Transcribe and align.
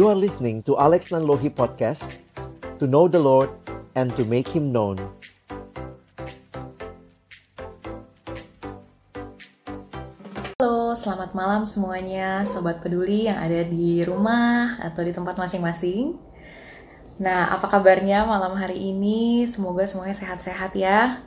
You 0.00 0.08
are 0.08 0.16
listening 0.16 0.64
to 0.64 0.80
Alex 0.80 1.12
Nanlohi 1.12 1.52
Podcast 1.52 2.24
To 2.80 2.88
know 2.88 3.04
the 3.04 3.20
Lord 3.20 3.52
and 3.92 4.08
to 4.16 4.24
make 4.24 4.48
Him 4.48 4.72
known. 4.72 4.96
Halo, 10.56 10.96
selamat 10.96 11.36
malam 11.36 11.68
semuanya. 11.68 12.48
Sobat 12.48 12.80
Peduli 12.80 13.28
yang 13.28 13.44
ada 13.44 13.60
di 13.60 14.00
rumah 14.00 14.80
atau 14.80 15.04
di 15.04 15.12
tempat 15.12 15.36
masing-masing. 15.36 16.16
Nah, 17.20 17.52
apa 17.52 17.68
kabarnya 17.68 18.24
malam 18.24 18.56
hari 18.56 18.80
ini? 18.80 19.44
Semoga 19.44 19.84
semuanya 19.84 20.16
sehat-sehat 20.16 20.80
ya. 20.80 21.20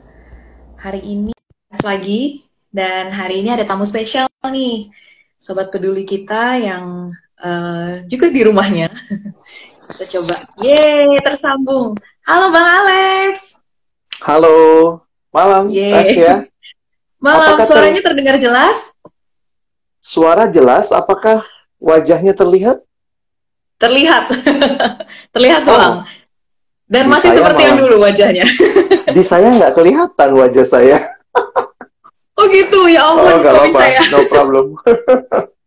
Hari 0.82 0.98
ini 0.98 1.30
lagi 1.78 2.42
dan 2.74 3.14
hari 3.14 3.38
ini 3.38 3.54
ada 3.54 3.62
tamu 3.62 3.86
spesial 3.86 4.26
nih. 4.42 4.90
Sobat 5.38 5.70
Peduli 5.70 6.02
kita 6.02 6.58
yang 6.58 7.14
uh, 7.44 8.00
juga 8.06 8.26
di 8.28 8.40
rumahnya 8.42 8.88
Kita 9.84 10.04
coba, 10.10 10.34
yeay 10.58 11.20
tersambung 11.20 11.92
Halo 12.24 12.48
Bang 12.48 12.64
Alex 12.82 13.60
Halo, 14.18 14.56
malam 15.28 15.68
Yeay. 15.68 16.16
ya. 16.16 16.36
Malam, 17.20 17.56
Apakah 17.56 17.64
suaranya 17.64 18.00
terdengar 18.00 18.36
jelas? 18.36 18.92
Suara 19.98 20.44
jelas, 20.46 20.88
apakah 20.88 21.40
wajahnya 21.76 22.32
terlihat? 22.32 22.84
Terlihat. 23.76 24.28
Terlihat 25.34 25.64
Oh. 25.64 25.72
Bang. 25.72 25.94
Dan 26.84 27.04
Di 27.04 27.10
masih 27.10 27.30
seperti 27.32 27.62
yang 27.64 27.76
malah- 27.76 27.84
dulu 27.88 27.96
wajahnya. 28.00 28.44
Di 29.08 29.22
saya 29.24 29.48
nggak 29.50 29.72
kelihatan 29.72 30.30
wajah 30.32 30.64
saya. 30.64 30.98
Oh 32.36 32.44
gitu, 32.48 32.80
ya 32.86 33.04
ampun, 33.04 33.24
oh, 33.24 33.36
nggak 33.40 33.52
kok 33.52 33.60
apa-apa, 33.60 33.68
bisa 33.72 33.84
ya? 33.88 34.00
no 34.08 34.18
problem. 34.28 34.66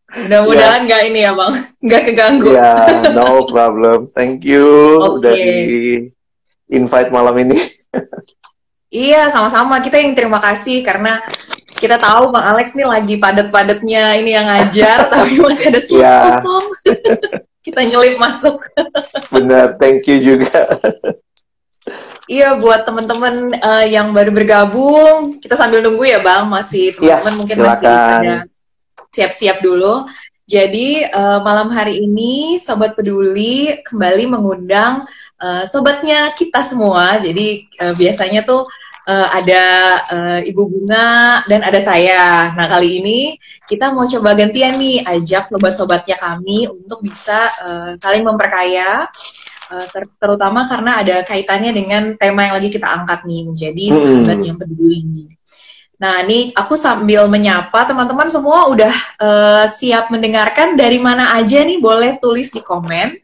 Mudah-mudahan 0.08 0.88
nggak 0.88 1.02
ini 1.06 1.20
ya 1.22 1.32
Bang, 1.32 1.52
nggak 1.86 2.02
keganggu. 2.06 2.48
ya, 2.50 2.74
no 3.12 3.44
problem. 3.44 4.08
Thank 4.12 4.44
you 4.44 4.64
Oke. 4.98 5.20
udah 5.20 5.34
di 5.36 6.08
invite 6.70 7.12
malam 7.12 7.36
ini. 7.38 7.60
Iya, 8.88 9.28
sama-sama. 9.28 9.84
Kita 9.84 10.00
yang 10.00 10.16
terima 10.16 10.40
kasih 10.40 10.80
karena 10.80 11.20
kita 11.76 12.00
tahu 12.00 12.32
Bang 12.32 12.48
Alex 12.48 12.72
nih 12.72 12.88
lagi 12.88 13.16
padat-padatnya 13.18 14.16
ini 14.16 14.32
yang 14.32 14.48
ngajar, 14.48 15.06
tapi 15.12 15.38
masih 15.38 15.66
ada 15.68 15.80
slot 15.80 16.00
Iya. 16.00 16.16
kosong. 16.24 16.66
kita 17.68 17.80
nyelip 17.84 18.16
masuk. 18.16 18.64
Benar, 19.28 19.76
thank 19.76 20.08
you 20.08 20.24
juga. 20.24 20.72
Iya, 22.28 22.56
buat 22.56 22.84
teman-teman 22.84 23.52
eh, 23.54 23.86
yang 23.92 24.12
baru 24.12 24.32
bergabung, 24.32 25.36
kita 25.40 25.56
sambil 25.56 25.80
nunggu 25.80 26.08
ya 26.08 26.20
Bang, 26.20 26.48
masih 26.48 26.96
Iya, 26.96 27.20
teman-teman 27.20 27.34
mungkin 27.36 27.56
masih 27.60 27.76
silakan. 27.84 28.20
ada 28.24 28.36
siap-siap 29.14 29.60
dulu. 29.62 30.06
Jadi 30.48 31.04
eh, 31.04 31.40
malam 31.44 31.68
hari 31.76 32.00
ini 32.08 32.56
Sobat 32.56 32.96
Peduli 32.96 33.84
kembali 33.84 34.32
mengundang 34.32 35.04
eh, 35.44 35.64
sobatnya 35.68 36.32
kita 36.32 36.64
semua. 36.64 37.20
Jadi 37.20 37.68
eh, 37.68 37.94
biasanya 38.00 38.48
tuh 38.48 38.64
eh, 39.12 39.28
ada 39.28 39.64
eh, 40.08 40.40
Ibu 40.48 40.64
Bunga 40.72 41.44
dan 41.52 41.68
ada 41.68 41.80
saya. 41.84 42.56
Nah 42.56 42.64
kali 42.72 43.04
ini 43.04 43.20
kita 43.68 43.92
mau 43.92 44.08
coba 44.08 44.32
gantian 44.40 44.80
nih 44.80 45.04
ajak 45.04 45.44
sobat-sobatnya 45.52 46.16
kami 46.16 46.72
untuk 46.72 47.04
bisa 47.04 47.52
eh, 47.68 47.92
saling 48.00 48.24
memperkaya, 48.24 49.04
ter- 49.92 50.16
terutama 50.16 50.64
karena 50.72 51.04
ada 51.04 51.28
kaitannya 51.28 51.76
dengan 51.76 52.16
tema 52.16 52.48
yang 52.48 52.56
lagi 52.56 52.72
kita 52.72 52.88
angkat 52.88 53.28
nih 53.28 53.52
menjadi 53.52 53.84
Hmm. 53.92 54.00
sahabat 54.24 54.40
yang 54.48 54.56
peduli. 54.56 55.28
Nah, 55.98 56.22
ini 56.22 56.54
aku 56.54 56.78
sambil 56.78 57.26
menyapa 57.26 57.90
teman-teman 57.90 58.30
semua 58.30 58.70
udah 58.70 58.94
eh, 59.18 59.66
siap 59.66 60.14
mendengarkan 60.14 60.78
dari 60.78 61.02
mana 61.02 61.34
aja 61.34 61.66
nih 61.66 61.82
boleh 61.82 62.22
tulis 62.22 62.54
di 62.54 62.62
komen. 62.62 63.18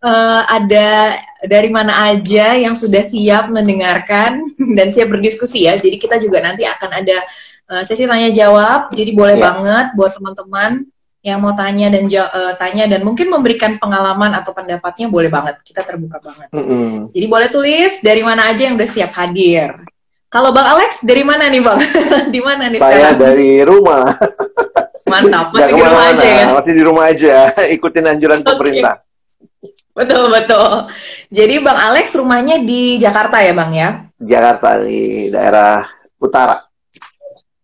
Eh, 0.00 0.42
ada 0.48 1.18
dari 1.44 1.68
mana 1.68 2.08
aja 2.08 2.56
yang 2.56 2.72
sudah 2.78 3.02
siap 3.02 3.50
mendengarkan 3.50 4.46
dan 4.78 4.94
siap 4.94 5.10
berdiskusi 5.10 5.66
ya. 5.66 5.74
Jadi 5.74 5.98
kita 5.98 6.22
juga 6.22 6.38
nanti 6.38 6.62
akan 6.62 6.90
ada 7.02 7.18
eh, 7.66 7.82
sesi 7.82 8.06
tanya 8.06 8.30
jawab. 8.30 8.94
Jadi 8.94 9.10
boleh 9.10 9.34
Ya. 9.34 9.50
banget 9.50 9.86
buat 9.98 10.14
teman-teman 10.14 10.86
yang 11.20 11.36
mau 11.42 11.52
tanya 11.52 11.92
dan 11.92 12.06
eh, 12.08 12.54
tanya 12.56 12.86
dan 12.86 13.02
mungkin 13.02 13.26
memberikan 13.26 13.74
pengalaman 13.76 14.38
atau 14.38 14.54
pendapatnya 14.54 15.10
boleh 15.10 15.28
banget. 15.34 15.58
Kita 15.66 15.82
terbuka 15.82 16.22
banget. 16.22 16.46
Mm-mm. 16.54 17.10
Jadi 17.10 17.26
boleh 17.26 17.50
tulis 17.50 17.98
dari 18.06 18.22
mana 18.22 18.54
aja 18.54 18.70
yang 18.70 18.78
udah 18.78 18.86
siap 18.88 19.10
hadir. 19.18 19.74
Kalau 20.30 20.54
Bang 20.54 20.62
Alex 20.64 21.02
dari 21.02 21.26
mana 21.26 21.50
nih 21.50 21.58
Bang? 21.58 21.80
di 22.34 22.38
mana 22.38 22.70
nih 22.70 22.78
Saya 22.78 23.10
sekarang? 23.10 23.18
dari 23.18 23.50
rumah, 23.66 24.14
Mantap, 25.10 25.50
masih 25.50 25.74
di 25.74 25.82
rumah 25.82 26.06
aja 26.06 26.22
ya. 26.24 26.46
masih 26.54 26.72
di 26.72 26.82
rumah 26.86 27.04
aja, 27.10 27.36
ikutin 27.74 28.04
anjuran 28.06 28.38
Oke. 28.38 28.46
pemerintah. 28.46 28.94
Betul 29.90 30.30
betul. 30.30 30.86
Jadi 31.28 31.54
Bang 31.58 31.74
Alex 31.76 32.14
rumahnya 32.14 32.62
di 32.62 32.96
Jakarta 32.96 33.42
ya 33.42 33.50
Bang 33.50 33.74
ya? 33.74 34.06
Jakarta 34.16 34.78
di 34.80 35.28
daerah 35.28 35.82
utara. 36.16 36.62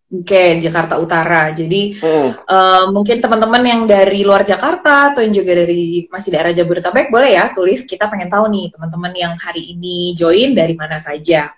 Oke, 0.07 0.59
Jakarta 0.59 0.99
Utara. 0.99 1.51
Jadi 1.51 1.99
Mm. 1.99 2.31
eh, 2.47 2.85
mungkin 2.91 3.19
teman-teman 3.19 3.63
yang 3.63 3.81
dari 3.87 4.23
luar 4.23 4.43
Jakarta 4.43 5.11
atau 5.13 5.23
yang 5.23 5.35
juga 5.35 5.55
dari 5.55 6.07
masih 6.07 6.31
daerah 6.31 6.51
Jabodetabek 6.51 7.11
boleh 7.11 7.35
ya 7.35 7.51
tulis. 7.51 7.83
Kita 7.83 8.07
pengen 8.07 8.31
tahu 8.31 8.47
nih 8.51 8.71
teman-teman 8.71 9.13
yang 9.15 9.35
hari 9.35 9.75
ini 9.75 10.15
join 10.15 10.55
dari 10.55 10.75
mana 10.75 10.99
saja. 10.99 11.51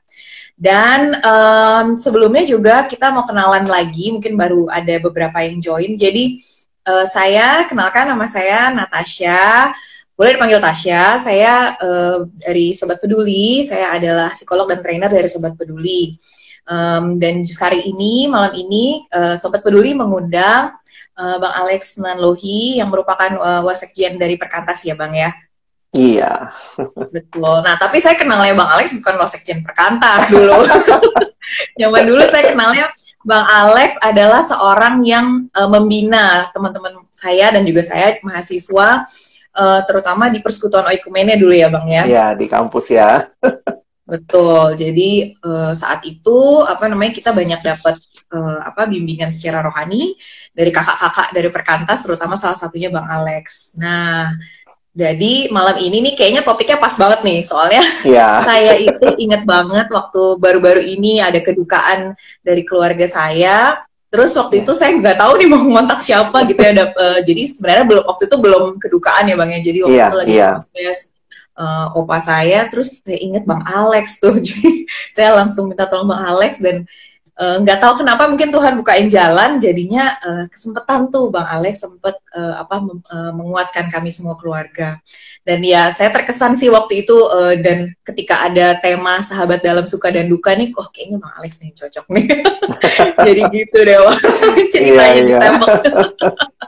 Dan 0.58 1.14
em, 1.14 1.86
sebelumnya 1.94 2.42
juga 2.42 2.82
kita 2.90 3.14
mau 3.14 3.22
kenalan 3.22 3.70
lagi, 3.70 4.10
mungkin 4.10 4.34
baru 4.34 4.66
ada 4.66 4.98
beberapa 4.98 5.38
yang 5.46 5.62
join. 5.62 5.94
Jadi 5.94 6.42
eh, 6.82 7.06
saya 7.06 7.62
kenalkan 7.70 8.10
nama 8.10 8.26
saya 8.26 8.74
Natasha. 8.74 9.70
Boleh 10.18 10.34
dipanggil 10.34 10.58
Tasya. 10.58 11.22
Saya 11.22 11.78
eh, 11.78 12.18
dari 12.42 12.74
Sobat 12.74 12.98
Peduli. 12.98 13.62
Saya 13.62 13.94
adalah 13.94 14.34
psikolog 14.34 14.66
dan 14.66 14.82
trainer 14.82 15.06
dari 15.06 15.30
Sobat 15.30 15.54
Peduli. 15.54 16.18
Em, 16.66 17.22
dan 17.22 17.46
hari 17.62 17.86
ini, 17.86 18.26
malam 18.26 18.50
ini, 18.58 19.06
eh, 19.14 19.38
Sobat 19.38 19.62
Peduli 19.62 19.94
mengundang 19.94 20.74
eh, 21.14 21.36
Bang 21.38 21.54
Alex 21.54 22.02
Nanlohi 22.02 22.82
yang 22.82 22.90
merupakan 22.90 23.30
eh, 23.30 23.62
wasekjen 23.62 24.18
dari 24.18 24.34
Perkantas 24.34 24.82
ya 24.82 24.98
Bang 24.98 25.14
ya. 25.14 25.30
Iya. 25.92 26.52
Betul. 27.08 27.64
Nah, 27.64 27.80
tapi 27.80 27.96
saya 27.96 28.14
kenalnya 28.20 28.52
Bang 28.52 28.68
Alex 28.68 28.92
bukan 29.00 29.16
wasekjen 29.16 29.64
Perkantas 29.64 30.28
dulu. 30.28 30.52
Zaman 31.80 32.04
dulu 32.04 32.22
saya 32.28 32.52
kenalnya 32.52 32.92
Bang 33.24 33.46
Alex 33.48 33.96
adalah 34.04 34.44
seorang 34.44 35.00
yang 35.00 35.48
eh, 35.48 35.68
membina 35.68 36.52
teman-teman 36.52 37.00
saya 37.08 37.48
dan 37.56 37.64
juga 37.64 37.80
saya 37.80 38.20
mahasiswa 38.20 39.08
eh, 39.56 39.80
terutama 39.88 40.28
di 40.28 40.44
Persekutuan 40.44 40.92
Oikumene 40.92 41.40
dulu 41.40 41.56
ya 41.56 41.72
Bang 41.72 41.88
ya. 41.88 42.04
Iya, 42.04 42.26
di 42.36 42.46
kampus 42.46 42.92
ya. 42.92 43.24
Betul. 44.08 44.72
Jadi 44.80 45.36
eh, 45.36 45.72
saat 45.76 46.00
itu 46.08 46.64
apa 46.64 46.88
namanya 46.88 47.12
kita 47.12 47.32
banyak 47.36 47.60
dapat 47.60 48.00
eh, 48.32 48.60
apa 48.64 48.88
bimbingan 48.88 49.28
secara 49.28 49.60
rohani 49.60 50.16
dari 50.56 50.72
kakak-kakak 50.72 51.28
dari 51.36 51.48
Perkantas 51.52 52.00
terutama 52.00 52.40
salah 52.40 52.56
satunya 52.56 52.88
Bang 52.88 53.04
Alex. 53.04 53.76
Nah, 53.76 54.32
jadi 54.98 55.34
malam 55.54 55.78
ini 55.78 56.02
nih 56.10 56.14
kayaknya 56.18 56.42
topiknya 56.42 56.74
pas 56.82 56.98
banget 56.98 57.22
nih 57.22 57.38
soalnya 57.46 57.82
Iya. 58.02 58.28
saya 58.50 58.72
itu 58.82 59.06
inget 59.22 59.46
banget 59.46 59.86
waktu 59.94 60.22
baru-baru 60.42 60.82
ini 60.82 61.22
ada 61.22 61.38
kedukaan 61.38 62.18
dari 62.42 62.66
keluarga 62.66 63.06
saya. 63.06 63.78
Terus 64.08 64.32
waktu 64.34 64.64
itu 64.66 64.72
saya 64.74 64.96
nggak 64.96 65.20
tahu 65.20 65.38
nih 65.38 65.46
mau 65.52 65.60
ngontak 65.62 66.00
siapa 66.02 66.42
gitu 66.50 66.58
ya. 66.58 66.72
Eh, 66.90 67.20
jadi 67.28 67.42
sebenarnya 67.46 67.84
belum 67.86 68.04
waktu 68.10 68.22
itu 68.26 68.36
belum 68.40 68.64
kedukaan 68.82 69.30
ya 69.30 69.36
bang 69.38 69.50
ya. 69.54 69.60
Jadi 69.62 69.78
waktu 69.86 69.94
Iya, 69.94 70.06
itu 70.08 70.18
lagi 70.18 70.32
iya. 70.34 70.50
proses 70.58 70.98
eh, 71.54 71.86
opa 71.94 72.18
saya. 72.18 72.60
Terus 72.66 72.88
saya 73.04 73.18
inget 73.22 73.44
bang 73.46 73.62
Alex 73.68 74.18
tuh. 74.18 74.34
Jadi 74.48 74.88
saya 75.14 75.30
langsung 75.38 75.70
minta 75.70 75.86
tolong 75.86 76.10
bang 76.10 76.22
Alex 76.26 76.58
dan 76.58 76.88
eh, 77.38 77.56
nggak 77.62 77.78
tahu 77.78 78.02
kenapa 78.02 78.26
mungkin 78.26 78.50
Tuhan 78.50 78.74
bukain 78.82 79.06
jalan. 79.08 79.62
Jadinya 79.62 80.18
eh, 80.18 80.44
kesempatan 80.50 81.08
tuh 81.08 81.30
bang 81.30 81.46
Alex 81.46 81.86
sempet 81.86 82.18
eh, 82.34 82.54
apa 82.58 82.82
mem- 82.82 83.06
eh, 83.06 83.32
menguatkan 83.32 83.86
kami 83.88 84.10
semua 84.10 84.34
keluarga. 84.36 84.98
Dan 85.46 85.64
ya 85.64 85.88
saya 85.94 86.12
terkesan 86.12 86.58
sih 86.58 86.68
waktu 86.68 87.06
itu 87.08 87.16
eh, 87.32 87.54
dan 87.62 87.78
ketika 88.04 88.44
ada 88.44 88.76
tema 88.82 89.22
sahabat 89.22 89.62
dalam 89.64 89.86
suka 89.88 90.10
dan 90.12 90.28
duka 90.28 90.52
nih, 90.52 90.68
kok 90.74 90.90
kayaknya 90.92 91.22
Bang 91.22 91.34
Alex 91.38 91.62
nih 91.62 91.72
cocok 91.72 92.06
nih. 92.12 92.26
Jadi 93.26 93.42
gitu 93.54 93.78
deh 93.86 93.98
Bang. 94.02 94.18
ceritanya 94.74 95.12
Iya, 95.14 95.22
iya. 95.24 95.38
ditembak. 95.38 95.70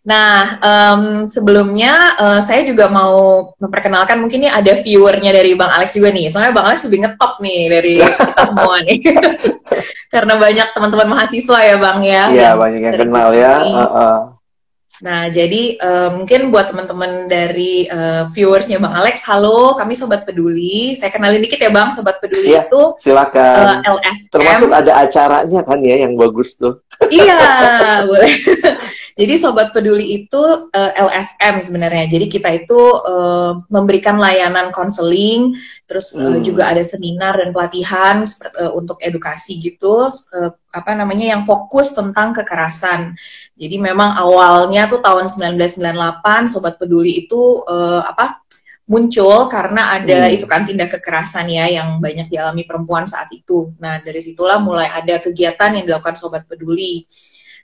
Nah, 0.00 0.56
em, 0.64 1.02
sebelumnya 1.28 1.92
eh, 2.16 2.40
saya 2.40 2.64
juga 2.64 2.88
mau 2.88 3.52
memperkenalkan 3.60 4.16
mungkin 4.16 4.48
nih 4.48 4.52
ada 4.52 4.72
viewernya 4.80 5.28
dari 5.36 5.52
Bang 5.52 5.68
Alex 5.68 5.92
juga 5.92 6.08
nih. 6.08 6.32
Soalnya 6.32 6.56
Bang 6.56 6.72
Alex 6.72 6.88
lebih 6.88 7.04
ngetop 7.04 7.36
nih 7.44 7.60
dari 7.68 7.94
kita 8.00 8.42
semua 8.48 8.80
nih. 8.80 8.98
Karena 10.14 10.34
banyak 10.40 10.68
teman-teman 10.72 11.08
mahasiswa 11.08 11.58
ya 11.62 11.76
Bang 11.76 12.00
ya. 12.00 12.32
Iya, 12.32 12.50
banyak 12.56 12.80
yang 12.80 12.96
kenal 12.96 13.28
ya. 13.36 13.52
ini. 13.60 13.72
Heeh. 13.76 14.16
Nah, 15.00 15.32
jadi 15.32 15.80
eh, 15.80 16.08
mungkin 16.12 16.52
buat 16.52 16.72
teman-teman 16.72 17.24
dari 17.24 17.88
eh, 17.88 18.24
viewersnya 18.32 18.76
Bang 18.80 18.92
Alex, 18.92 19.24
halo, 19.24 19.72
kami 19.76 19.96
Sobat 19.96 20.24
Peduli. 20.24 20.92
Saya 20.92 21.08
kenalin 21.08 21.40
dikit 21.40 21.56
ya 21.56 21.72
Bang, 21.72 21.88
Sobat 21.88 22.20
Peduli 22.20 22.52
Iya. 22.52 22.68
itu 22.68 22.82
eh, 22.96 23.00
Silakan. 23.00 23.80
LSM. 23.80 24.28
Termasuk 24.32 24.70
ada 24.72 24.92
acaranya 25.00 25.60
kan 25.64 25.78
ya 25.80 26.04
yang 26.04 26.16
bagus 26.20 26.56
tuh. 26.56 26.80
iya, 27.08 27.40
boleh. 28.08 28.28
Jadi 29.20 29.36
Sobat 29.36 29.76
Peduli 29.76 30.24
itu 30.24 30.40
uh, 30.40 30.72
eh, 30.72 30.92
LSM 30.96 31.60
sebenarnya. 31.60 32.08
Jadi 32.08 32.24
kita 32.24 32.48
itu 32.56 32.80
uh, 33.04 33.60
memberikan 33.68 34.16
layanan 34.16 34.72
konseling, 34.72 35.52
terus 35.84 36.16
uh, 36.16 36.40
juga 36.40 36.72
ada 36.72 36.80
seminar 36.80 37.36
dan 37.36 37.52
pelatihan 37.52 38.24
uh, 38.56 38.72
untuk 38.72 38.96
edukasi 39.04 39.60
gitu, 39.60 40.08
uh, 40.08 40.50
apa 40.72 40.96
namanya 40.96 41.36
yang 41.36 41.44
fokus 41.44 41.92
tentang 41.92 42.32
kekerasan. 42.32 43.12
Jadi 43.60 43.76
memang 43.76 44.16
awalnya 44.16 44.88
tuh 44.88 45.04
tahun 45.04 45.28
1998 45.28 46.48
Sobat 46.48 46.80
Peduli 46.80 47.20
itu 47.28 47.60
uh, 47.68 48.00
apa 48.00 48.40
muncul 48.88 49.52
karena 49.52 50.00
ada 50.00 50.26
hmm. 50.26 50.34
itu 50.40 50.48
kan 50.48 50.64
tindak 50.64 50.96
kekerasan 50.96 51.46
ya 51.46 51.68
yang 51.68 52.00
banyak 52.00 52.32
dialami 52.32 52.64
perempuan 52.64 53.04
saat 53.04 53.28
itu. 53.36 53.76
Nah 53.84 54.00
dari 54.00 54.24
situlah 54.24 54.56
mulai 54.64 54.88
ada 54.88 55.20
kegiatan 55.20 55.76
yang 55.76 55.84
dilakukan 55.84 56.16
Sobat 56.16 56.48
Peduli. 56.48 57.04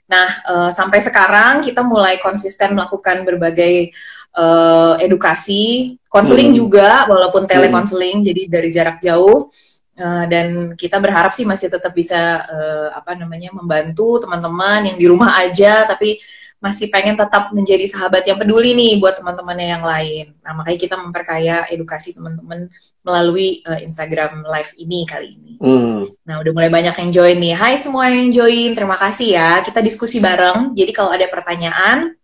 Nah, 0.07 0.27
uh, 0.47 0.71
sampai 0.71 1.03
sekarang 1.03 1.59
kita 1.63 1.83
mulai 1.83 2.15
konsisten 2.23 2.73
melakukan 2.73 3.27
berbagai 3.27 3.91
uh, 4.39 4.95
edukasi, 5.03 5.99
konseling 6.07 6.55
hmm. 6.55 6.59
juga, 6.59 7.03
walaupun 7.11 7.43
telekonseling, 7.43 8.23
hmm. 8.23 8.27
jadi 8.27 8.41
dari 8.47 8.69
jarak 8.71 8.97
jauh. 9.03 9.51
Uh, 9.97 10.29
dan 10.29 10.77
kita 10.77 11.01
berharap 11.01 11.33
sih 11.33 11.41
masih 11.41 11.73
tetap 11.73 11.89
bisa 11.89 12.45
uh, 12.45 12.93
apa 12.93 13.17
namanya 13.17 13.49
membantu 13.49 14.21
teman-teman 14.21 14.93
yang 14.93 14.97
di 14.97 15.05
rumah 15.09 15.41
aja, 15.41 15.89
tapi 15.89 16.21
masih 16.57 16.89
pengen 16.89 17.13
tetap 17.13 17.53
menjadi 17.53 17.85
sahabat 17.85 18.25
yang 18.25 18.41
peduli 18.41 18.73
nih 18.73 18.97
buat 18.97 19.13
teman-temannya 19.21 19.67
yang 19.77 19.85
lain. 19.85 20.33
Nah, 20.41 20.57
makanya 20.57 20.79
kita 20.81 20.95
memperkaya 20.97 21.69
edukasi 21.69 22.17
teman-teman 22.17 22.65
melalui 23.05 23.61
uh, 23.69 23.77
Instagram 23.77 24.41
Live 24.41 24.73
ini 24.81 25.05
kali 25.05 25.37
ini. 25.37 25.53
Mm. 25.61 26.01
Nah, 26.25 26.35
udah 26.41 26.51
mulai 26.57 26.73
banyak 26.73 26.97
yang 26.97 27.09
join 27.13 27.37
nih. 27.37 27.53
Hai 27.53 27.77
semua 27.77 28.09
yang 28.09 28.33
join, 28.33 28.73
terima 28.73 28.97
kasih 28.97 29.37
ya. 29.37 29.61
Kita 29.61 29.85
diskusi 29.85 30.17
bareng. 30.17 30.73
Jadi 30.73 30.91
kalau 30.97 31.13
ada 31.13 31.29
pertanyaan, 31.29 32.17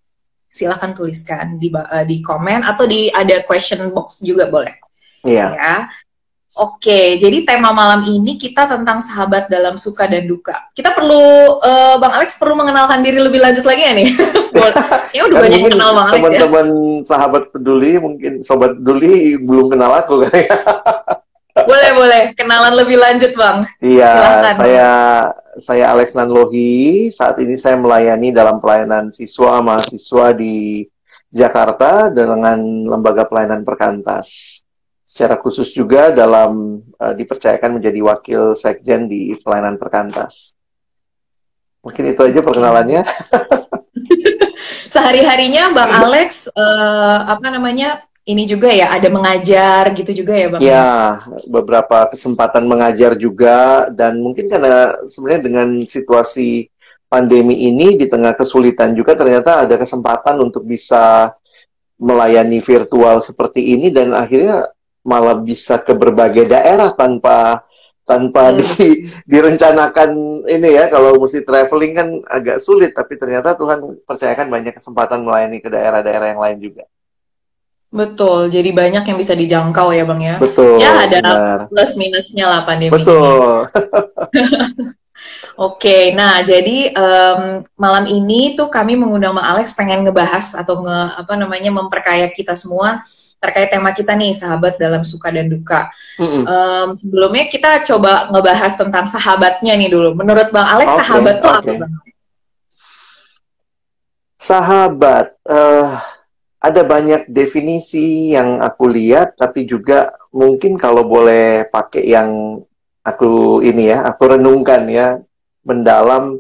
silahkan 0.50 0.98
tuliskan 0.98 1.62
di 1.62 1.70
uh, 1.70 2.06
di 2.06 2.26
komen 2.26 2.66
atau 2.66 2.90
di 2.90 3.14
ada 3.14 3.46
question 3.46 3.86
box 3.94 4.26
juga 4.26 4.50
boleh. 4.50 4.74
Iya. 5.22 5.38
Yeah. 5.38 5.50
Ya. 5.54 5.78
Oke, 6.54 7.18
jadi 7.18 7.50
tema 7.50 7.74
malam 7.74 8.06
ini 8.06 8.38
kita 8.38 8.70
tentang 8.70 9.02
sahabat 9.02 9.50
dalam 9.50 9.74
suka 9.74 10.06
dan 10.06 10.30
duka. 10.30 10.54
Kita 10.78 10.94
perlu, 10.94 11.58
uh, 11.58 11.98
Bang 11.98 12.14
Alex 12.14 12.38
perlu 12.38 12.54
mengenalkan 12.54 13.02
diri 13.02 13.18
lebih 13.18 13.42
lanjut 13.42 13.66
lagi 13.66 13.82
ya 13.82 13.94
nih? 13.98 14.10
ya 15.18 15.26
udah 15.26 15.34
kan 15.42 15.50
banyak 15.50 15.60
yang 15.66 15.74
kenal 15.74 15.92
Bang 15.98 16.08
Alex 16.14 16.22
teman 16.22 16.30
-teman 16.30 16.38
ya. 16.38 16.42
Teman-teman 16.46 16.68
sahabat 17.02 17.44
peduli, 17.50 17.98
mungkin 17.98 18.46
sobat 18.46 18.78
peduli 18.78 19.34
belum 19.42 19.74
kenal 19.74 19.98
aku 19.98 20.30
kan 20.30 20.34
ya. 20.38 20.58
boleh, 21.74 21.90
boleh. 21.98 22.22
Kenalan 22.38 22.74
lebih 22.78 23.02
lanjut 23.02 23.34
Bang. 23.34 23.66
Iya, 23.82 24.14
saya 24.54 24.92
saya 25.58 25.90
Alex 25.90 26.14
Nanlohi. 26.14 27.10
Saat 27.10 27.42
ini 27.42 27.58
saya 27.58 27.82
melayani 27.82 28.30
dalam 28.30 28.62
pelayanan 28.62 29.10
siswa 29.10 29.58
mahasiswa 29.58 30.38
di 30.38 30.86
Jakarta 31.34 32.14
dengan 32.14 32.62
lembaga 32.86 33.26
pelayanan 33.26 33.66
perkantas 33.66 34.62
secara 35.14 35.38
khusus 35.38 35.70
juga 35.70 36.10
dalam 36.10 36.82
uh, 36.98 37.14
dipercayakan 37.14 37.78
menjadi 37.78 38.02
wakil 38.02 38.58
sekjen 38.58 39.06
di 39.06 39.38
pelayanan 39.38 39.78
perkantas. 39.78 40.58
Mungkin 41.86 42.18
itu 42.18 42.22
aja 42.26 42.42
perkenalannya. 42.42 43.06
Sehari-harinya 44.94 45.70
Bang 45.70 45.94
Alex 45.94 46.50
uh, 46.50 47.30
apa 47.30 47.54
namanya 47.54 48.02
ini 48.26 48.50
juga 48.50 48.74
ya 48.74 48.90
ada 48.90 49.06
mengajar 49.14 49.94
gitu 49.94 50.26
juga 50.26 50.34
ya 50.34 50.48
Bang? 50.50 50.62
Ya, 50.66 51.22
beberapa 51.46 52.10
kesempatan 52.10 52.66
mengajar 52.66 53.14
juga 53.14 53.86
dan 53.94 54.18
mungkin 54.18 54.50
karena 54.50 54.98
sebenarnya 55.06 55.42
dengan 55.46 55.68
situasi 55.86 56.74
pandemi 57.06 57.70
ini 57.70 58.02
di 58.02 58.10
tengah 58.10 58.34
kesulitan 58.34 58.98
juga 58.98 59.14
ternyata 59.14 59.62
ada 59.62 59.78
kesempatan 59.78 60.42
untuk 60.42 60.66
bisa 60.66 61.38
melayani 62.02 62.58
virtual 62.58 63.22
seperti 63.22 63.78
ini 63.78 63.94
dan 63.94 64.18
akhirnya 64.18 64.74
malah 65.04 65.36
bisa 65.38 65.78
ke 65.84 65.92
berbagai 65.92 66.48
daerah 66.48 66.96
tanpa 66.96 67.68
tanpa 68.04 68.52
hmm. 68.52 68.60
di, 68.60 69.08
direncanakan 69.24 70.44
ini 70.48 70.70
ya 70.76 70.92
kalau 70.92 71.16
mesti 71.20 71.44
traveling 71.44 71.94
kan 71.96 72.08
agak 72.28 72.60
sulit 72.60 72.92
tapi 72.92 73.16
ternyata 73.16 73.56
Tuhan 73.56 74.04
percayakan 74.04 74.52
banyak 74.52 74.76
kesempatan 74.76 75.24
melayani 75.24 75.64
ke 75.64 75.72
daerah-daerah 75.72 76.36
yang 76.36 76.42
lain 76.44 76.60
juga. 76.60 76.84
Betul, 77.94 78.50
jadi 78.50 78.74
banyak 78.74 79.06
yang 79.06 79.18
bisa 79.22 79.38
dijangkau 79.38 79.94
ya 79.94 80.02
bang 80.02 80.22
ya. 80.34 80.36
Betul. 80.42 80.82
Ya 80.82 81.06
ada 81.06 81.20
benar. 81.22 81.60
plus 81.70 81.94
minusnya 81.94 82.50
lah 82.50 82.62
pandemi. 82.66 82.90
Betul. 82.90 83.70
Oke, 85.70 86.12
nah 86.18 86.42
jadi 86.42 86.90
um, 86.98 87.62
malam 87.78 88.10
ini 88.10 88.58
tuh 88.58 88.74
kami 88.74 88.98
mengundang 88.98 89.38
Bang 89.38 89.46
Alex 89.46 89.78
pengen 89.78 90.02
ngebahas 90.02 90.58
atau 90.58 90.82
nge 90.82 91.00
apa 91.22 91.34
namanya 91.38 91.70
memperkaya 91.70 92.26
kita 92.34 92.58
semua 92.58 93.00
terkait 93.44 93.68
tema 93.68 93.92
kita 93.92 94.16
nih 94.16 94.32
sahabat 94.32 94.80
dalam 94.80 95.04
suka 95.04 95.28
dan 95.28 95.52
duka. 95.52 95.92
Mm-hmm. 96.16 96.44
Um, 96.48 96.90
sebelumnya 96.96 97.52
kita 97.52 97.84
coba 97.84 98.32
ngebahas 98.32 98.80
tentang 98.80 99.12
sahabatnya 99.12 99.76
nih 99.76 99.92
dulu. 99.92 100.16
Menurut 100.16 100.48
Bang 100.56 100.64
Alex 100.64 100.96
okay, 100.96 101.00
sahabat 101.04 101.36
tuh 101.44 101.52
okay. 101.52 101.60
apa 101.60 101.72
Bang? 101.84 101.94
Sahabat, 104.40 105.28
uh, 105.48 106.00
ada 106.64 106.82
banyak 106.88 107.28
definisi 107.28 108.32
yang 108.32 108.64
aku 108.64 108.88
lihat, 108.88 109.36
tapi 109.36 109.68
juga 109.68 110.16
mungkin 110.32 110.80
kalau 110.80 111.04
boleh 111.04 111.68
pakai 111.68 112.08
yang 112.08 112.60
aku 113.04 113.60
ini 113.60 113.92
ya, 113.92 114.08
aku 114.08 114.40
renungkan 114.40 114.88
ya, 114.88 115.20
mendalam 115.68 116.40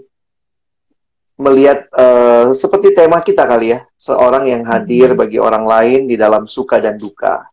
melihat 1.37 1.89
uh, 1.93 2.53
seperti 2.53 2.93
tema 2.93 3.17
kita 3.19 3.43
kali 3.49 3.73
ya, 3.73 3.79
seorang 3.97 4.45
yang 4.49 4.63
hadir 4.65 5.13
hmm. 5.13 5.19
bagi 5.19 5.37
orang 5.41 5.65
lain 5.65 6.05
di 6.05 6.15
dalam 6.15 6.45
suka 6.45 6.77
dan 6.77 6.97
duka. 6.97 7.45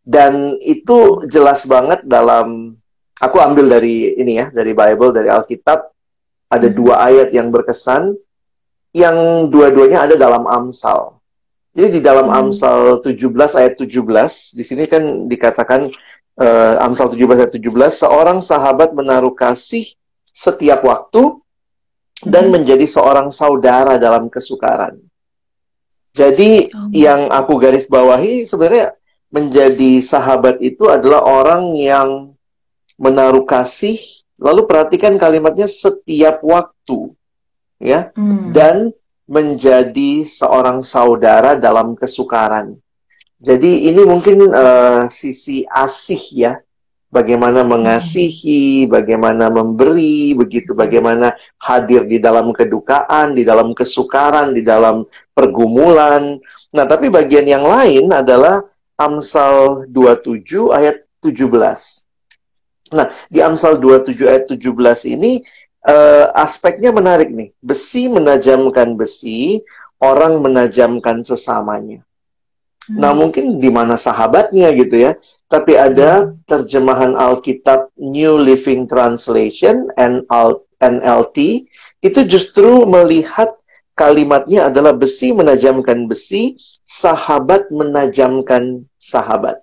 Dan 0.00 0.56
itu 0.64 1.28
jelas 1.28 1.68
banget 1.68 2.00
dalam 2.08 2.72
aku 3.20 3.36
ambil 3.44 3.68
dari 3.76 4.16
ini 4.16 4.40
ya, 4.40 4.48
dari 4.48 4.72
Bible, 4.72 5.12
dari 5.12 5.28
Alkitab 5.28 5.92
ada 6.48 6.68
hmm. 6.68 6.76
dua 6.76 6.94
ayat 7.04 7.28
yang 7.36 7.52
berkesan 7.52 8.16
yang 8.96 9.48
dua-duanya 9.52 10.08
ada 10.08 10.16
dalam 10.16 10.48
Amsal. 10.48 11.20
Jadi 11.76 12.00
di 12.00 12.02
dalam 12.02 12.32
hmm. 12.32 12.38
Amsal 12.40 13.04
17 13.04 13.60
ayat 13.60 13.74
17 13.76 14.56
di 14.56 14.64
sini 14.64 14.88
kan 14.88 15.28
dikatakan 15.28 15.92
uh, 16.40 16.74
Amsal 16.80 17.12
17 17.12 17.44
ayat 17.44 17.52
17 17.52 17.68
seorang 17.92 18.38
sahabat 18.40 18.96
menaruh 18.96 19.36
kasih 19.36 19.84
setiap 20.32 20.80
waktu 20.88 21.36
dan 22.26 22.50
menjadi 22.50 22.82
seorang 22.88 23.30
saudara 23.30 24.00
dalam 24.00 24.26
kesukaran. 24.26 24.98
Jadi 26.16 26.72
oh. 26.74 26.90
yang 26.90 27.30
aku 27.30 27.60
garis 27.62 27.86
bawahi 27.86 28.42
sebenarnya 28.42 28.96
menjadi 29.30 30.02
sahabat 30.02 30.58
itu 30.58 30.88
adalah 30.88 31.22
orang 31.22 31.76
yang 31.76 32.32
menaruh 32.98 33.46
kasih, 33.46 34.00
lalu 34.40 34.66
perhatikan 34.66 35.14
kalimatnya 35.20 35.70
setiap 35.70 36.42
waktu, 36.42 37.14
ya, 37.78 38.10
hmm. 38.16 38.50
dan 38.50 38.90
menjadi 39.28 40.24
seorang 40.24 40.82
saudara 40.82 41.54
dalam 41.54 41.94
kesukaran. 41.94 42.74
Jadi 43.38 43.86
ini 43.86 44.02
mungkin 44.02 44.50
uh, 44.50 45.06
sisi 45.06 45.62
asih 45.70 46.22
ya 46.34 46.52
bagaimana 47.08 47.64
mengasihi, 47.64 48.84
bagaimana 48.84 49.48
memberi, 49.48 50.36
begitu 50.36 50.76
bagaimana 50.76 51.32
hadir 51.60 52.04
di 52.04 52.20
dalam 52.20 52.52
kedukaan, 52.52 53.32
di 53.32 53.42
dalam 53.44 53.72
kesukaran, 53.72 54.52
di 54.52 54.62
dalam 54.62 55.04
pergumulan. 55.32 56.36
Nah, 56.72 56.84
tapi 56.84 57.08
bagian 57.08 57.48
yang 57.48 57.64
lain 57.64 58.12
adalah 58.12 58.60
Amsal 59.00 59.88
27 59.88 60.68
ayat 60.74 61.06
17. 61.24 62.92
Nah, 62.92 63.08
di 63.28 63.40
Amsal 63.40 63.80
27 63.80 64.28
ayat 64.28 64.44
17 64.48 65.14
ini 65.16 65.40
uh, 65.88 66.32
aspeknya 66.36 66.92
menarik 66.92 67.32
nih. 67.32 67.52
Besi 67.60 68.08
menajamkan 68.12 68.96
besi, 69.00 69.64
orang 70.00 70.44
menajamkan 70.44 71.24
sesamanya. 71.24 72.04
Nah, 72.88 73.12
hmm. 73.12 73.18
mungkin 73.20 73.44
di 73.60 73.68
mana 73.68 74.00
sahabatnya 74.00 74.72
gitu 74.72 74.96
ya 74.96 75.12
tapi 75.48 75.80
ada 75.80 76.36
terjemahan 76.44 77.16
Alkitab 77.16 77.88
New 77.96 78.36
Living 78.36 78.84
Translation 78.84 79.88
NLT 80.78 81.66
itu 82.04 82.20
justru 82.28 82.84
melihat 82.84 83.56
kalimatnya 83.98 84.70
adalah 84.70 84.94
besi 84.94 85.34
menajamkan 85.34 86.06
besi, 86.06 86.54
sahabat 86.86 87.72
menajamkan 87.72 88.86
sahabat. 89.00 89.58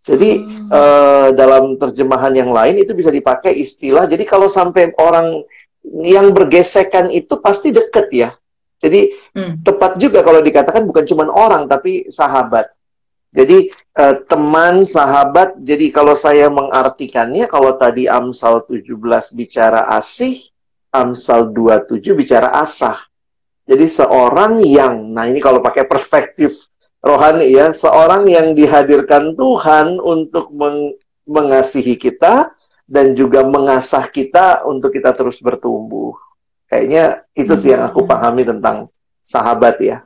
Jadi 0.00 0.40
hmm. 0.40 0.72
uh, 0.72 1.28
dalam 1.36 1.76
terjemahan 1.76 2.32
yang 2.32 2.48
lain 2.54 2.80
itu 2.80 2.96
bisa 2.96 3.12
dipakai 3.12 3.52
istilah. 3.52 4.08
Jadi 4.08 4.24
kalau 4.24 4.48
sampai 4.48 4.96
orang 4.96 5.44
yang 6.00 6.32
bergesekan 6.32 7.12
itu 7.12 7.36
pasti 7.42 7.68
deket 7.68 8.08
ya. 8.08 8.30
Jadi 8.80 9.12
hmm. 9.36 9.60
tepat 9.60 10.00
juga 10.00 10.24
kalau 10.24 10.40
dikatakan 10.40 10.88
bukan 10.88 11.04
cuma 11.04 11.28
orang 11.28 11.68
tapi 11.68 12.08
sahabat. 12.08 12.72
Jadi 13.30 13.70
uh, 13.94 14.16
teman, 14.26 14.82
sahabat, 14.82 15.54
jadi 15.62 15.94
kalau 15.94 16.18
saya 16.18 16.50
mengartikannya, 16.50 17.46
kalau 17.46 17.78
tadi 17.78 18.10
Amsal 18.10 18.66
17 18.66 18.90
bicara 19.38 19.86
asih, 19.94 20.50
Amsal 20.90 21.54
27 21.54 22.10
bicara 22.18 22.50
asah. 22.58 22.98
Jadi 23.70 23.86
seorang 23.86 24.58
yang, 24.66 25.14
nah 25.14 25.30
ini 25.30 25.38
kalau 25.38 25.62
pakai 25.62 25.86
perspektif 25.86 26.66
rohani 26.98 27.54
ya, 27.54 27.70
seorang 27.70 28.26
yang 28.26 28.58
dihadirkan 28.58 29.38
Tuhan 29.38 30.02
untuk 30.02 30.50
meng 30.50 30.98
mengasihi 31.30 31.94
kita 31.94 32.50
dan 32.90 33.14
juga 33.14 33.46
mengasah 33.46 34.10
kita 34.10 34.66
untuk 34.66 34.90
kita 34.90 35.14
terus 35.14 35.38
bertumbuh. 35.38 36.18
Kayaknya 36.66 37.22
itu 37.38 37.54
sih 37.54 37.70
yang 37.70 37.86
aku 37.86 38.02
hmm. 38.02 38.10
pahami 38.10 38.42
tentang 38.42 38.90
sahabat 39.22 39.78
ya. 39.78 40.02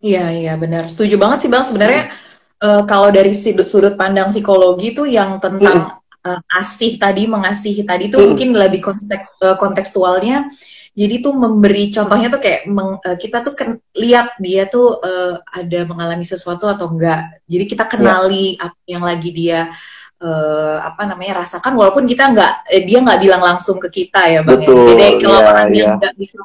Iya, 0.00 0.24
iya 0.32 0.52
benar. 0.56 0.88
Setuju 0.88 1.20
banget 1.20 1.46
sih 1.46 1.50
Bang. 1.52 1.64
Sebenarnya 1.64 2.08
hmm. 2.08 2.64
uh, 2.64 2.82
kalau 2.88 3.12
dari 3.12 3.36
sudut, 3.36 3.68
sudut 3.68 3.94
pandang 3.94 4.32
psikologi 4.32 4.96
tuh 4.96 5.04
yang 5.04 5.36
tentang 5.38 6.00
hmm. 6.00 6.24
uh, 6.24 6.40
asih 6.56 6.96
tadi, 6.96 7.28
mengasihi 7.28 7.84
tadi 7.84 8.08
tuh 8.08 8.20
hmm. 8.20 8.28
mungkin 8.32 8.48
lebih 8.56 8.80
konteks, 8.80 9.38
uh, 9.44 9.56
kontekstualnya 9.60 10.48
jadi 10.90 11.22
tuh 11.22 11.38
memberi 11.38 11.94
contohnya 11.94 12.28
tuh 12.28 12.42
kayak 12.42 12.66
meng, 12.66 12.98
uh, 12.98 13.16
kita 13.16 13.46
tuh 13.46 13.54
ken, 13.54 13.78
lihat 13.94 14.34
dia 14.42 14.66
tuh 14.66 14.98
uh, 14.98 15.38
ada 15.54 15.86
mengalami 15.86 16.26
sesuatu 16.26 16.66
atau 16.66 16.90
enggak. 16.90 17.40
Jadi 17.46 17.64
kita 17.70 17.86
iya. 17.86 17.90
kenali 17.94 18.46
yeah. 18.58 18.66
apa 18.66 18.80
yang 18.90 19.02
lagi 19.06 19.30
dia 19.30 19.60
uh, 20.18 20.76
apa 20.82 21.06
namanya 21.06 21.46
rasakan 21.46 21.78
walaupun 21.78 22.10
kita 22.10 22.34
enggak 22.34 22.66
eh, 22.66 22.82
dia 22.82 22.98
nggak 22.98 23.20
bilang 23.22 23.42
langsung 23.42 23.78
ke 23.78 23.88
kita 23.88 24.20
ya 24.34 24.40
bang. 24.42 24.60
Ya. 24.60 24.66
Betul, 24.66 24.76
ya. 24.76 24.86
Beda 24.90 25.06
kalau 25.22 25.38
yeah, 25.38 25.50
orang 25.54 25.68
yeah. 25.70 25.78
yang 25.78 25.90
nggak 26.02 26.14
bisa 26.18 26.36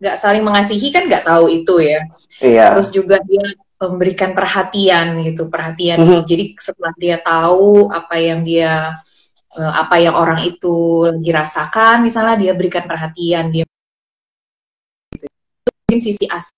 nggak 0.00 0.16
saling 0.16 0.40
mengasihi 0.40 0.88
kan 0.90 1.04
nggak 1.06 1.28
tahu 1.28 1.52
itu 1.52 1.74
ya. 1.84 2.00
Yeah. 2.40 2.72
Terus 2.74 2.88
juga 2.90 3.20
dia 3.20 3.44
memberikan 3.80 4.32
perhatian 4.32 5.20
gitu 5.24 5.52
perhatian. 5.52 6.00
Mm 6.00 6.06
-hmm. 6.08 6.20
Jadi 6.24 6.44
setelah 6.56 6.92
dia 6.96 7.16
tahu 7.20 7.92
apa 7.92 8.16
yang 8.16 8.40
dia 8.40 8.96
apa 9.50 9.98
yang 9.98 10.14
orang 10.14 10.46
itu 10.46 11.10
lagi 11.10 11.30
rasakan 11.34 12.06
misalnya 12.06 12.38
dia 12.38 12.52
berikan 12.54 12.86
perhatian 12.86 13.50
dia 13.50 13.66
mungkin 15.90 15.98
sisi 15.98 16.22
asah. 16.30 16.54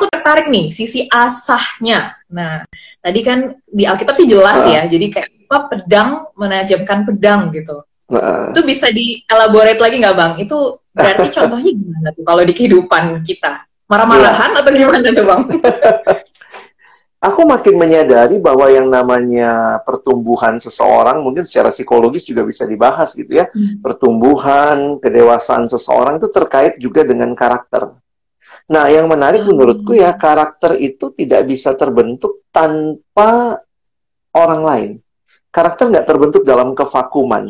Aku 0.00 0.08
tertarik 0.08 0.48
nih 0.48 0.72
sisi 0.72 1.04
asahnya. 1.12 2.16
Nah, 2.32 2.64
tadi 3.04 3.20
kan 3.20 3.52
di 3.68 3.84
Alkitab 3.84 4.16
sih 4.16 4.24
jelas 4.24 4.64
uh. 4.64 4.72
ya. 4.72 4.88
Jadi 4.88 5.12
kayak 5.12 5.28
apa 5.52 5.68
pedang 5.68 6.24
menajamkan 6.32 7.04
pedang 7.04 7.52
gitu. 7.52 7.84
Uh. 8.08 8.48
Itu 8.56 8.64
bisa 8.64 8.88
dielaborate 8.88 9.76
lagi 9.76 10.00
nggak 10.00 10.16
bang? 10.16 10.32
Itu 10.40 10.81
berarti 10.92 11.28
contohnya 11.36 11.72
gimana 11.72 12.08
tuh 12.12 12.24
kalau 12.24 12.42
di 12.44 12.52
kehidupan 12.54 13.24
kita? 13.24 13.64
Marah-marahan 13.88 14.50
yeah. 14.56 14.60
atau 14.60 14.70
gimana 14.72 15.08
tuh 15.12 15.24
bang? 15.28 15.42
aku 17.22 17.46
makin 17.46 17.78
menyadari 17.78 18.42
bahwa 18.42 18.66
yang 18.66 18.90
namanya 18.90 19.78
pertumbuhan 19.86 20.58
seseorang 20.58 21.22
mungkin 21.22 21.46
secara 21.46 21.70
psikologis 21.70 22.26
juga 22.26 22.42
bisa 22.42 22.66
dibahas 22.66 23.14
gitu 23.14 23.30
ya. 23.38 23.46
Hmm. 23.54 23.78
Pertumbuhan, 23.78 24.98
kedewasaan 24.98 25.70
seseorang 25.70 26.18
itu 26.18 26.28
terkait 26.28 26.74
juga 26.82 27.06
dengan 27.06 27.32
karakter. 27.38 27.94
Nah, 28.66 28.90
yang 28.90 29.06
menarik 29.06 29.46
hmm. 29.46 29.54
menurutku 29.54 29.94
ya 29.94 30.18
karakter 30.18 30.74
itu 30.82 31.14
tidak 31.14 31.46
bisa 31.46 31.78
terbentuk 31.78 32.42
tanpa 32.50 33.62
orang 34.34 34.62
lain. 34.66 34.90
Karakter 35.54 35.94
nggak 35.94 36.08
terbentuk 36.08 36.42
dalam 36.42 36.74
kevakuman. 36.74 37.46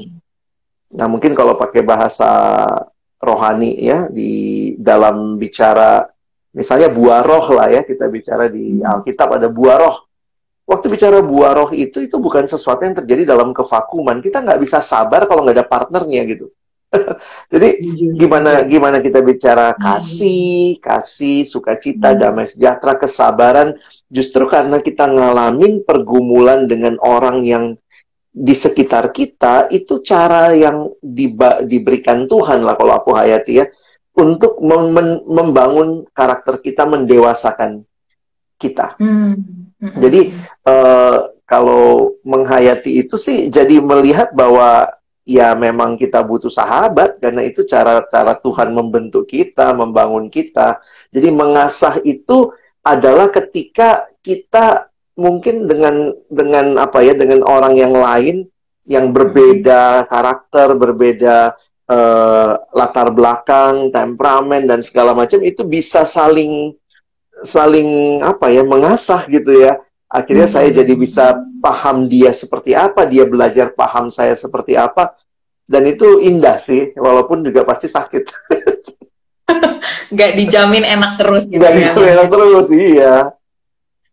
Nah, 0.93 1.07
mungkin 1.09 1.33
kalau 1.33 1.57
pakai 1.57 1.81
bahasa 1.81 2.29
rohani 3.23 3.79
ya 3.79 4.11
di 4.11 4.75
dalam 4.75 5.39
bicara 5.39 6.03
misalnya 6.51 6.91
buah 6.91 7.23
roh 7.23 7.47
lah 7.55 7.71
ya 7.71 7.87
kita 7.87 8.11
bicara 8.11 8.51
di 8.51 8.83
hmm. 8.83 8.85
Alkitab 8.85 9.39
ada 9.39 9.47
buah 9.47 9.79
roh 9.79 9.97
waktu 10.67 10.87
bicara 10.89 11.19
buah 11.21 11.53
roh 11.59 11.71
itu 11.75 12.03
itu 12.03 12.17
bukan 12.19 12.47
sesuatu 12.47 12.87
yang 12.87 12.97
terjadi 12.97 13.35
dalam 13.35 13.53
kevakuman. 13.53 14.23
Kita 14.23 14.41
nggak 14.41 14.61
bisa 14.63 14.79
sabar 14.81 15.27
kalau 15.27 15.45
nggak 15.45 15.57
ada 15.59 15.67
partnernya 15.67 16.23
gitu. 16.31 16.47
Jadi 17.53 17.69
gimana 18.13 18.69
gimana 18.69 19.01
kita 19.01 19.25
bicara 19.25 19.73
hmm. 19.73 19.81
kasih, 19.81 20.77
kasih, 20.81 21.49
sukacita, 21.49 22.13
hmm. 22.13 22.21
damai 22.21 22.47
sejahtera, 22.49 23.01
kesabaran, 23.01 23.77
justru 24.13 24.45
karena 24.49 24.81
kita 24.81 25.09
ngalamin 25.09 25.85
pergumulan 25.85 26.69
dengan 26.69 27.01
orang 27.01 27.45
yang 27.45 27.65
di 28.33 28.57
sekitar 28.57 29.13
kita 29.13 29.69
itu 29.69 30.01
cara 30.01 30.57
yang 30.57 30.89
diba 31.05 31.61
diberikan 31.69 32.25
Tuhan 32.25 32.65
lah 32.65 32.81
kalau 32.81 32.97
aku 32.97 33.13
hayati 33.13 33.61
ya 33.61 33.69
untuk 34.17 34.57
mem 34.65 35.21
membangun 35.25 36.09
karakter 36.17 36.61
kita 36.65 36.89
mendewasakan 36.89 37.85
kita. 38.57 38.97
Hmm. 38.97 39.37
Hmm. 39.77 39.99
Jadi 40.01 40.33
uh, 40.65 41.29
kalau 41.45 42.17
menghayati 42.25 43.05
itu 43.05 43.21
sih 43.21 43.53
jadi 43.53 43.85
melihat 43.85 44.33
bahwa 44.33 44.89
ya 45.29 45.53
memang 45.53 46.01
kita 46.01 46.23
butuh 46.25 46.51
sahabat 46.51 47.21
karena 47.21 47.45
itu 47.45 47.69
cara-cara 47.69 48.39
Tuhan 48.41 48.73
membentuk 48.73 49.29
kita, 49.29 49.77
membangun 49.77 50.33
kita. 50.33 50.81
Jadi 51.13 51.29
mengasah 51.29 52.01
itu 52.03 52.53
adalah 52.83 53.31
ketika 53.31 54.07
kita 54.23 54.92
mungkin 55.17 55.69
dengan 55.69 56.13
dengan 56.33 56.81
apa 56.81 57.05
ya 57.05 57.13
dengan 57.13 57.45
orang 57.45 57.77
yang 57.77 57.93
lain 57.93 58.49
yang 58.89 59.15
berbeda 59.15 60.11
karakter, 60.11 60.75
berbeda 60.75 61.55
uh, 61.87 62.51
latar 62.75 63.15
belakang, 63.15 63.95
temperamen 63.95 64.67
dan 64.67 64.83
segala 64.83 65.15
macam 65.15 65.39
itu 65.45 65.63
bisa 65.63 66.03
saling 66.03 66.75
saling 67.47 68.21
apa 68.25 68.51
ya 68.51 68.67
mengasah 68.67 69.23
gitu 69.31 69.63
ya. 69.63 69.79
Akhirnya 70.13 70.45
hmm. 70.45 70.55
saya 70.59 70.69
jadi 70.69 70.93
bisa 70.93 71.41
paham 71.63 72.11
dia 72.11 72.35
seperti 72.35 72.77
apa 72.77 73.09
dia 73.09 73.25
belajar 73.25 73.73
paham 73.73 74.13
saya 74.13 74.37
seperti 74.37 74.77
apa 74.77 75.17
dan 75.65 75.89
itu 75.89 76.21
indah 76.21 76.59
sih 76.59 76.93
walaupun 76.99 77.47
juga 77.47 77.65
pasti 77.65 77.89
sakit. 77.89 78.25
Nggak 80.13 80.33
dijamin 80.37 80.85
enak 80.85 81.13
terus 81.17 81.49
gitu 81.49 81.57
nggak 81.57 81.73
ya 81.73 81.77
dijamin 81.81 82.09
enak 82.13 82.29
terus 82.29 82.67
iya 82.69 83.15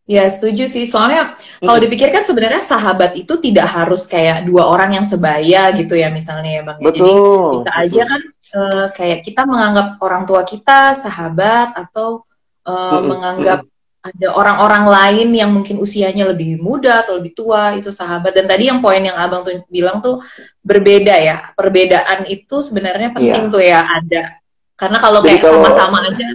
Ya 0.10 0.25
setuju 0.25 0.66
sih, 0.66 0.89
soalnya 0.89 1.38
kalau 1.62 1.78
hmm. 1.78 1.86
dipikirkan 1.86 2.25
sebenarnya 2.25 2.66
sahabat 2.66 3.13
itu 3.13 3.38
tidak 3.38 3.70
harus 3.70 4.10
kayak 4.10 4.42
dua 4.42 4.66
orang 4.66 4.98
yang 4.98 5.06
sebaya 5.06 5.70
gitu 5.78 5.94
ya 5.94 6.10
misalnya 6.10 6.50
ya 6.50 6.62
bang. 6.66 6.78
Ya. 6.82 6.86
Betul. 6.89 7.06
Jadi 7.06 7.54
bisa 7.54 7.72
aja 7.78 8.01
kan 8.10 8.22
uh, 8.58 8.86
kayak 8.89 9.20
kita 9.22 9.46
menganggap 9.46 10.01
orang 10.01 10.25
tua 10.25 10.42
kita 10.42 10.98
sahabat 10.98 11.78
atau 11.78 12.25
uh, 12.66 13.06
menganggap 13.06 13.70
ada 14.00 14.28
orang-orang 14.32 14.86
lain 14.88 15.30
yang 15.36 15.51
mungkin 15.51 15.78
usianya 15.78 16.32
lebih 16.32 16.56
muda 16.58 17.04
atau 17.04 17.20
lebih 17.20 17.36
tua 17.36 17.75
itu 17.75 17.92
sahabat 17.92 18.32
dan 18.32 18.48
tadi 18.48 18.72
yang 18.72 18.80
poin 18.80 19.04
yang 19.04 19.20
abang 19.20 19.44
tuh 19.44 19.60
bilang 19.68 20.00
tuh 20.00 20.24
berbeda 20.63 21.20
ya 21.20 21.51
perbedaan 21.54 22.24
itu 22.32 22.63
sebenarnya 22.63 23.12
penting 23.12 23.51
iya. 23.51 23.54
tuh 23.54 23.62
ya 23.62 23.80
ada 23.84 24.24
karena 24.80 24.98
kalau 25.04 25.20
kayak 25.20 25.44
sama-sama 25.44 25.98
aja 26.08 26.28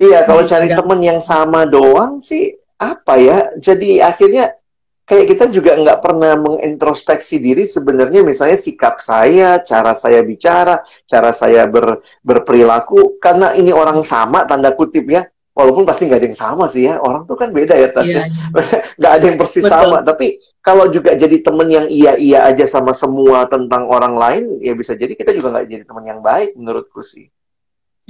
iya 0.00 0.18
kalau 0.24 0.42
cari 0.48 0.72
temen 0.72 1.00
yang 1.04 1.20
sama 1.20 1.68
doang 1.68 2.16
sih 2.16 2.56
apa 2.80 3.14
ya 3.20 3.38
jadi 3.60 4.08
akhirnya 4.08 4.56
kayak 5.04 5.26
kita 5.36 5.44
juga 5.52 5.76
nggak 5.76 6.00
pernah 6.00 6.38
mengintrospeksi 6.38 7.42
diri 7.42 7.68
sebenarnya 7.68 8.24
misalnya 8.24 8.56
sikap 8.56 9.04
saya 9.04 9.60
cara 9.60 9.92
saya 9.92 10.24
bicara 10.24 10.80
cara 11.04 11.30
saya 11.36 11.68
ber, 11.68 12.00
berperilaku 12.24 13.20
karena 13.20 13.52
ini 13.52 13.74
orang 13.74 14.00
sama 14.00 14.48
tanda 14.48 14.72
kutip 14.72 15.04
ya 15.12 15.28
walaupun 15.52 15.84
pasti 15.84 16.08
nggak 16.08 16.20
ada 16.24 16.28
yang 16.30 16.38
sama 16.38 16.64
sih 16.72 16.88
ya 16.88 17.02
orang 17.02 17.28
tuh 17.28 17.36
kan 17.36 17.52
beda 17.52 17.76
ya 17.76 17.92
tasnya 17.92 18.24
yeah, 18.24 18.56
yeah. 18.56 18.80
nggak 18.96 19.12
ada 19.12 19.24
yang 19.28 19.36
persis 19.36 19.66
Betul. 19.66 19.74
sama 19.76 19.98
tapi 20.00 20.26
kalau 20.64 20.88
juga 20.88 21.12
jadi 21.12 21.36
temen 21.42 21.68
yang 21.68 21.86
iya 21.90 22.14
iya 22.16 22.48
aja 22.48 22.64
sama 22.64 22.96
semua 22.96 23.44
tentang 23.50 23.90
orang 23.90 24.14
lain 24.16 24.44
ya 24.64 24.72
bisa 24.72 24.96
jadi 24.96 25.12
kita 25.12 25.36
juga 25.36 25.58
nggak 25.58 25.66
jadi 25.68 25.84
teman 25.84 26.04
yang 26.06 26.20
baik 26.24 26.56
menurutku 26.56 27.04
sih 27.04 27.28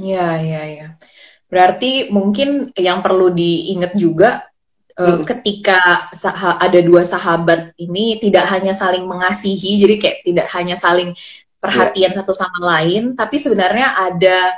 Iya, 0.00 0.26
iya, 0.40 0.62
iya. 0.64 0.86
Berarti 1.50 2.08
mungkin 2.08 2.72
yang 2.78 3.04
perlu 3.04 3.28
diingat 3.34 3.92
juga 3.98 4.49
hmm. 5.00 5.24
ketika 5.24 6.08
ada 6.60 6.80
dua 6.84 7.00
sahabat 7.00 7.72
ini 7.80 8.20
tidak 8.20 8.44
hanya 8.52 8.76
saling 8.76 9.08
mengasihi, 9.08 9.80
jadi 9.80 9.94
kayak 9.96 10.18
tidak 10.22 10.46
hanya 10.52 10.76
saling 10.76 11.16
perhatian 11.60 12.12
yeah. 12.12 12.18
satu 12.20 12.32
sama 12.36 12.58
lain, 12.60 13.16
tapi 13.16 13.36
sebenarnya 13.40 13.96
ada 13.96 14.52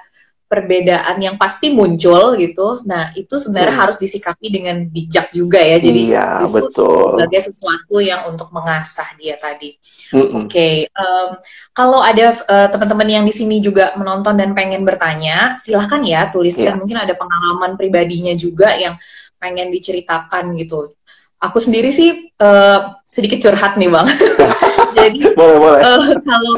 perbedaan 0.53 1.17
yang 1.17 1.41
pasti 1.41 1.73
muncul 1.73 2.37
gitu. 2.37 2.85
Nah, 2.85 3.09
itu 3.17 3.41
sebenarnya 3.41 3.73
hmm. 3.73 3.83
harus 3.89 3.97
disikapi 3.97 4.53
dengan 4.53 4.85
bijak 4.85 5.33
juga 5.33 5.57
ya. 5.57 5.81
Jadi 5.81 6.13
iya, 6.13 6.45
itu 6.45 6.53
betul. 6.53 7.17
sebagai 7.17 7.41
sesuatu 7.49 7.97
yang 8.05 8.29
untuk 8.29 8.53
mengasah 8.53 9.09
dia 9.17 9.41
tadi. 9.41 9.73
Hmm. 10.13 10.45
Oke, 10.45 10.53
okay. 10.53 10.75
um, 10.93 11.41
kalau 11.73 12.05
ada 12.05 12.37
uh, 12.37 12.69
teman-teman 12.69 13.09
yang 13.09 13.25
di 13.25 13.33
sini 13.33 13.65
juga 13.65 13.97
menonton 13.97 14.37
dan 14.37 14.53
pengen 14.53 14.85
bertanya, 14.85 15.57
silahkan 15.57 16.05
ya 16.05 16.29
tuliskan. 16.29 16.77
Yeah. 16.77 16.81
Mungkin 16.85 17.01
ada 17.01 17.17
pengalaman 17.17 17.81
pribadinya 17.81 18.37
juga 18.37 18.77
yang 18.77 19.01
pengen 19.43 19.75
diceritakan 19.75 20.55
gitu. 20.55 20.95
Aku 21.43 21.59
sendiri 21.59 21.91
sih 21.91 22.31
uh, 22.39 23.03
sedikit 23.03 23.43
curhat 23.43 23.75
nih 23.75 23.91
bang. 23.91 24.07
Jadi 24.99 25.21
boleh, 25.39 25.59
boleh. 25.59 25.81
Uh, 25.83 26.15
kalau 26.23 26.55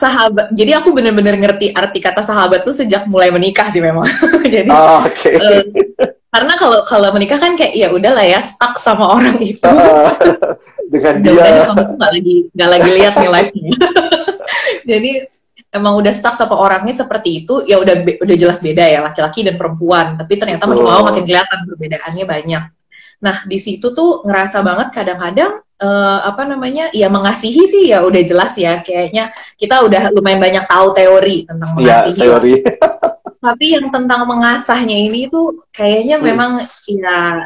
sahabat 0.00 0.48
jadi 0.56 0.80
aku 0.80 0.96
bener-bener 0.96 1.36
ngerti 1.36 1.76
arti 1.76 2.00
kata 2.00 2.24
sahabat 2.24 2.64
tuh 2.64 2.72
sejak 2.72 3.04
mulai 3.04 3.28
menikah 3.28 3.68
sih 3.68 3.84
memang 3.84 4.08
jadi 4.56 4.72
oh, 4.72 5.04
okay. 5.04 5.36
uh, 5.36 5.60
karena 6.32 6.56
kalau 6.56 6.80
kalau 6.88 7.12
menikah 7.12 7.36
kan 7.36 7.52
kayak 7.52 7.76
ya 7.76 7.92
udahlah 7.92 8.24
ya 8.24 8.40
stuck 8.40 8.80
sama 8.80 9.20
orang 9.20 9.36
itu 9.44 9.60
uh, 9.60 10.08
dengan 10.88 11.20
dia 11.20 11.60
suami 11.60 11.84
nggak 12.00 12.10
lagi 12.16 12.36
nggak 12.56 12.70
lagi 12.72 12.90
lihat 12.96 13.14
nih 13.20 13.28
live 13.28 13.52
nya 13.52 13.72
jadi 14.88 15.12
emang 15.70 15.94
udah 16.02 16.10
stuck 16.10 16.34
sama 16.34 16.58
orangnya 16.58 16.94
seperti 16.94 17.46
itu 17.46 17.62
ya 17.62 17.78
udah 17.78 18.02
udah 18.02 18.36
jelas 18.36 18.58
beda 18.58 18.84
ya 18.86 19.00
laki-laki 19.06 19.46
dan 19.46 19.54
perempuan. 19.54 20.18
Tapi 20.18 20.34
ternyata 20.36 20.66
makin 20.66 20.86
lama 20.86 21.02
makin 21.14 21.24
kelihatan 21.24 21.58
perbedaannya 21.66 22.24
banyak. 22.26 22.64
Nah 23.22 23.36
di 23.46 23.58
situ 23.62 23.94
tuh 23.94 24.26
ngerasa 24.26 24.66
banget 24.66 24.88
kadang-kadang 24.90 25.62
uh, 25.78 26.18
apa 26.26 26.42
namanya 26.44 26.90
ya 26.90 27.06
mengasihi 27.06 27.64
sih 27.70 27.84
ya 27.94 28.02
udah 28.02 28.22
jelas 28.26 28.58
ya. 28.58 28.82
Kayaknya 28.82 29.30
kita 29.54 29.86
udah 29.86 30.10
lumayan 30.10 30.42
banyak 30.42 30.64
tahu 30.66 30.92
teori 30.92 31.46
tentang 31.46 31.70
iya, 31.78 32.10
mengasihi. 32.10 32.18
ya, 32.18 32.22
teori. 32.26 32.54
tapi 33.40 33.72
yang 33.72 33.88
tentang 33.88 34.28
mengasahnya 34.28 34.96
ini 35.00 35.24
tuh 35.32 35.64
kayaknya 35.72 36.20
hmm. 36.20 36.24
memang 36.28 36.52
ya 36.90 37.40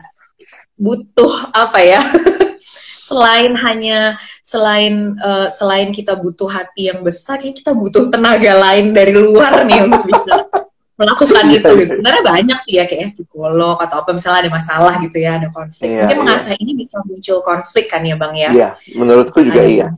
butuh 0.74 1.54
apa 1.54 1.78
ya? 1.84 2.00
Selain 3.04 3.52
hanya 3.52 4.16
selain 4.44 5.16
uh, 5.24 5.48
selain 5.48 5.88
kita 5.88 6.12
butuh 6.20 6.52
hati 6.52 6.92
yang 6.92 7.00
besar, 7.00 7.40
ya 7.40 7.50
kita 7.56 7.72
butuh 7.72 8.12
tenaga 8.12 8.52
lain 8.60 8.92
dari 8.92 9.16
luar 9.16 9.64
nih 9.64 9.88
untuk 9.88 10.04
bisa 10.04 10.44
melakukan 11.00 11.44
itu. 11.48 11.70
Gitu. 11.80 11.92
Sebenarnya 11.96 12.22
banyak 12.22 12.58
sih 12.60 12.76
ya 12.76 12.84
kayak 12.84 13.08
psikolog 13.08 13.80
atau 13.80 14.04
apa 14.04 14.12
misalnya 14.12 14.44
ada 14.44 14.52
masalah 14.52 14.94
gitu 15.00 15.16
ya, 15.16 15.40
ada 15.40 15.48
konflik. 15.48 15.88
Iya, 15.88 16.04
Mungkin 16.04 16.18
iya. 16.20 16.22
mengasah 16.28 16.54
ini 16.60 16.72
bisa 16.76 16.96
muncul 17.08 17.40
konflik 17.40 17.88
kan 17.88 18.04
ya, 18.04 18.20
Bang 18.20 18.36
ya? 18.36 18.50
Iya, 18.52 18.68
menurutku 18.92 19.40
juga 19.40 19.64
ada 19.64 19.72
iya. 19.72 19.88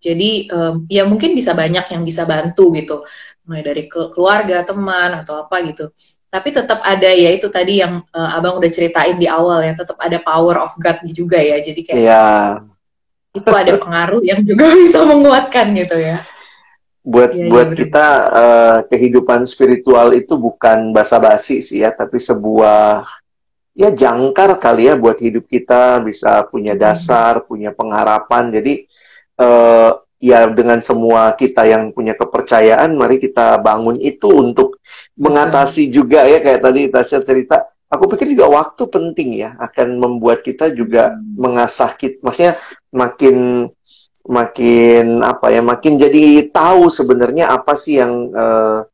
Jadi 0.00 0.48
um, 0.48 0.88
ya 0.88 1.04
mungkin 1.04 1.36
bisa 1.36 1.52
banyak 1.52 1.84
yang 1.90 2.02
bisa 2.06 2.24
bantu 2.24 2.72
gitu, 2.72 3.02
mulai 3.44 3.66
dari 3.66 3.84
keluarga, 3.90 4.62
teman 4.62 5.26
atau 5.26 5.44
apa 5.44 5.58
gitu 5.66 5.90
tapi 6.30 6.54
tetap 6.54 6.78
ada 6.86 7.10
ya 7.10 7.34
itu 7.34 7.50
tadi 7.50 7.82
yang 7.82 8.06
uh, 8.14 8.38
abang 8.38 8.62
udah 8.62 8.70
ceritain 8.70 9.18
di 9.18 9.26
awal 9.26 9.66
ya 9.66 9.74
tetap 9.74 9.98
ada 9.98 10.14
power 10.22 10.62
of 10.62 10.78
God 10.78 11.02
juga 11.10 11.42
ya 11.42 11.58
jadi 11.58 11.80
kayak 11.82 11.98
yeah. 11.98 12.62
Itu 13.30 13.50
ada 13.50 13.78
pengaruh 13.78 14.22
yang 14.26 14.42
juga 14.42 14.70
bisa 14.80 15.06
menguatkan 15.06 15.74
gitu 15.74 15.96
ya 15.98 16.26
buat 17.00 17.32
ya, 17.32 17.48
buat 17.48 17.68
ya, 17.72 17.76
kita 17.80 18.06
uh, 18.28 18.78
kehidupan 18.92 19.48
spiritual 19.48 20.12
itu 20.12 20.36
bukan 20.36 20.92
basa-basi 20.92 21.64
sih 21.64 21.80
ya 21.80 21.96
tapi 21.96 22.20
sebuah 22.20 23.08
ya 23.72 23.88
jangkar 23.94 24.60
kali 24.60 24.92
ya 24.92 25.00
buat 25.00 25.16
hidup 25.16 25.48
kita 25.48 26.04
bisa 26.04 26.44
punya 26.52 26.76
hmm. 26.76 26.82
dasar 26.82 27.40
hmm. 27.40 27.46
punya 27.48 27.70
pengharapan 27.72 28.52
jadi 28.52 28.74
uh, 29.40 29.96
ya 30.20 30.44
dengan 30.52 30.84
semua 30.84 31.32
kita 31.32 31.64
yang 31.64 31.96
punya 31.96 32.12
kepercayaan 32.12 32.92
mari 32.92 33.16
kita 33.16 33.56
bangun 33.64 33.96
itu 33.96 34.28
untuk 34.28 34.76
mengatasi 35.16 35.88
juga 35.88 36.28
ya 36.28 36.44
kayak 36.44 36.60
tadi 36.60 36.92
Tasya 36.92 37.24
cerita 37.24 37.69
aku 37.90 38.04
pikir 38.14 38.32
juga 38.32 38.46
waktu 38.48 38.86
penting 38.86 39.42
ya 39.42 39.58
akan 39.58 39.98
membuat 39.98 40.46
kita 40.46 40.70
juga 40.70 41.18
hmm. 41.18 41.36
mengasah 41.36 41.92
kita 41.98 42.22
maksudnya 42.22 42.54
makin 42.94 43.66
makin 44.30 45.26
apa 45.26 45.50
ya 45.50 45.60
makin 45.60 45.98
jadi 45.98 46.48
tahu 46.54 46.86
sebenarnya 46.88 47.50
apa 47.50 47.74
sih 47.74 47.98
yang 47.98 48.30
uh, 48.30 48.86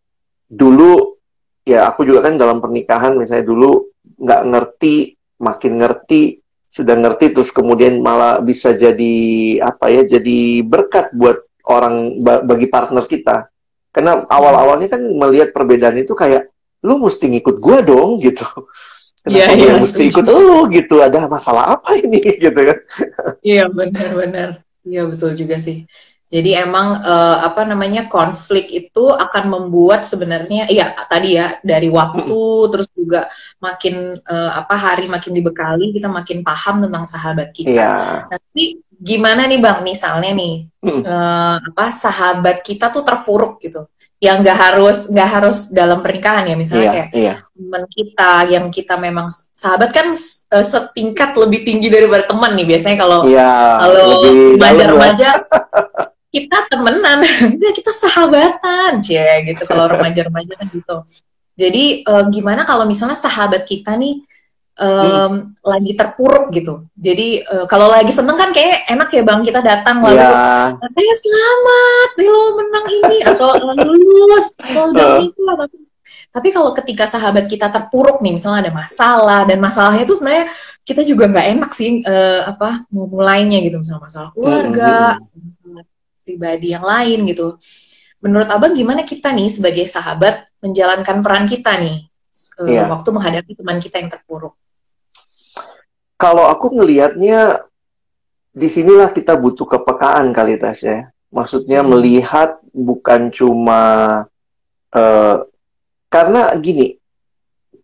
dulu 0.48 1.20
ya 1.66 1.92
aku 1.92 2.08
juga 2.08 2.30
kan 2.30 2.40
dalam 2.40 2.62
pernikahan 2.62 3.18
misalnya 3.18 3.44
dulu 3.44 3.90
nggak 4.16 4.42
ngerti 4.48 5.18
makin 5.42 5.82
ngerti 5.82 6.40
sudah 6.72 6.96
ngerti 6.96 7.36
terus 7.36 7.52
kemudian 7.52 8.00
malah 8.00 8.40
bisa 8.40 8.72
jadi 8.72 9.16
apa 9.60 9.92
ya 9.92 10.02
jadi 10.08 10.62
berkat 10.64 11.12
buat 11.12 11.42
orang 11.66 12.22
bagi 12.22 12.70
partner 12.70 13.04
kita 13.04 13.50
karena 13.90 14.24
awal-awalnya 14.30 14.88
kan 14.92 15.02
melihat 15.02 15.50
perbedaan 15.50 15.98
itu 15.98 16.14
kayak 16.14 16.52
lu 16.86 17.02
mesti 17.02 17.26
ngikut 17.26 17.56
gua 17.58 17.82
dong 17.82 18.22
gitu 18.22 18.46
kenapa 19.26 19.58
yeah, 19.58 19.74
yeah, 19.74 19.76
mesti 19.82 20.02
ikut 20.06 20.22
lu 20.22 20.70
gitu 20.70 21.02
ada 21.02 21.26
masalah 21.26 21.74
apa 21.74 21.98
ini 21.98 22.22
gitu 22.44 22.54
kan 22.54 22.78
iya 23.42 23.66
benar-benar 23.66 24.62
iya 24.86 25.02
betul 25.02 25.34
juga 25.34 25.58
sih 25.58 25.82
jadi 26.26 26.66
emang 26.66 27.06
uh, 27.06 27.38
apa 27.46 27.62
namanya 27.62 28.10
konflik 28.10 28.66
itu 28.74 29.14
akan 29.14 29.46
membuat 29.46 30.02
sebenarnya 30.02 30.66
iya 30.66 30.90
tadi 31.06 31.38
ya 31.38 31.62
dari 31.62 31.86
waktu 31.86 32.26
hmm. 32.26 32.70
terus 32.74 32.88
juga 32.90 33.30
makin 33.62 34.18
uh, 34.26 34.50
apa 34.58 34.74
hari 34.74 35.06
makin 35.06 35.38
dibekali 35.38 35.94
kita 35.94 36.10
makin 36.10 36.42
paham 36.42 36.82
tentang 36.82 37.06
sahabat 37.06 37.54
kita. 37.54 37.78
Yeah. 37.78 38.26
Tapi 38.26 38.82
gimana 38.98 39.46
nih 39.46 39.62
bang 39.62 39.86
misalnya 39.86 40.34
nih 40.34 40.66
hmm. 40.82 41.02
uh, 41.06 41.56
apa 41.62 41.94
sahabat 41.94 42.58
kita 42.66 42.90
tuh 42.90 43.06
terpuruk 43.06 43.62
gitu 43.62 43.86
yang 44.16 44.40
nggak 44.40 44.56
harus 44.56 45.12
nggak 45.12 45.28
harus 45.28 45.58
dalam 45.76 46.00
pernikahan 46.00 46.48
ya 46.48 46.56
misalnya 46.56 46.84
yeah, 46.88 46.94
kayak 46.94 47.08
yeah. 47.12 47.36
teman 47.52 47.84
kita 47.92 48.32
yang 48.48 48.64
kita 48.72 48.94
memang 48.96 49.28
sahabat 49.52 49.92
kan 49.92 50.08
uh, 50.56 50.64
setingkat 50.64 51.36
lebih 51.36 51.68
tinggi 51.68 51.92
daripada 51.92 52.24
teman 52.24 52.56
nih 52.56 52.64
biasanya 52.64 52.96
kalau 52.96 53.20
yeah, 53.28 53.76
kalau 53.84 54.24
remaja-remaja 54.56 55.28
kita 56.36 56.58
temenan, 56.68 57.24
kita 57.78 57.92
sahabatan, 57.96 59.00
cie 59.00 59.48
gitu 59.48 59.64
kalau 59.64 59.88
remaja-remaja 59.88 60.52
kan 60.60 60.68
gitu. 60.68 60.96
Jadi 61.56 62.04
uh, 62.04 62.28
gimana 62.28 62.68
kalau 62.68 62.84
misalnya 62.84 63.16
sahabat 63.16 63.64
kita 63.64 63.96
nih 63.96 64.20
um, 64.76 64.86
hmm. 64.86 65.38
lagi 65.64 65.92
terpuruk 65.96 66.52
gitu. 66.52 66.84
Jadi 66.96 67.42
uh, 67.44 67.64
kalau 67.68 67.88
lagi 67.88 68.12
seneng 68.12 68.36
kan 68.36 68.52
kayak 68.52 68.88
enak 68.88 69.08
ya 69.12 69.22
bang 69.24 69.40
kita 69.42 69.60
datang 69.64 70.04
lalu, 70.04 70.20
yeah. 70.20 70.76
eh 70.76 71.16
selamat, 71.16 72.10
lo 72.20 72.40
menang 72.60 72.86
ini 72.88 73.18
atau 73.24 73.48
lulus 73.84 74.46
atau 74.60 74.92
udah 74.92 75.06
uh. 75.20 75.28
tapi 75.56 75.76
tapi 76.36 76.52
kalau 76.52 76.76
ketika 76.76 77.08
sahabat 77.08 77.48
kita 77.48 77.72
terpuruk 77.72 78.20
nih, 78.20 78.36
misalnya 78.36 78.68
ada 78.68 78.72
masalah 78.76 79.48
dan 79.48 79.56
masalahnya 79.56 80.04
itu 80.04 80.12
sebenarnya 80.12 80.52
kita 80.84 81.00
juga 81.00 81.32
nggak 81.32 81.46
enak 81.56 81.70
sih 81.72 82.04
uh, 82.04 82.52
apa 82.52 82.84
mulainya 82.92 83.64
gitu, 83.64 83.80
misalnya 83.80 84.04
masalah 84.04 84.28
keluarga, 84.36 85.16
hmm. 85.16 85.40
masalah 85.48 85.84
pribadi 86.28 86.76
yang 86.76 86.84
lain 86.84 87.24
gitu. 87.24 87.56
Menurut 88.20 88.48
abang 88.52 88.76
gimana 88.76 89.00
kita 89.00 89.32
nih 89.32 89.48
sebagai 89.48 89.86
sahabat 89.88 90.44
menjalankan 90.60 91.24
peran 91.24 91.48
kita 91.48 91.72
nih 91.80 92.04
yeah. 92.68 92.84
waktu 92.84 93.08
menghadapi 93.12 93.56
teman 93.56 93.80
kita 93.80 93.96
yang 94.04 94.12
terpuruk? 94.12 94.56
Kalau 96.16 96.48
aku 96.48 96.72
ngelihatnya 96.80 97.60
di 98.56 98.68
sinilah 98.72 99.12
kita 99.12 99.36
butuh 99.36 99.68
kepekaan 99.68 100.32
kali 100.32 100.56
Tasya. 100.56 101.12
Maksudnya 101.28 101.84
hmm. 101.84 101.88
melihat 101.92 102.56
bukan 102.72 103.28
cuma 103.28 103.82
uh, 104.96 105.36
karena 106.08 106.56
gini 106.56 106.96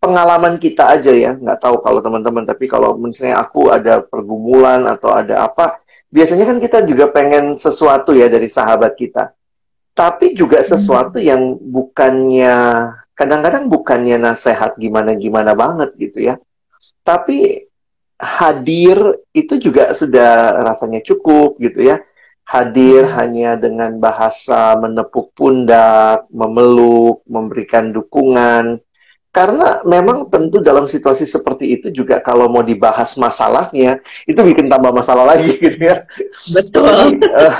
pengalaman 0.00 0.56
kita 0.56 0.98
aja 0.98 1.12
ya 1.12 1.36
nggak 1.36 1.60
tahu 1.62 1.78
kalau 1.84 2.00
teman-teman 2.00 2.42
tapi 2.48 2.66
kalau 2.66 2.96
misalnya 2.96 3.38
aku 3.38 3.70
ada 3.70 4.02
pergumulan 4.02 4.82
atau 4.88 5.14
ada 5.14 5.46
apa 5.46 5.78
biasanya 6.10 6.48
kan 6.48 6.58
kita 6.58 6.82
juga 6.88 7.12
pengen 7.12 7.52
sesuatu 7.52 8.16
ya 8.16 8.32
dari 8.32 8.48
sahabat 8.48 8.96
kita. 8.96 9.36
Tapi 9.92 10.32
juga 10.32 10.64
hmm. 10.64 10.68
sesuatu 10.72 11.20
hmm. 11.20 11.28
yang 11.28 11.42
bukannya 11.60 12.56
kadang-kadang 13.12 13.68
bukannya 13.68 14.16
nasihat 14.16 14.72
gimana-gimana 14.80 15.52
banget 15.52 15.92
gitu 16.00 16.32
ya. 16.32 16.40
Tapi 17.04 17.68
hadir 18.22 18.96
itu 19.34 19.58
juga 19.58 19.90
sudah 19.90 20.62
rasanya 20.62 21.02
cukup 21.02 21.58
gitu 21.58 21.82
ya. 21.82 21.98
Hadir 22.46 23.06
hmm. 23.06 23.14
hanya 23.18 23.50
dengan 23.58 23.98
bahasa 23.98 24.78
menepuk 24.78 25.34
pundak, 25.34 26.26
memeluk, 26.30 27.26
memberikan 27.26 27.90
dukungan, 27.90 28.78
karena 29.32 29.80
memang 29.88 30.28
tentu 30.28 30.60
dalam 30.60 30.84
situasi 30.84 31.24
seperti 31.24 31.80
itu 31.80 31.88
juga 31.88 32.20
kalau 32.20 32.52
mau 32.52 32.60
dibahas 32.60 33.16
masalahnya, 33.16 33.96
itu 34.28 34.36
bikin 34.44 34.68
tambah 34.68 34.92
masalah 34.92 35.24
lagi 35.24 35.56
gitu 35.64 35.80
ya. 35.80 36.04
Betul. 36.52 37.16
Jadi, 37.16 37.32
uh, 37.32 37.58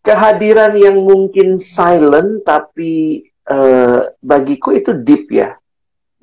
kehadiran 0.00 0.72
yang 0.72 0.96
mungkin 1.04 1.60
silent 1.60 2.48
tapi 2.48 3.20
uh, 3.52 4.08
bagiku 4.24 4.72
itu 4.72 4.96
deep 4.96 5.28
ya. 5.28 5.60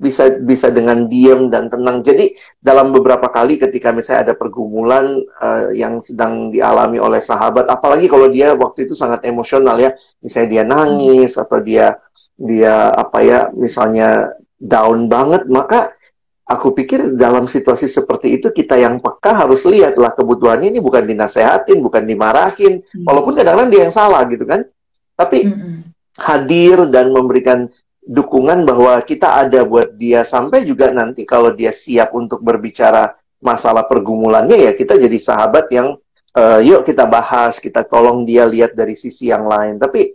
Bisa 0.02 0.34
bisa 0.42 0.66
dengan 0.74 1.06
diam 1.06 1.46
dan 1.46 1.70
tenang. 1.70 2.02
Jadi 2.02 2.34
dalam 2.58 2.90
beberapa 2.90 3.30
kali 3.30 3.54
ketika 3.54 3.94
misalnya 3.94 4.26
ada 4.26 4.34
pergumulan 4.34 5.22
uh, 5.38 5.70
yang 5.70 6.02
sedang 6.02 6.50
dialami 6.50 6.98
oleh 6.98 7.22
sahabat, 7.22 7.70
apalagi 7.70 8.10
kalau 8.10 8.26
dia 8.26 8.50
waktu 8.58 8.90
itu 8.90 8.98
sangat 8.98 9.22
emosional 9.30 9.78
ya, 9.78 9.94
misalnya 10.18 10.48
dia 10.50 10.64
nangis 10.66 11.38
atau 11.38 11.62
dia 11.62 12.02
dia 12.34 12.90
apa 12.90 13.18
ya, 13.22 13.40
misalnya 13.54 14.34
down 14.58 15.06
banget, 15.06 15.46
maka 15.46 15.94
aku 16.42 16.74
pikir 16.74 17.14
dalam 17.14 17.46
situasi 17.46 17.86
seperti 17.86 18.42
itu 18.42 18.50
kita 18.50 18.74
yang 18.74 18.98
peka 18.98 19.46
harus 19.46 19.62
lihatlah 19.62 20.12
kebutuhannya 20.18 20.74
ini 20.74 20.82
bukan 20.82 21.06
dinasehatin, 21.06 21.78
bukan 21.78 22.02
dimarahin, 22.02 22.82
hmm. 22.82 23.06
walaupun 23.06 23.38
kadang-kadang 23.38 23.70
dia 23.70 23.80
yang 23.86 23.94
salah 23.94 24.26
gitu 24.26 24.42
kan. 24.42 24.66
Tapi 25.14 25.46
hmm. 25.46 25.78
hadir 26.18 26.90
dan 26.90 27.14
memberikan 27.14 27.70
dukungan 28.02 28.66
bahwa 28.66 28.98
kita 29.06 29.46
ada 29.46 29.62
buat 29.62 29.94
dia 29.94 30.26
sampai 30.26 30.66
juga 30.66 30.90
nanti 30.90 31.22
kalau 31.22 31.54
dia 31.54 31.70
siap 31.70 32.10
untuk 32.18 32.42
berbicara 32.42 33.14
masalah 33.42 33.86
pergumulannya 33.86 34.70
ya 34.70 34.72
kita 34.74 34.98
jadi 34.98 35.18
sahabat 35.18 35.70
yang 35.70 35.98
uh, 36.36 36.60
yuk 36.60 36.84
kita 36.84 37.04
bahas, 37.04 37.60
kita 37.60 37.84
tolong 37.84 38.24
dia 38.24 38.48
lihat 38.48 38.72
dari 38.72 38.96
sisi 38.96 39.28
yang 39.28 39.46
lain. 39.46 39.76
Tapi 39.76 40.12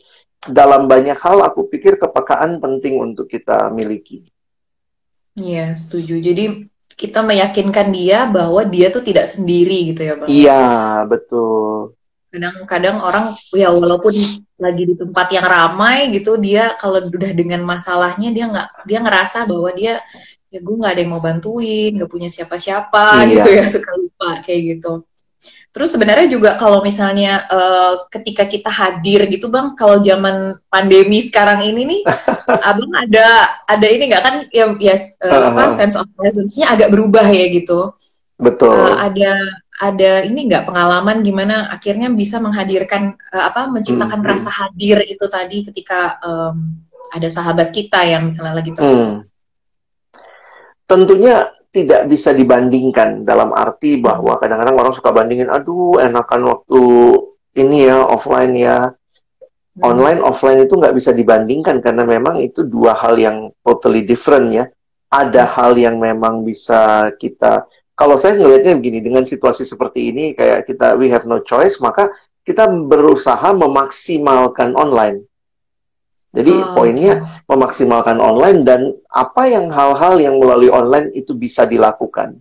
dalam 0.47 0.85
banyak 0.85 1.17
hal 1.17 1.41
aku 1.43 1.67
pikir 1.69 1.97
kepekaan 1.97 2.61
penting 2.61 3.01
untuk 3.01 3.29
kita 3.29 3.69
miliki. 3.73 4.25
Iya, 5.37 5.73
setuju. 5.77 6.17
Jadi 6.17 6.65
kita 6.97 7.21
meyakinkan 7.21 7.93
dia 7.93 8.25
bahwa 8.25 8.65
dia 8.65 8.89
tuh 8.89 9.05
tidak 9.05 9.29
sendiri 9.29 9.93
gitu 9.93 10.01
ya, 10.01 10.13
Bang. 10.17 10.29
Iya, 10.29 10.65
betul. 11.05 11.93
Kadang-kadang 12.33 12.97
orang 13.01 13.25
ya 13.53 13.69
walaupun 13.69 14.13
lagi 14.57 14.83
di 14.89 14.95
tempat 14.97 15.27
yang 15.29 15.45
ramai 15.45 16.09
gitu 16.09 16.35
dia 16.37 16.73
kalau 16.75 16.97
udah 16.99 17.31
dengan 17.31 17.61
masalahnya 17.61 18.29
dia 18.33 18.45
nggak 18.49 18.67
dia 18.89 18.99
ngerasa 18.99 19.45
bahwa 19.45 19.69
dia 19.71 20.01
ya 20.49 20.59
gue 20.59 20.75
nggak 20.75 20.91
ada 20.97 21.01
yang 21.03 21.11
mau 21.13 21.21
bantuin 21.21 21.91
nggak 21.93 22.09
punya 22.09 22.25
siapa-siapa 22.25 23.21
Iya. 23.21 23.29
gitu 23.31 23.49
ya 23.53 23.65
suka 23.69 23.91
lupa 23.95 24.29
kayak 24.41 24.61
gitu 24.73 24.93
terus 25.69 25.93
sebenarnya 25.93 26.25
juga 26.25 26.57
kalau 26.57 26.81
misalnya 26.81 27.45
eh, 27.45 27.93
ketika 28.09 28.49
kita 28.49 28.71
hadir 28.73 29.29
gitu 29.29 29.45
bang 29.47 29.77
kalau 29.77 30.01
zaman 30.01 30.57
pandemi 30.73 31.21
sekarang 31.21 31.61
ini 31.61 31.85
nih 31.85 32.01
abang 32.69 32.89
ada 32.97 33.27
ada 33.69 33.85
ini 33.85 34.09
nggak 34.09 34.23
kan 34.25 34.35
ya 34.49 34.73
ya 34.81 34.95
eh, 34.97 35.41
apa 35.53 35.69
Uh-huh. 35.69 35.69
sense 35.69 35.93
of 35.93 36.09
presence-nya 36.17 36.73
agak 36.73 36.89
berubah 36.89 37.29
ya 37.29 37.45
gitu 37.53 37.93
Betul. 38.37 38.69
Eh, 38.73 38.95
ada 39.01 39.33
ada 39.77 40.25
ini 40.25 40.49
nggak 40.49 40.65
pengalaman 40.65 41.21
gimana 41.21 41.69
akhirnya 41.69 42.09
bisa 42.09 42.41
menghadirkan 42.41 43.13
eh, 43.29 43.43
apa 43.45 43.69
menciptakan 43.69 44.19
Hmm, 44.19 44.25
hmm. 44.25 44.33
rasa 44.33 44.49
hadir 44.49 44.97
itu 45.05 45.25
tadi 45.29 45.61
ketika 45.69 46.17
em, 46.21 46.81
ada 47.13 47.29
sahabat 47.29 47.69
kita 47.71 48.01
yang 48.03 48.25
misalnya 48.25 48.57
lagi 48.57 48.73
ter 48.73 48.81
Hmm. 48.81 49.23
Tentunya 50.87 51.45
tidak 51.69 52.07
bisa 52.07 52.31
dibandingkan 52.31 53.27
dalam 53.27 53.51
arti 53.53 53.99
bahwa 53.99 54.39
kadang-kadang 54.39 54.75
orang 54.79 54.93
suka 54.95 55.11
bandingin, 55.11 55.51
aduh 55.51 55.99
enakan 55.99 56.47
waktu 56.47 56.81
ini 57.53 57.85
ya 57.85 58.01
offline 58.07 58.55
ya. 58.55 58.89
Hmm. 59.77 59.83
Online 59.93 60.23
offline 60.25 60.65
itu 60.65 60.73
nggak 60.73 60.95
bisa 60.95 61.13
dibandingkan 61.13 61.83
karena 61.85 62.01
memang 62.07 62.41
itu 62.41 62.65
dua 62.65 62.97
hal 62.97 63.19
yang 63.19 63.53
totally 63.61 64.01
different 64.01 64.49
ya. 64.49 64.65
Ada 65.07 65.43
Yes. 65.47 65.53
hal 65.55 65.71
yang 65.77 65.95
memang 66.01 66.43
bisa 66.43 67.13
kita, 67.15 67.63
kalau 67.97 68.13
saya 68.15 68.37
ngelihatnya 68.37 68.77
begini, 68.77 69.01
dengan 69.01 69.25
situasi 69.25 69.65
seperti 69.65 70.13
ini 70.13 70.37
kayak 70.37 70.69
kita 70.69 70.93
we 71.01 71.09
have 71.09 71.25
no 71.25 71.41
choice, 71.41 71.81
maka 71.81 72.13
kita 72.45 72.69
berusaha 72.69 73.49
memaksimalkan 73.57 74.77
online. 74.77 75.25
Jadi 76.31 76.53
Oh, 76.53 76.77
poinnya 76.77 77.23
oke. 77.25 77.49
memaksimalkan 77.49 78.21
online 78.21 78.61
dan 78.61 78.93
apa 79.09 79.49
yang 79.49 79.73
hal-hal 79.73 80.21
yang 80.21 80.37
melalui 80.37 80.69
online 80.69 81.09
itu 81.17 81.33
bisa 81.33 81.65
dilakukan. 81.65 82.37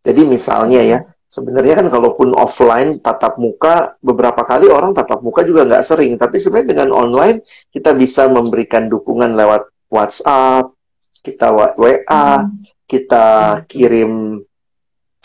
Jadi 0.00 0.24
misalnya 0.24 0.80
ya, 0.80 0.98
sebenarnya 1.28 1.84
kan 1.84 1.86
kalaupun 1.92 2.32
offline 2.32 2.96
tatap 3.04 3.36
muka 3.36 3.98
beberapa 4.00 4.40
kali 4.48 4.72
orang 4.72 4.96
tatap 4.96 5.20
muka 5.20 5.44
juga 5.44 5.68
nggak 5.68 5.84
sering, 5.84 6.16
tapi 6.16 6.40
sebenarnya 6.40 6.72
dengan 6.72 6.90
online 6.96 7.44
kita 7.68 7.92
bisa 7.92 8.24
memberikan 8.32 8.88
dukungan 8.88 9.36
lewat 9.36 9.68
WhatsApp, 9.92 10.72
kita 11.20 11.52
wa- 11.52 11.76
WA, 11.76 12.48
Hmm. 12.48 12.64
kita 12.88 13.26
kirim 13.68 14.40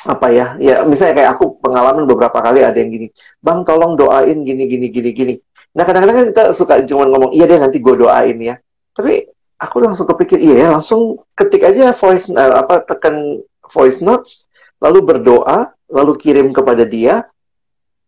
apa 0.04 0.28
ya? 0.30 0.48
Ya 0.60 0.84
misalnya 0.84 1.24
kayak 1.24 1.32
aku 1.40 1.58
pengalaman 1.64 2.04
beberapa 2.04 2.36
kali 2.40 2.60
ada 2.64 2.76
yang 2.76 2.92
gini, 2.92 3.08
"Bang, 3.40 3.64
tolong 3.64 3.96
doain 3.96 4.44
gini 4.44 4.68
gini 4.68 4.88
gini 4.92 5.10
gini." 5.12 5.34
Nah, 5.74 5.88
kadang-kadang 5.88 6.16
kan 6.16 6.26
kita 6.30 6.44
suka 6.54 6.74
cuma 6.86 7.08
ngomong, 7.08 7.32
"Iya 7.34 7.48
deh 7.50 7.58
nanti 7.58 7.80
gue 7.80 7.96
doain 7.96 8.38
ya." 8.38 8.56
Tapi 8.94 9.26
aku 9.58 9.76
langsung 9.82 10.06
kepikir, 10.06 10.38
"Iya 10.38 10.56
ya, 10.56 10.68
langsung 10.76 11.24
ketik 11.34 11.64
aja 11.64 11.96
voice 11.96 12.28
eh, 12.30 12.54
apa 12.54 12.84
tekan 12.84 13.42
voice 13.72 14.04
notes, 14.04 14.46
lalu 14.84 15.00
berdoa, 15.02 15.72
lalu 15.90 16.14
kirim 16.20 16.52
kepada 16.52 16.84
dia 16.84 17.26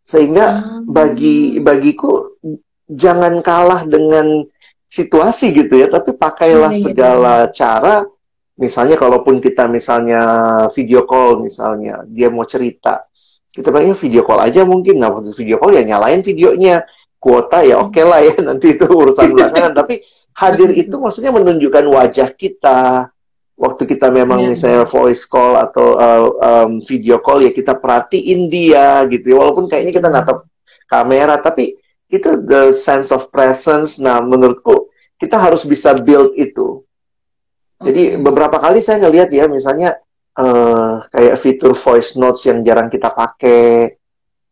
sehingga 0.05 0.45
Ah. 0.45 0.61
bagi 0.85 1.57
bagiku 1.57 2.37
jangan 2.85 3.41
kalah 3.41 3.81
dengan 3.87 4.45
situasi 4.85 5.49
gitu 5.55 5.81
ya, 5.81 5.89
tapi 5.89 6.13
pakailah 6.13 6.69
Iya, 6.69 6.77
iya, 6.77 6.85
segala 6.85 7.35
cara. 7.49 8.05
Misalnya 8.55 8.95
kalaupun 8.95 9.43
kita 9.43 9.67
misalnya 9.67 10.21
video 10.71 11.03
call 11.03 11.43
misalnya, 11.43 12.07
dia 12.07 12.31
mau 12.31 12.47
cerita, 12.47 13.03
kita 13.51 13.67
bilang 13.71 13.91
ya 13.91 13.95
video 13.95 14.23
call 14.23 14.39
aja 14.43 14.63
mungkin 14.63 14.99
nggak 14.99 15.11
waktu 15.11 15.31
video 15.35 15.59
call 15.59 15.75
ya 15.75 15.83
nyalain 15.83 16.23
videonya, 16.23 16.87
kuota 17.19 17.65
ya 17.67 17.83
oke 17.83 17.99
lah 18.03 18.23
ya 18.23 18.35
nanti 18.47 18.79
itu 18.79 18.85
urusan 18.87 19.33
belakangan. 19.33 19.73
tapi 19.73 20.03
hadir 20.35 20.69
itu 20.77 20.95
maksudnya 21.01 21.33
menunjukkan 21.33 21.85
wajah 21.89 22.29
kita. 22.35 23.09
Waktu 23.55 23.87
kita 23.87 24.11
memang 24.11 24.43
Iya, 24.43 24.51
misalnya 24.51 24.83
voice 24.83 25.23
call 25.23 25.55
atau 25.55 25.95
uh, 25.95 26.27
um, 26.43 26.83
video 26.83 27.23
call 27.23 27.47
ya 27.47 27.55
kita 27.55 27.79
perhatiin 27.79 28.51
dia 28.51 29.07
gitu 29.07 29.31
ya. 29.31 29.35
Walaupun 29.39 29.71
kayaknya 29.71 29.95
kita 29.95 30.11
natap 30.11 30.43
kamera 30.91 31.39
tapi 31.39 31.79
itu 32.11 32.35
the 32.43 32.75
sense 32.75 33.15
of 33.15 33.31
presence. 33.31 33.95
Nah, 33.97 34.19
menurutku 34.19 34.91
kita 35.15 35.39
harus 35.39 35.63
bisa 35.63 35.95
build 35.95 36.35
itu. 36.35 36.84
Jadi 37.81 38.15
Oke. 38.15 38.21
beberapa 38.23 38.57
kali 38.57 38.79
saya 38.79 39.03
ngelihat 39.03 39.29
ya, 39.29 39.45
misalnya 39.47 39.99
eh, 40.35 40.93
kayak 41.11 41.35
fitur 41.39 41.71
voice 41.71 42.15
notes 42.15 42.43
yang 42.43 42.59
jarang 42.61 42.87
kita 42.87 43.07
pakai, 43.09 43.95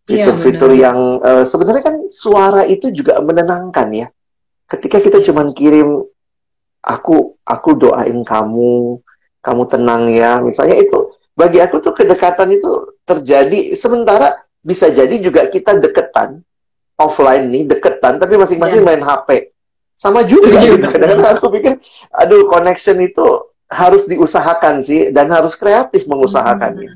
Iya, 0.04 0.28
fitur-fitur 0.32 0.72
benar. 0.72 0.84
yang 0.84 0.98
eh, 1.20 1.44
sebenarnya 1.44 1.84
kan 1.84 1.96
suara 2.08 2.64
itu 2.64 2.92
juga 2.92 3.20
menenangkan 3.20 3.88
ya. 3.92 4.08
Ketika 4.68 5.00
kita 5.00 5.20
Yes. 5.20 5.28
cuman 5.28 5.52
kirim, 5.52 6.04
aku 6.82 7.36
aku 7.44 7.70
doain 7.76 8.20
kamu, 8.24 9.00
kamu 9.40 9.64
tenang 9.68 10.08
ya, 10.08 10.40
misalnya 10.40 10.80
itu. 10.80 11.00
Bagi 11.34 11.60
aku 11.60 11.80
tuh 11.80 11.92
kedekatan 11.92 12.52
itu 12.52 12.70
terjadi 13.04 13.74
sementara 13.74 14.36
bisa 14.60 14.88
jadi 14.88 15.12
juga 15.20 15.48
kita 15.48 15.76
deketan 15.80 16.40
offline 16.96 17.52
nih 17.52 17.68
deketan 17.68 18.16
tapi 18.16 18.38
masing-masing 18.38 18.80
Iya. 18.80 18.88
main 18.88 19.02
HP 19.04 19.52
sama 20.04 20.20
juga 20.28 20.52
gitu. 20.60 20.84
Kadang-kadang 20.84 21.40
aku 21.40 21.48
pikir 21.56 21.80
aduh 22.12 22.52
connection 22.52 23.00
itu 23.00 23.24
harus 23.72 24.04
diusahakan 24.04 24.84
sih 24.84 25.16
dan 25.16 25.32
harus 25.32 25.56
kreatif 25.56 26.04
mengusahakannya. 26.06 26.92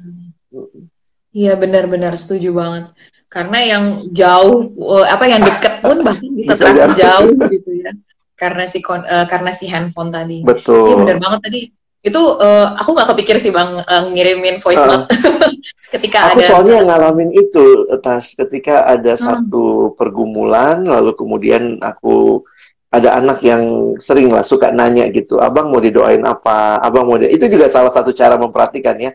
Iya 1.32 1.56
benar-benar 1.56 2.20
setuju 2.20 2.52
banget. 2.52 2.92
Karena 3.28 3.60
yang 3.60 3.84
jauh 4.12 4.72
eh, 4.98 5.06
apa 5.08 5.24
yang 5.24 5.40
deket 5.40 5.80
pun 5.80 6.04
bahkan 6.04 6.30
bisa, 6.34 6.56
Bisa 6.56 6.64
terasa 6.68 6.96
jauh. 6.96 7.32
gitu 7.48 7.72
ya. 7.76 7.92
Karena 8.36 8.64
si 8.68 8.80
kon- 8.80 9.04
eh, 9.06 9.26
karena 9.26 9.52
si 9.52 9.66
handphone 9.68 10.12
tadi. 10.12 10.44
Betul. 10.44 10.92
Iya 10.92 10.96
benar 11.00 11.18
banget 11.20 11.40
tadi. 11.44 11.62
Itu 12.00 12.22
eh, 12.40 12.68
aku 12.76 12.90
nggak 12.92 13.10
kepikir 13.14 13.36
sih 13.38 13.52
bang 13.52 13.84
eh, 13.84 14.04
ngirimin 14.12 14.60
voice 14.60 14.80
Uh. 14.80 14.88
note 14.88 15.08
ketika 15.94 16.32
Aku 16.32 16.40
ada 16.40 16.48
soalnya 16.52 16.78
ngalamin 16.84 17.32
itu 17.32 17.66
tas 18.00 18.36
ketika 18.36 18.84
ada 18.86 19.16
Hmm. 19.16 19.24
satu 19.44 19.66
pergumulan 19.96 20.84
lalu 20.84 21.12
kemudian 21.16 21.80
aku 21.80 22.44
ada 22.88 23.20
anak 23.20 23.44
yang 23.44 23.94
sering 24.00 24.32
lah 24.32 24.48
suka 24.48 24.72
nanya 24.72 25.12
gitu, 25.12 25.44
abang 25.44 25.68
mau 25.68 25.84
didoain 25.84 26.24
apa, 26.24 26.80
abang 26.80 27.04
mau 27.04 27.20
di... 27.20 27.28
itu 27.28 27.52
juga 27.52 27.68
salah 27.68 27.92
satu 27.92 28.16
cara 28.16 28.40
memperhatikan 28.40 28.96
ya. 28.96 29.12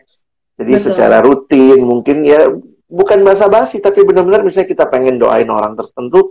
Jadi 0.53 0.73
Betul. 0.77 0.85
secara 0.85 1.17
rutin 1.25 1.81
mungkin 1.81 2.21
ya 2.21 2.53
bukan 2.85 3.25
basa-basi 3.25 3.81
tapi 3.81 4.05
benar-benar 4.05 4.45
misalnya 4.45 4.69
kita 4.69 4.85
pengen 4.85 5.17
doain 5.17 5.49
orang 5.49 5.73
tertentu, 5.73 6.29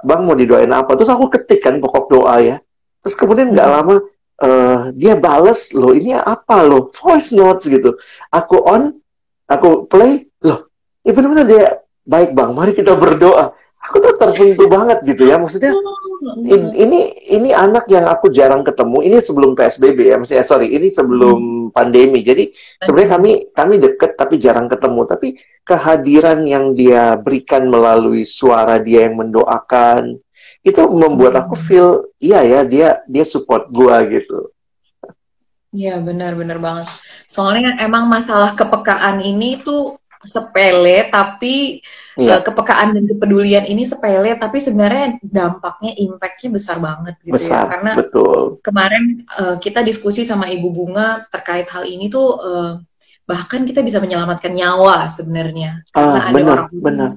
bang 0.00 0.24
mau 0.24 0.32
didoain 0.32 0.72
apa, 0.72 0.96
terus 0.96 1.12
aku 1.12 1.28
ketik 1.28 1.60
kan 1.60 1.76
pokok 1.76 2.08
doa 2.08 2.40
ya, 2.40 2.56
terus 3.04 3.12
kemudian 3.12 3.52
nggak 3.52 3.68
Hmm. 3.68 3.76
lama 3.76 3.94
eh, 4.40 4.78
dia 4.96 5.20
bales 5.20 5.76
loh 5.76 5.92
ini 5.92 6.16
apa 6.16 6.64
loh? 6.64 6.88
Voice 6.96 7.36
notes 7.36 7.68
gitu, 7.68 8.00
aku 8.32 8.56
on 8.64 8.96
aku 9.44 9.84
play 9.84 10.24
loh 10.40 10.72
ya 11.04 11.12
benar-benar 11.12 11.44
dia 11.44 11.64
baik 12.08 12.32
bang. 12.32 12.50
Mari 12.56 12.72
kita 12.72 12.96
berdoa 12.96 13.52
aku 13.80 13.96
tuh 14.00 14.14
tersentuh 14.20 14.68
banget 14.68 15.00
gitu 15.08 15.24
ya 15.24 15.40
maksudnya 15.40 15.72
in- 16.44 16.74
ini 16.76 17.00
ini 17.32 17.50
anak 17.56 17.88
yang 17.88 18.04
aku 18.04 18.28
jarang 18.28 18.60
ketemu 18.60 18.98
ini 19.08 19.16
sebelum 19.24 19.56
psbb 19.56 19.98
ya 20.04 20.16
maksudnya 20.20 20.44
sorry 20.44 20.68
ini 20.68 20.92
sebelum 20.92 21.60
pandemi. 21.70 22.20
Jadi 22.20 22.50
sebenarnya 22.82 23.10
kami 23.16 23.30
kami 23.54 23.74
deket 23.78 24.18
tapi 24.18 24.36
jarang 24.36 24.66
ketemu. 24.66 25.00
Tapi 25.06 25.28
kehadiran 25.64 26.44
yang 26.44 26.74
dia 26.74 27.14
berikan 27.16 27.70
melalui 27.70 28.26
suara 28.26 28.82
dia 28.82 29.06
yang 29.06 29.16
mendoakan 29.16 30.18
itu 30.60 30.82
membuat 30.92 31.40
aku 31.46 31.56
feel 31.56 32.04
iya 32.20 32.44
ya 32.44 32.60
dia 32.66 33.00
dia 33.08 33.24
support 33.24 33.70
gua 33.72 34.02
gitu. 34.04 34.50
Iya 35.70 36.02
benar-benar 36.02 36.58
banget. 36.58 36.90
Soalnya 37.30 37.78
emang 37.78 38.10
masalah 38.10 38.58
kepekaan 38.58 39.22
ini 39.22 39.62
tuh 39.62 39.99
sepele 40.22 41.08
tapi 41.08 41.80
Iya. 42.20 42.36
eh, 42.36 42.42
kepekaan 42.44 42.92
dan 42.92 43.04
kepedulian 43.08 43.64
ini 43.64 43.88
sepele 43.88 44.36
tapi 44.36 44.60
sebenarnya 44.60 45.16
dampaknya 45.24 45.96
impactnya 45.96 46.52
besar 46.52 46.76
banget 46.76 47.16
gitu 47.24 47.32
ya. 47.32 47.36
besar 47.40 47.64
Karena 47.70 47.92
betul 47.96 48.60
kemarin 48.60 49.04
eh, 49.24 49.56
kita 49.56 49.80
diskusi 49.80 50.28
sama 50.28 50.50
Ibu 50.52 50.68
Bunga 50.68 51.24
terkait 51.32 51.64
hal 51.72 51.88
ini 51.88 52.12
tuh 52.12 52.28
eh, 52.36 52.72
bahkan 53.24 53.62
kita 53.62 53.80
bisa 53.80 54.02
menyelamatkan 54.02 54.50
nyawa 54.52 55.06
sebenarnya 55.06 55.86
karena 55.94 56.18
ah 56.18 56.24
ada 56.28 56.34
benar 56.34 56.56
orang 56.58 56.68
benar 56.76 57.10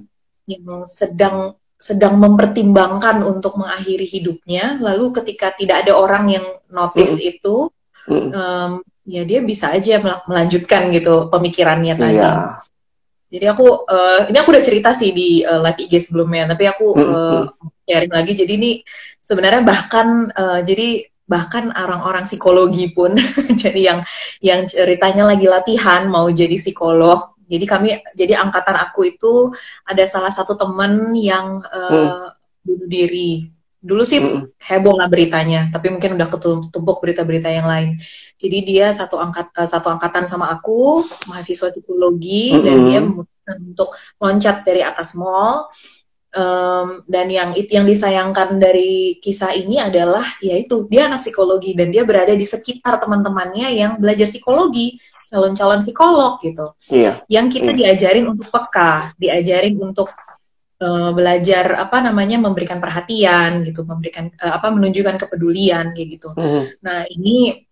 yang 0.45 0.85
sedang 0.85 1.35
sedang 1.75 2.15
mempertimbangkan 2.15 3.25
untuk 3.25 3.59
mengakhiri 3.59 4.07
hidupnya 4.07 4.77
lalu 4.79 5.11
ketika 5.19 5.51
tidak 5.51 5.83
ada 5.83 5.97
orang 5.97 6.31
yang 6.31 6.45
notice 6.71 7.19
itu 7.19 7.67
Mm, 8.03 8.35
em, 8.35 8.71
ya 9.07 9.23
dia 9.23 9.39
bisa 9.39 9.71
aja 9.71 9.95
mel- 10.03 10.27
melanjutkan 10.27 10.91
gitu 10.91 11.31
pemikirannya 11.31 11.95
tadi. 11.95 12.19
iya 12.19 12.59
Jadi 13.33 13.45
aku 13.49 13.89
eh, 13.89 14.19
ini 14.29 14.37
aku 14.37 14.49
udah 14.53 14.61
cerita 14.63 14.93
sih 14.93 15.09
di 15.09 15.41
eh, 15.41 15.59
live 15.65 15.89
IG 15.89 15.93
sebelumnya, 15.97 16.53
tapi 16.53 16.69
aku 16.69 16.87
eh, 16.93 17.41
sharing 17.89 18.13
lagi. 18.13 18.33
Jadi 18.37 18.51
ini 18.61 18.71
sebenarnya 19.17 19.65
bahkan 19.65 20.29
eh, 20.29 20.61
jadi 20.61 20.87
bahkan 21.25 21.73
orang-orang 21.73 22.29
psikologi 22.29 22.93
pun 22.93 23.17
jadi 23.63 23.81
yang 23.81 23.99
yang 24.43 24.69
ceritanya 24.69 25.33
lagi 25.33 25.49
latihan 25.49 26.05
mau 26.05 26.29
jadi 26.29 26.61
psikolog. 26.61 27.33
Jadi 27.49 27.65
kami 27.65 27.89
jadi 28.13 28.37
angkatan 28.37 28.77
aku 28.77 29.09
itu 29.09 29.49
ada 29.89 30.05
salah 30.05 30.29
satu 30.29 30.53
temen 30.53 31.17
yang 31.17 31.57
eh, 31.73 32.29
bunuh 32.61 32.87
diri. 32.87 33.49
Dulu 33.83 34.03
sih 34.07 34.19
heboh 34.63 34.95
lah 34.95 35.11
beritanya, 35.11 35.67
tapi 35.67 35.91
mungkin 35.91 36.15
udah 36.15 36.31
ketumpuk 36.31 37.03
berita-berita 37.03 37.51
yang 37.51 37.67
lain. 37.67 37.99
Jadi 38.39 38.57
dia 38.63 38.87
satu 38.95 39.19
angkat 39.19 39.51
eh, 39.59 39.67
satu 39.67 39.91
angkatan 39.91 40.23
sama 40.23 40.47
aku, 40.55 41.03
mahasiswa 41.27 41.67
psikologi, 41.67 42.63
dan 42.63 42.79
Mm-mm. 42.79 42.87
dia 42.87 42.99
memutuskan 43.03 43.57
untuk 43.75 43.89
loncat 44.23 44.63
dari 44.63 44.81
atas 44.87 45.19
mall. 45.19 45.67
Em, 46.33 47.05
dan 47.05 47.29
yang 47.29 47.53
itu 47.53 47.77
yang 47.77 47.85
disayangkan 47.85 48.57
dari 48.57 49.21
kisah 49.21 49.53
ini 49.53 49.77
adalah 49.77 50.25
yaitu 50.41 50.89
dia 50.89 51.05
anak 51.05 51.21
psikologi 51.21 51.77
dan 51.77 51.93
dia 51.93 52.01
berada 52.01 52.33
di 52.33 52.41
sekitar 52.41 52.97
teman-temannya 52.97 53.69
yang 53.69 53.91
belajar 54.01 54.25
psikologi, 54.25 54.97
calon-calon 55.29 55.85
psikolog 55.85 56.41
gitu 56.41 56.73
Iya. 56.89 57.21
yang 57.29 57.53
kita 57.53 57.69
Iya. 57.69 57.77
diajarin 57.77 58.25
untuk 58.33 58.49
peka, 58.49 59.13
diajarin 59.21 59.77
untuk 59.77 60.09
eh, 60.83 61.11
belajar 61.15 61.65
apa 61.79 61.97
namanya 62.03 62.37
memberikan 62.43 62.83
perhatian 62.83 63.63
gitu, 63.63 63.87
memberikan 63.87 64.27
eh, 64.27 64.53
apa 64.57 64.67
menunjukkan 64.75 65.15
kepedulian 65.23 65.95
kayak 65.95 66.09
gitu. 66.19 66.29
Mhm. 66.35 66.83
Nah 66.83 67.07
ini 67.07 67.63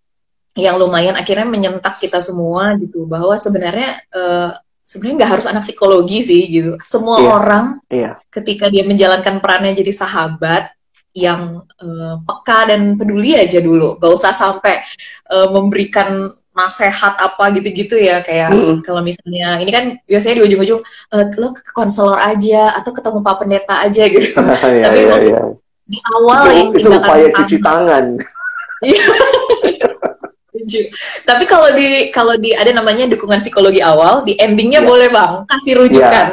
yang 0.52 0.76
lumayan 0.76 1.16
akhirnya 1.16 1.48
menyentak 1.48 1.96
kita 2.00 2.20
semua 2.20 2.76
gitu 2.80 3.04
bahwa 3.04 3.36
sebenarnya 3.36 4.00
eh, 4.08 4.50
sebenarnya 4.82 5.16
nggak 5.24 5.32
harus 5.38 5.46
anak 5.48 5.64
psikologi 5.64 6.18
sih 6.26 6.42
gitu. 6.48 6.72
Semua 6.82 7.16
Iya. 7.22 7.28
orang 7.30 7.66
Iya. 7.88 8.10
ketika 8.28 8.66
dia 8.72 8.84
menjalankan 8.84 9.38
perannya 9.38 9.72
jadi 9.78 9.92
sahabat 9.94 10.72
yang 11.12 11.62
eh, 11.80 12.16
peka 12.24 12.72
dan 12.72 12.96
peduli 12.96 13.36
aja 13.36 13.60
dulu, 13.60 14.00
gak 14.00 14.12
usah 14.12 14.32
sampai 14.32 14.80
eh, 15.32 15.48
memberikan 15.52 16.32
nasehat 16.52 17.16
apa 17.16 17.44
gitu-gitu 17.50 17.96
ya 17.96 18.20
kayak 18.20 18.52
Mm-mm. 18.52 18.84
kalau 18.84 19.00
misalnya 19.00 19.56
ini 19.56 19.68
kan 19.68 19.84
biasanya 20.04 20.36
di 20.36 20.44
ujung-ujung 20.46 20.80
eh, 20.84 21.24
lo 21.34 21.50
ke 21.50 21.64
konselor 21.70 22.16
aja 22.16 22.76
atau 22.76 22.92
ketemu 22.92 23.18
pak 23.20 23.36
pendeta 23.38 23.74
aja 23.80 24.02
gitu 24.04 24.36
Iya, 24.36 24.84
Tapi 24.84 24.98
iya, 24.98 25.08
maksud- 25.08 25.28
iya. 25.28 25.42
di 25.82 25.98
awal 26.08 26.40
Itu, 26.44 26.52
itu 26.54 26.76
tindakan 26.78 27.00
upaya 27.02 27.26
pertama. 27.26 27.38
cuci 27.38 27.56
tangan. 27.58 28.04
Tapi 31.22 31.44
kalau 31.44 31.68
di 31.72 31.88
kalau 32.10 32.34
di 32.36 32.52
ada 32.52 32.70
namanya 32.70 33.08
dukungan 33.08 33.40
psikologi 33.40 33.80
awal, 33.80 34.22
di 34.22 34.36
endingnya 34.36 34.80
Iya. 34.80 34.88
boleh 34.88 35.08
bang 35.08 35.32
kasih 35.44 35.72
rujukan. 35.80 36.26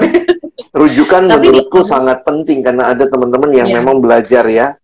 Rujukan 0.69 1.21
Tapi 1.31 1.45
menurutku 1.49 1.81
di- 1.81 1.89
sangat 1.89 2.21
penting 2.21 2.61
karena 2.61 2.93
ada 2.93 3.05
teman-teman 3.05 3.49
yang 3.51 3.67
Iya. 3.67 3.75
memang 3.79 3.99
belajar 3.99 4.43
ya. 4.45 4.75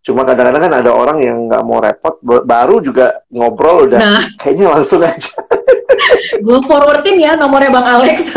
Cuma 0.00 0.24
kadang-kadang 0.24 0.64
kan 0.64 0.74
ada 0.80 0.90
orang 0.90 1.18
yang 1.20 1.36
nggak 1.44 1.60
mau 1.60 1.76
repot, 1.76 2.16
ba- 2.24 2.40
baru 2.40 2.80
juga 2.80 3.20
ngobrol 3.28 3.84
udah 3.84 4.00
Nah, 4.00 4.24
kayaknya 4.40 4.72
langsung 4.72 5.04
aja. 5.04 5.32
gue 6.44 6.58
forwardin 6.64 7.20
ya 7.20 7.36
nomornya 7.36 7.68
bang 7.68 7.86
Alex. 7.86 8.32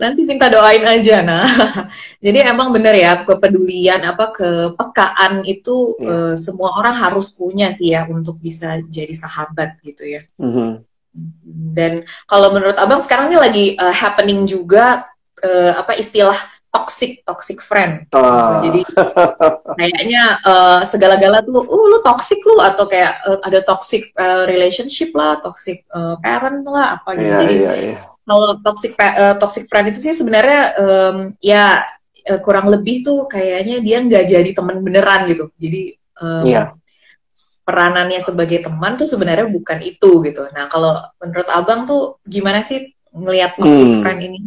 Nanti 0.00 0.24
minta 0.24 0.48
doain 0.48 0.80
aja. 0.82 1.20
Nah, 1.20 1.44
jadi 2.24 2.50
emang 2.50 2.72
bener 2.72 2.96
ya 2.96 3.20
kepedulian 3.22 4.00
apa 4.02 4.32
kepekaan 4.32 5.44
itu 5.44 5.94
Iya. 6.00 6.32
eh, 6.32 6.34
semua 6.40 6.72
orang 6.74 6.96
harus 6.96 7.36
punya 7.36 7.68
sih 7.70 7.92
ya 7.92 8.08
untuk 8.08 8.40
bisa 8.40 8.80
jadi 8.88 9.12
sahabat 9.12 9.76
gitu 9.84 10.08
ya. 10.08 10.24
Mhm. 10.40 10.82
Dan 11.74 12.06
kalau 12.24 12.54
menurut 12.54 12.74
abang 12.74 12.98
sekarang 12.98 13.28
ini 13.28 13.38
lagi 13.38 13.64
eh, 13.76 13.94
happening 13.94 14.48
juga 14.48 15.04
eh, 15.44 15.70
apa 15.76 15.94
istilah 15.94 16.38
toxic 16.70 17.26
toxic 17.26 17.58
friend. 17.58 18.06
gitu. 18.06 18.18
Ah. 18.22 18.62
Jadi 18.62 18.80
kayaknya 19.74 20.22
eh, 20.40 20.80
segala-gala 20.86 21.42
tuh, 21.42 21.62
uh 21.62 21.84
lu 21.90 21.98
toxic 22.00 22.38
lu 22.46 22.62
atau 22.62 22.86
kayak 22.86 23.12
eh, 23.26 23.38
ada 23.42 23.60
toxic 23.66 24.14
eh, 24.14 24.42
relationship 24.46 25.10
lah, 25.12 25.42
toxic 25.42 25.82
eh, 25.86 26.14
parent 26.22 26.62
lah 26.64 27.02
apa 27.02 27.18
gitu. 27.18 27.26
Iya, 27.26 27.38
Jadi 27.42 27.54
iya, 27.58 27.72
iya. 27.74 27.96
kalau 28.22 28.54
toxic 28.62 28.94
eh, 28.98 29.34
toxic 29.36 29.64
friend 29.66 29.90
itu 29.90 29.98
sih 29.98 30.14
sebenarnya 30.14 30.62
em, 30.78 31.16
ya 31.42 31.82
eh, 32.22 32.38
kurang 32.38 32.70
lebih 32.70 33.02
tuh 33.02 33.26
kayaknya 33.26 33.82
dia 33.82 33.98
nggak 34.06 34.24
jadi 34.30 34.50
teman 34.54 34.78
beneran 34.80 35.26
gitu. 35.26 35.50
Jadi 35.58 35.98
em, 36.22 36.44
Iya. 36.46 36.62
peranannya 37.66 38.18
sebagai 38.18 38.62
teman 38.62 38.98
tuh 38.98 39.06
sebenarnya 39.06 39.46
bukan 39.46 39.78
itu 39.82 40.22
gitu. 40.26 40.42
Nah 40.54 40.66
kalau 40.66 40.98
menurut 41.18 41.46
abang 41.50 41.86
tuh 41.86 42.18
gimana 42.26 42.62
sih 42.62 42.94
ngelihat 43.10 43.58
toxic 43.58 43.86
Hmm. 43.90 44.02
friend 44.02 44.20
ini 44.22 44.38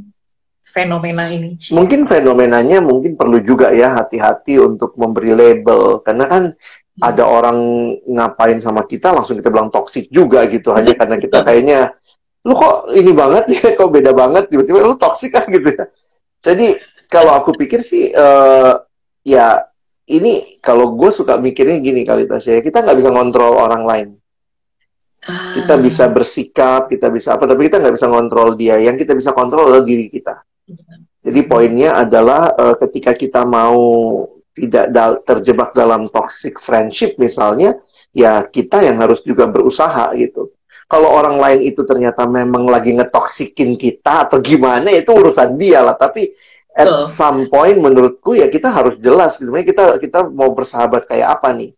fenomena 0.73 1.29
ini? 1.29 1.53
Mungkin 1.69 2.09
fenomenanya 2.09 2.81
mungkin 2.81 3.13
perlu 3.13 3.37
juga 3.45 3.69
ya 3.69 3.93
hati-hati 3.93 4.57
untuk 4.57 4.97
memberi 4.97 5.29
label. 5.37 6.01
Karena 6.01 6.25
kan 6.25 6.43
ada 6.97 7.23
orang 7.29 7.57
ngapain 8.09 8.57
sama 8.59 8.89
kita 8.89 9.13
langsung 9.13 9.37
kita 9.37 9.53
bilang 9.53 9.69
toksik 9.69 10.09
juga 10.09 10.49
gitu. 10.49 10.73
Hanya 10.73 10.97
karena 10.99 11.21
kita 11.21 11.45
kayaknya 11.45 11.93
lu 12.43 12.59
kok 12.59 12.91
ini 12.91 13.15
banget 13.15 13.45
ya 13.55 13.71
kok 13.77 13.87
beda 13.87 14.11
banget 14.11 14.51
tiba-tiba 14.51 14.83
lu 14.83 14.97
toksik 14.97 15.37
kan 15.37 15.45
gitu 15.47 15.69
ya. 15.69 15.85
Jadi 16.43 16.75
kalau 17.07 17.37
aku 17.37 17.53
pikir 17.55 17.79
sih 17.85 18.09
eh, 18.09 18.73
ya 19.23 19.63
ini 20.09 20.59
kalau 20.59 20.97
gue 20.97 21.13
suka 21.13 21.39
mikirnya 21.39 21.79
gini 21.79 22.03
kali 22.03 22.27
Tasya 22.27 22.59
kita 22.59 22.83
nggak 22.83 22.97
bisa 22.97 23.13
ngontrol 23.13 23.53
orang 23.61 23.85
lain. 23.85 24.09
Ah, 25.23 25.55
kita 25.55 25.79
bisa 25.79 26.11
bersikap 26.11 26.91
kita 26.91 27.07
bisa 27.07 27.39
apa 27.39 27.47
tapi 27.47 27.71
kita 27.71 27.79
nggak 27.79 27.95
bisa 27.95 28.11
ngontrol 28.11 28.59
dia. 28.59 28.75
Yang 28.81 29.07
kita 29.07 29.13
bisa 29.15 29.31
kontrol 29.31 29.71
adalah 29.71 29.87
diri 29.87 30.11
kita 30.11 30.43
jadi 31.23 31.41
poinnya 31.47 32.03
adalah 32.03 32.51
eh, 32.55 32.75
ketika 32.83 33.15
kita 33.15 33.41
mau 33.47 33.79
tidak 34.53 34.85
dal- 34.93 35.21
terjebak 35.25 35.71
dalam 35.73 36.11
toxic 36.11 36.59
friendship 36.59 37.17
misalnya, 37.17 37.79
ya 38.13 38.43
kita 38.45 38.83
yang 38.83 38.99
harus 39.01 39.23
juga 39.25 39.49
berusaha 39.49 40.13
gitu. 40.19 40.53
Kalau 40.85 41.09
orang 41.09 41.41
lain 41.41 41.59
itu 41.73 41.81
ternyata 41.87 42.27
memang 42.27 42.69
lagi 42.69 42.93
ngetoksikin 42.93 43.79
kita 43.79 44.29
atau 44.29 44.37
gimana 44.43 44.93
itu 44.93 45.09
urusan 45.09 45.57
dia 45.57 45.81
lah. 45.81 45.97
Tapi 45.97 46.29
at 46.75 46.85
Betul. 46.85 47.05
some 47.09 47.41
point 47.49 47.79
menurutku 47.79 48.37
ya 48.37 48.51
kita 48.51 48.69
harus 48.69 48.99
jelas 49.01 49.39
gitu. 49.39 49.49
Kita 49.49 49.97
kita 49.97 50.29
mau 50.29 50.53
bersahabat 50.53 51.07
kayak 51.09 51.39
apa 51.39 51.49
nih? 51.55 51.71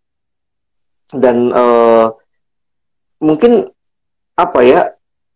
Dan 1.14 1.54
eh, 1.54 2.06
mungkin 3.22 3.70
apa 4.36 4.60
ya? 4.66 4.80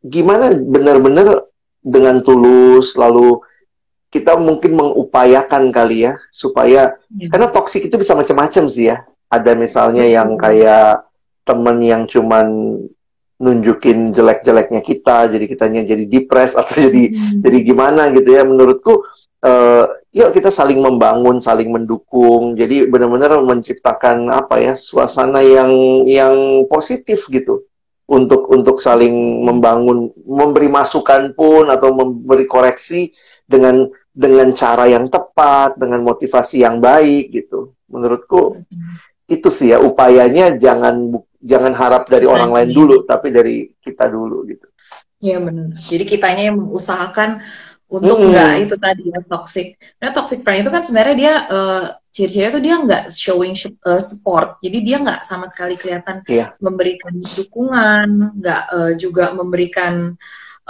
Gimana 0.01 0.53
benar-benar 0.57 1.50
dengan 1.81 2.21
tulus 2.21 2.95
lalu 2.95 3.41
kita 4.11 4.35
mungkin 4.37 4.75
mengupayakan 4.75 5.71
kali 5.71 6.05
ya 6.05 6.19
supaya 6.31 6.99
Iya. 7.15 7.31
karena 7.31 7.47
toksik 7.49 7.87
itu 7.87 7.95
bisa 7.95 8.15
macam-macam 8.15 8.67
sih 8.67 8.91
ya. 8.91 9.07
Ada 9.31 9.55
misalnya 9.55 10.03
yang 10.03 10.35
Betul. 10.35 10.43
kayak 10.43 11.07
temen 11.47 11.77
yang 11.79 12.03
cuman 12.07 12.47
nunjukin 13.41 14.13
jelek-jeleknya 14.13 14.85
kita, 14.85 15.31
jadi 15.31 15.45
kitanya 15.49 15.81
jadi 15.87 16.05
depres 16.05 16.53
atau 16.53 16.75
jadi 16.91 17.15
Hmm. 17.15 17.41
jadi 17.41 17.59
gimana 17.63 18.11
gitu 18.13 18.35
ya. 18.35 18.43
Menurutku 18.43 19.07
eh, 19.41 19.85
yuk 20.13 20.37
kita 20.37 20.51
saling 20.51 20.83
membangun, 20.83 21.41
saling 21.41 21.71
mendukung. 21.73 22.59
Jadi 22.59 22.91
benar-benar 22.91 23.41
menciptakan 23.41 24.29
apa 24.29 24.61
ya 24.61 24.75
suasana 24.77 25.41
yang 25.41 25.71
yang 26.05 26.67
positif 26.67 27.25
gitu 27.31 27.65
untuk 28.11 28.51
untuk 28.51 28.83
saling 28.83 29.47
membangun, 29.47 30.11
memberi 30.27 30.67
masukan 30.67 31.31
pun 31.31 31.71
atau 31.71 31.95
memberi 31.95 32.45
koreksi 32.51 33.15
dengan 33.47 33.87
dengan 34.11 34.51
cara 34.51 34.91
yang 34.91 35.07
tepat, 35.07 35.79
dengan 35.79 36.03
motivasi 36.03 36.67
yang 36.67 36.83
baik 36.83 37.31
gitu. 37.31 37.79
Menurutku 37.87 38.59
itu 39.31 39.47
sih 39.47 39.71
ya 39.71 39.79
upayanya 39.79 40.59
jangan 40.59 41.15
jangan 41.39 41.71
harap 41.71 42.11
dari 42.11 42.27
orang 42.27 42.51
lain 42.51 42.71
dulu, 42.75 43.07
tapi 43.07 43.31
dari 43.31 43.71
kita 43.79 44.11
dulu 44.11 44.43
gitu. 44.51 44.67
Iya 45.23 45.39
benar. 45.39 45.79
Jadi 45.79 46.05
kitanya 46.09 46.51
yang 46.51 46.59
mengusahakan 46.59 47.45
untuk 47.91 48.19
Mm-mm. 48.23 48.31
nggak 48.31 48.53
itu 48.65 48.75
tadi 48.79 49.03
ya 49.11 49.21
toxic. 49.27 49.67
Karena 49.99 50.13
toxic 50.15 50.39
friend 50.47 50.63
itu 50.63 50.71
kan 50.71 50.83
sebenarnya 50.87 51.17
dia 51.19 51.35
eh, 51.51 51.85
ciri-cirinya 52.15 52.53
tuh 52.57 52.63
dia 52.67 52.75
nggak 52.85 53.03
showing 53.13 53.55
sh- 53.59 53.75
eh, 53.91 54.03
support. 54.03 54.49
Jadi 54.65 54.79
dia 54.87 54.97
nggak 55.03 55.21
sama 55.27 55.47
sekali 55.51 55.75
kelihatan 55.75 56.23
Iya. 56.27 56.55
memberikan 56.63 57.15
dukungan, 57.19 58.09
nggak 58.39 58.63
eh, 58.77 58.93
juga 59.03 59.25
memberikan 59.35 60.15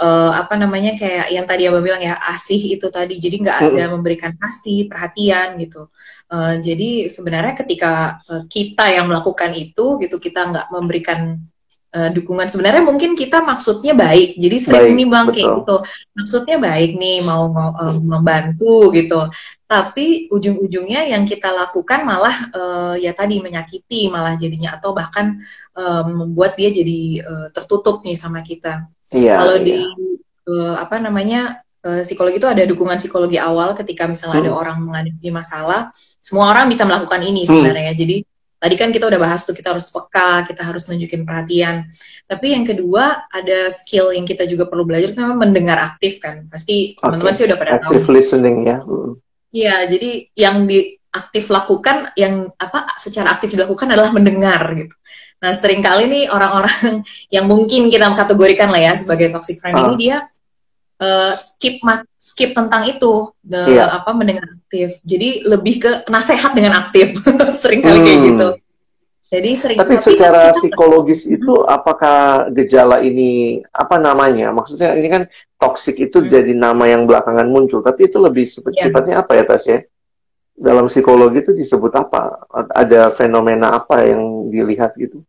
eh, 0.01 0.31
apa 0.41 0.53
namanya 0.57 0.91
kayak 0.97 1.27
yang 1.35 1.45
tadi 1.45 1.63
abang 1.69 1.83
bilang 1.85 2.01
ya 2.01 2.17
asih 2.33 2.61
itu 2.77 2.87
tadi. 2.89 3.15
Jadi 3.21 3.35
nggak 3.45 3.57
ada 3.69 3.83
memberikan 3.93 4.33
kasih, 4.41 4.89
perhatian 4.89 5.61
gitu. 5.61 5.87
Eh, 6.33 6.53
jadi 6.63 6.89
sebenarnya 7.11 7.53
ketika 7.61 8.17
eh, 8.31 8.43
kita 8.49 8.85
yang 8.97 9.05
melakukan 9.11 9.51
itu 9.53 10.01
gitu 10.01 10.15
kita 10.17 10.39
nggak 10.49 10.67
memberikan 10.73 11.37
eh, 11.91 12.09
dukungan 12.11 12.47
sebenarnya 12.47 12.83
mungkin 12.83 13.13
kita 13.13 13.43
maksudnya 13.43 13.93
baik 13.93 14.35
jadi 14.35 14.57
sering 14.57 14.95
Baik, 14.95 14.97
nih 14.99 15.07
bang 15.11 15.25
kayak 15.29 15.43
betul. 15.45 15.57
gitu 15.59 15.75
maksudnya 16.15 16.57
baik 16.59 16.91
nih 16.95 17.17
mau 17.21 17.43
ngo- 17.51 17.75
eh, 17.77 17.95
membantu 18.01 18.73
gitu 18.95 19.19
tapi 19.67 20.27
ujung-ujungnya 20.27 21.07
yang 21.07 21.23
kita 21.23 21.47
lakukan 21.51 22.03
malah 22.03 22.35
eh, 22.51 22.95
ya 23.03 23.11
tadi 23.11 23.39
menyakiti 23.39 24.07
malah 24.07 24.35
jadinya 24.35 24.75
atau 24.75 24.91
bahkan 24.91 25.39
eh, 25.75 26.03
membuat 26.07 26.55
dia 26.59 26.71
jadi 26.71 27.01
eh, 27.23 27.47
tertutup 27.51 28.03
nih 28.03 28.15
sama 28.15 28.39
kita 28.41 28.87
Iya. 29.11 29.35
kalau 29.37 29.55
iya. 29.59 29.65
di 29.67 29.75
eh, 30.47 30.75
apa 30.79 30.95
namanya 30.97 31.59
psikologi 31.81 32.37
itu 32.37 32.45
ada 32.45 32.61
dukungan 32.61 33.01
psikologi 33.01 33.41
awal 33.41 33.73
ketika 33.73 34.05
misalnya 34.05 34.45
ada 34.45 34.51
Hmm. 34.53 34.61
orang 34.61 34.77
menghadapi 34.85 35.33
masalah, 35.33 35.89
semua 36.21 36.53
orang 36.53 36.69
bisa 36.69 36.85
melakukan 36.85 37.17
ini 37.25 37.41
Hmm. 37.41 37.49
sebenarnya. 37.57 37.97
Jadi 37.97 38.21
tadi 38.61 38.75
kan 38.77 38.93
kita 38.93 39.09
udah 39.09 39.17
bahas 39.17 39.41
tuh 39.41 39.57
kita 39.57 39.73
harus 39.73 39.89
peka, 39.89 40.45
kita 40.45 40.61
harus 40.61 40.85
nunjukin 40.85 41.25
perhatian. 41.25 41.89
Tapi 42.29 42.53
yang 42.53 42.61
kedua 42.61 43.25
ada 43.33 43.73
skill 43.73 44.13
yang 44.13 44.29
kita 44.29 44.45
juga 44.45 44.69
perlu 44.69 44.85
belajar 44.85 45.09
namanya 45.17 45.49
mendengar 45.49 45.77
aktif 45.81 46.21
kan. 46.21 46.45
Pasti 46.45 46.93
teman-teman 47.01 47.33
sih 47.33 47.49
udah 47.49 47.57
pada 47.57 47.81
tahu. 47.81 47.97
Active 47.97 48.07
listening 48.13 48.69
ya. 48.69 48.77
Mm. 48.85 49.11
Iya, 49.51 49.75
jadi 49.89 50.11
yang 50.37 50.69
di 50.69 50.95
aktif 51.11 51.51
lakukan 51.51 52.15
yang 52.15 52.47
apa 52.55 52.95
secara 52.95 53.35
aktif 53.35 53.51
dilakukan 53.51 53.89
adalah 53.89 54.15
mendengar 54.15 54.63
gitu. 54.77 54.95
Nah, 55.41 55.51
sering 55.57 55.81
kali 55.81 56.05
nih 56.05 56.23
orang-orang 56.29 57.01
yang 57.35 57.49
mungkin 57.49 57.89
kita 57.89 58.13
kategorikan 58.13 58.69
lah 58.69 58.79
ya 58.79 58.93
sebagai 58.93 59.33
toxic 59.33 59.57
friend 59.57 59.75
uh. 59.75 59.81
ini 59.89 59.95
dia 59.97 60.17
uh, 61.01 61.33
skip 61.33 61.81
mas 61.81 62.05
skip 62.15 62.53
tentang 62.53 62.85
itu 62.85 63.33
the, 63.41 63.75
yeah. 63.75 63.89
apa 63.91 64.13
mendengar 64.13 64.45
aktif. 64.45 65.01
Jadi 65.01 65.43
lebih 65.43 65.81
ke 65.81 65.91
nasehat 66.07 66.53
dengan 66.53 66.87
aktif. 66.87 67.17
sering 67.61 67.81
kali 67.81 67.99
hmm. 67.99 68.05
kayak 68.05 68.21
gitu. 68.23 68.49
Jadi 69.31 69.49
sering 69.55 69.77
tapi, 69.79 69.95
tapi 69.97 70.05
secara 70.05 70.51
kita, 70.51 70.57
psikologis 70.61 71.21
hmm. 71.25 71.35
itu 71.39 71.53
apakah 71.65 72.51
gejala 72.53 73.01
ini 73.01 73.59
apa 73.73 73.97
namanya? 73.97 74.53
Maksudnya 74.53 74.93
ini 74.95 75.07
kan 75.09 75.23
toxic 75.57 75.97
itu 75.97 76.21
hmm. 76.21 76.29
jadi 76.29 76.53
nama 76.53 76.85
yang 76.87 77.09
belakangan 77.09 77.49
muncul, 77.49 77.81
tapi 77.81 78.07
itu 78.07 78.21
lebih 78.21 78.45
yeah. 78.45 78.87
sifatnya 78.87 79.15
apa 79.25 79.31
ya 79.35 79.43
Tasya? 79.49 79.79
dalam 80.61 80.85
psikologi 80.85 81.41
itu 81.41 81.51
disebut 81.57 81.89
apa? 81.97 82.45
Ada 82.69 83.09
fenomena 83.17 83.81
apa 83.81 84.05
yang 84.05 84.45
dilihat 84.53 84.93
gitu? 84.93 85.25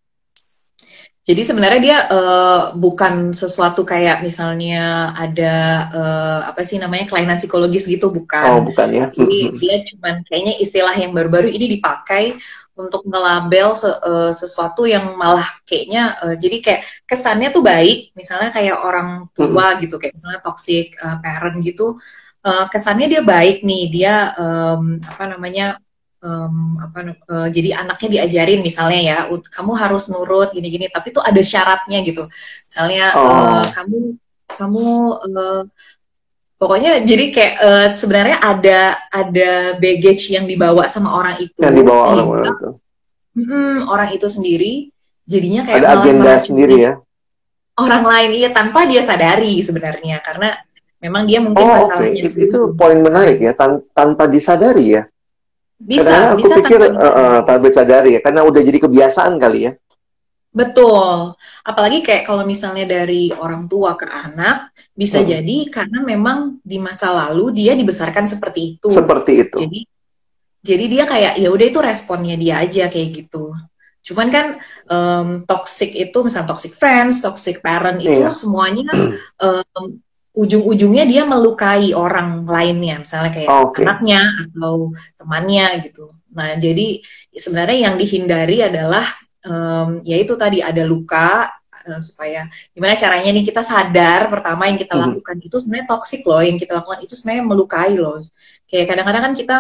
Jadi 1.23 1.43
sebenarnya 1.47 1.81
dia 1.81 1.99
uh, 2.11 2.63
bukan 2.75 3.31
sesuatu 3.31 3.87
kayak 3.87 4.27
misalnya 4.27 5.15
ada 5.15 5.55
uh, 5.95 6.41
apa 6.51 6.67
sih 6.67 6.83
namanya 6.83 7.07
kelainan 7.07 7.39
psikologis 7.39 7.87
gitu 7.87 8.11
bukan. 8.11 8.59
Oh 8.59 8.61
bukan 8.67 8.91
ya. 8.91 9.07
Jadi 9.15 9.55
dia 9.63 9.87
cuman 9.87 10.27
kayaknya 10.27 10.59
istilah 10.59 10.91
yang 10.99 11.15
baru-baru 11.15 11.47
ini 11.47 11.79
dipakai 11.79 12.35
untuk 12.75 13.05
ngelabel 13.05 13.77
se 13.77 13.87
uh, 13.87 14.33
sesuatu 14.33 14.89
yang 14.89 15.13
malah 15.15 15.45
kayaknya 15.69 16.17
uh, 16.25 16.35
jadi 16.35 16.57
kayak 16.59 16.83
kesannya 17.05 17.53
tuh 17.53 17.61
baik 17.61 18.17
misalnya 18.17 18.49
kayak 18.49 18.81
orang 18.81 19.29
tua 19.37 19.77
hmm. 19.77 19.79
gitu 19.85 20.01
kayak 20.01 20.17
misalnya 20.17 20.41
toxic 20.41 20.97
uh, 21.05 21.21
parent 21.21 21.61
gitu 21.61 22.01
uh, 22.49 22.65
kesannya 22.73 23.13
dia 23.13 23.23
baik 23.23 23.61
nih 23.61 23.85
dia 23.93 24.15
um, 24.41 24.97
apa 25.05 25.25
namanya 25.37 25.77
um, 26.23 26.79
apa 26.79 27.19
uh, 27.29 27.49
jadi 27.51 27.83
anaknya 27.83 28.09
diajarin 28.19 28.63
misalnya 28.63 29.01
ya 29.03 29.19
kamu 29.29 29.73
harus 29.75 30.09
nurut 30.09 30.55
gini-gini 30.55 30.89
tapi 30.89 31.11
tuh 31.11 31.21
ada 31.21 31.43
syaratnya 31.43 32.01
gitu 32.07 32.25
misalnya 32.67 33.05
oh. 33.19 33.27
uh, 33.27 33.65
kamu 33.75 33.99
kamu 34.47 34.87
uh, 35.29 35.63
pokoknya 36.57 37.03
jadi 37.03 37.25
kayak 37.35 37.55
uh, 37.61 37.89
sebenarnya 37.91 38.39
ada 38.39 38.81
ada 39.11 39.51
baggage 39.77 40.31
yang 40.31 40.47
dibawa 40.47 40.87
sama 40.87 41.13
orang 41.13 41.37
itu 41.43 41.59
yang 41.59 41.75
dibawa 41.75 42.07
sehingga, 42.07 42.25
orang 42.25 42.47
itu 42.49 42.69
hmm, 43.37 43.77
orang 43.91 44.09
itu 44.15 44.27
sendiri 44.31 44.73
jadinya 45.27 45.63
kayak 45.67 45.83
ada 45.83 45.91
agenda 46.01 46.33
sendiri 46.39 46.77
ya 46.79 46.93
orang 47.77 48.05
lain 48.07 48.31
iya 48.39 48.51
tanpa 48.55 48.87
dia 48.87 49.03
sadari 49.03 49.59
sebenarnya 49.59 50.23
karena 50.23 50.55
Memang 51.03 51.27
dia 51.27 51.43
mungkin 51.43 51.67
oh, 51.67 51.75
masalahnya 51.75 52.31
okay. 52.31 52.47
itu, 52.47 52.59
poin 52.79 52.95
menarik 53.03 53.43
ya 53.43 53.53
tan 53.59 53.83
tanpa 53.91 54.31
disadari 54.31 54.95
ya. 54.95 55.03
Bisa, 55.83 56.07
karena 56.07 56.27
aku 56.31 56.39
bisa 56.39 56.55
pikir 56.63 56.79
tanpa, 56.79 57.09
uh, 57.11 57.41
tanpa 57.43 57.67
disadari 57.67 58.11
ya, 58.15 58.21
karena 58.23 58.41
udah 58.47 58.61
jadi 58.63 58.79
kebiasaan 58.79 59.35
kali 59.43 59.61
ya. 59.67 59.73
Betul. 60.53 61.33
Apalagi 61.65 62.05
kayak 62.05 62.29
kalau 62.29 62.45
misalnya 62.45 62.85
dari 62.85 63.33
orang 63.33 63.67
tua 63.67 63.97
ke 63.97 64.05
anak, 64.05 64.71
bisa 64.93 65.25
hmm. 65.25 65.29
jadi 65.33 65.59
karena 65.73 65.99
memang 66.05 66.61
di 66.61 66.77
masa 66.77 67.09
lalu 67.09 67.57
dia 67.57 67.73
dibesarkan 67.73 68.29
seperti 68.29 68.77
itu. 68.77 68.93
Seperti 68.93 69.49
itu. 69.49 69.59
Jadi 69.59 69.81
jadi 70.63 70.85
dia 70.87 71.05
kayak 71.09 71.43
ya 71.43 71.49
udah 71.51 71.67
itu 71.67 71.81
responnya 71.83 72.37
dia 72.37 72.61
aja 72.61 72.87
kayak 72.93 73.09
gitu. 73.25 73.57
Cuman 74.05 74.29
kan 74.29 74.47
um, 74.93 75.29
toxic 75.49 75.97
itu 75.97 76.19
misalnya 76.21 76.53
toxic 76.53 76.77
friends, 76.77 77.25
toxic 77.25 77.65
parent 77.65 77.99
itu 78.05 78.29
iya. 78.29 78.31
semuanya 78.31 78.93
um, 79.47 79.99
ujung-ujungnya 80.33 81.05
dia 81.05 81.23
melukai 81.29 81.93
orang 81.93 82.49
lainnya, 82.49 83.05
misalnya 83.05 83.31
kayak 83.37 83.49
okay. 83.53 83.85
anaknya 83.85 84.21
atau 84.49 84.97
temannya 85.21 85.67
gitu. 85.85 86.09
Nah, 86.33 86.57
jadi 86.57 87.05
sebenarnya 87.37 87.79
yang 87.93 87.95
dihindari 88.01 88.65
adalah 88.65 89.05
um, 89.45 90.01
yaitu 90.09 90.33
tadi 90.41 90.65
ada 90.65 90.89
luka 90.89 91.53
uh, 91.85 92.01
supaya 92.01 92.49
gimana 92.73 92.97
caranya 92.97 93.29
nih 93.29 93.45
kita 93.45 93.61
sadar 93.61 94.33
pertama 94.33 94.73
yang 94.73 94.81
kita 94.81 94.97
hmm. 94.97 95.03
lakukan 95.05 95.37
itu 95.45 95.57
sebenarnya 95.61 95.87
toksik 95.93 96.25
loh, 96.25 96.41
yang 96.41 96.57
kita 96.57 96.81
lakukan 96.81 97.05
itu 97.05 97.13
sebenarnya 97.13 97.45
melukai 97.45 97.93
loh. 98.01 98.25
Kayak 98.65 98.97
kadang-kadang 98.97 99.23
kan 99.29 99.35
kita 99.37 99.57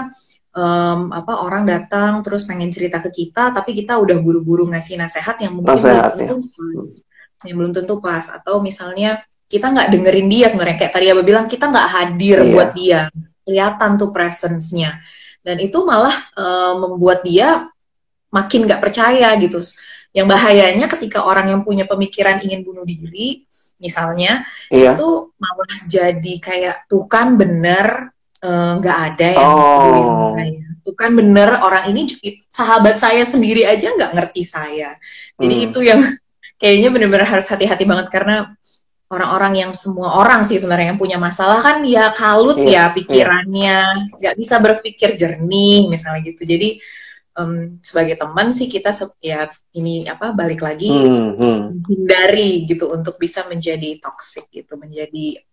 um, 0.56 1.12
apa 1.12 1.32
orang 1.44 1.68
datang 1.68 2.24
terus 2.24 2.48
pengen 2.48 2.72
cerita 2.72 2.96
ke 3.04 3.12
kita, 3.12 3.52
tapi 3.52 3.76
kita 3.76 4.00
udah 4.00 4.16
buru-buru 4.24 4.72
ngasih 4.72 4.96
nasihat 4.96 5.37
yang 5.37 5.61
mungkin 5.61 5.76
nasehat, 5.76 6.16
belum 6.16 6.28
tentu 6.32 6.64
ya. 6.64 6.80
yang 7.52 7.56
belum 7.61 7.72
tentu 7.76 7.94
pas 8.00 8.24
atau 8.32 8.64
misalnya 8.64 9.20
kita 9.52 9.68
nggak 9.68 9.88
dengerin 9.92 10.28
dia 10.32 10.46
sebenarnya 10.48 10.78
kayak 10.80 10.92
tadi 10.96 11.06
Abah 11.12 11.24
bilang 11.28 11.44
kita 11.44 11.68
nggak 11.68 11.88
hadir 11.92 12.38
yeah. 12.40 12.48
buat 12.48 12.70
dia 12.72 13.00
kelihatan 13.44 13.90
tuh 14.00 14.08
presence-nya 14.08 14.96
dan 15.44 15.60
itu 15.60 15.84
malah 15.84 16.16
uh, 16.40 16.72
membuat 16.80 17.20
dia 17.20 17.68
makin 18.32 18.64
nggak 18.64 18.80
percaya 18.80 19.36
gitu 19.36 19.60
yang 20.16 20.24
bahayanya 20.24 20.88
ketika 20.88 21.20
orang 21.20 21.52
yang 21.52 21.60
punya 21.60 21.84
pemikiran 21.84 22.40
ingin 22.40 22.64
bunuh 22.64 22.88
diri 22.88 23.44
misalnya 23.76 24.48
yeah. 24.72 24.96
itu 24.96 25.28
malah 25.36 25.74
jadi 25.84 26.34
kayak 26.40 26.88
tuh 26.88 27.04
kan 27.10 27.36
bener 27.36 28.14
eh, 28.40 28.72
nggak 28.78 28.98
uh, 29.02 29.04
ada 29.10 29.28
yang 29.36 29.52
oh. 29.52 30.32
saya 30.38 30.64
tuh 30.82 30.94
kan 30.98 31.12
bener 31.14 31.60
orang 31.62 31.90
ini 31.90 32.10
sahabat 32.50 32.98
saya 32.98 33.22
sendiri 33.26 33.66
aja 33.66 33.90
nggak 33.94 34.12
ngerti 34.14 34.42
saya 34.46 34.98
jadi 35.38 35.54
hmm. 35.58 35.66
itu 35.70 35.78
yang 35.82 36.00
kayaknya 36.62 36.88
bener-bener 36.94 37.26
harus 37.26 37.46
hati-hati 37.50 37.82
banget 37.82 38.06
karena 38.14 38.54
orang-orang 39.12 39.68
yang 39.68 39.72
semua 39.77 40.16
orang 40.16 40.40
sih 40.40 40.57
sebenarnya 40.57 40.96
yang 40.96 41.01
punya 41.01 41.20
masalah 41.20 41.61
kan 41.61 41.85
ya 41.85 42.09
kalut 42.16 42.57
yeah, 42.64 42.64
ya 42.64 42.72
iya. 42.72 42.85
pikirannya 42.96 43.79
nggak 44.16 44.35
yeah. 44.35 44.40
bisa 44.40 44.57
berpikir 44.57 45.20
jernih 45.20 45.92
misalnya 45.92 46.25
gitu 46.25 46.48
jadi 46.48 46.81
um, 47.37 47.77
sebagai 47.85 48.16
teman 48.16 48.57
sih 48.57 48.72
kita 48.72 48.88
ya 49.20 49.53
ini 49.77 50.09
apa 50.09 50.33
balik 50.33 50.64
lagi 50.64 50.88
hmm, 50.88 51.31
hmm. 51.37 51.61
hindari 51.85 52.64
gitu 52.64 52.88
untuk 52.88 53.20
bisa 53.20 53.44
menjadi 53.53 54.01
toxic 54.01 54.48
gitu 54.48 54.81
menjadi 54.81 55.44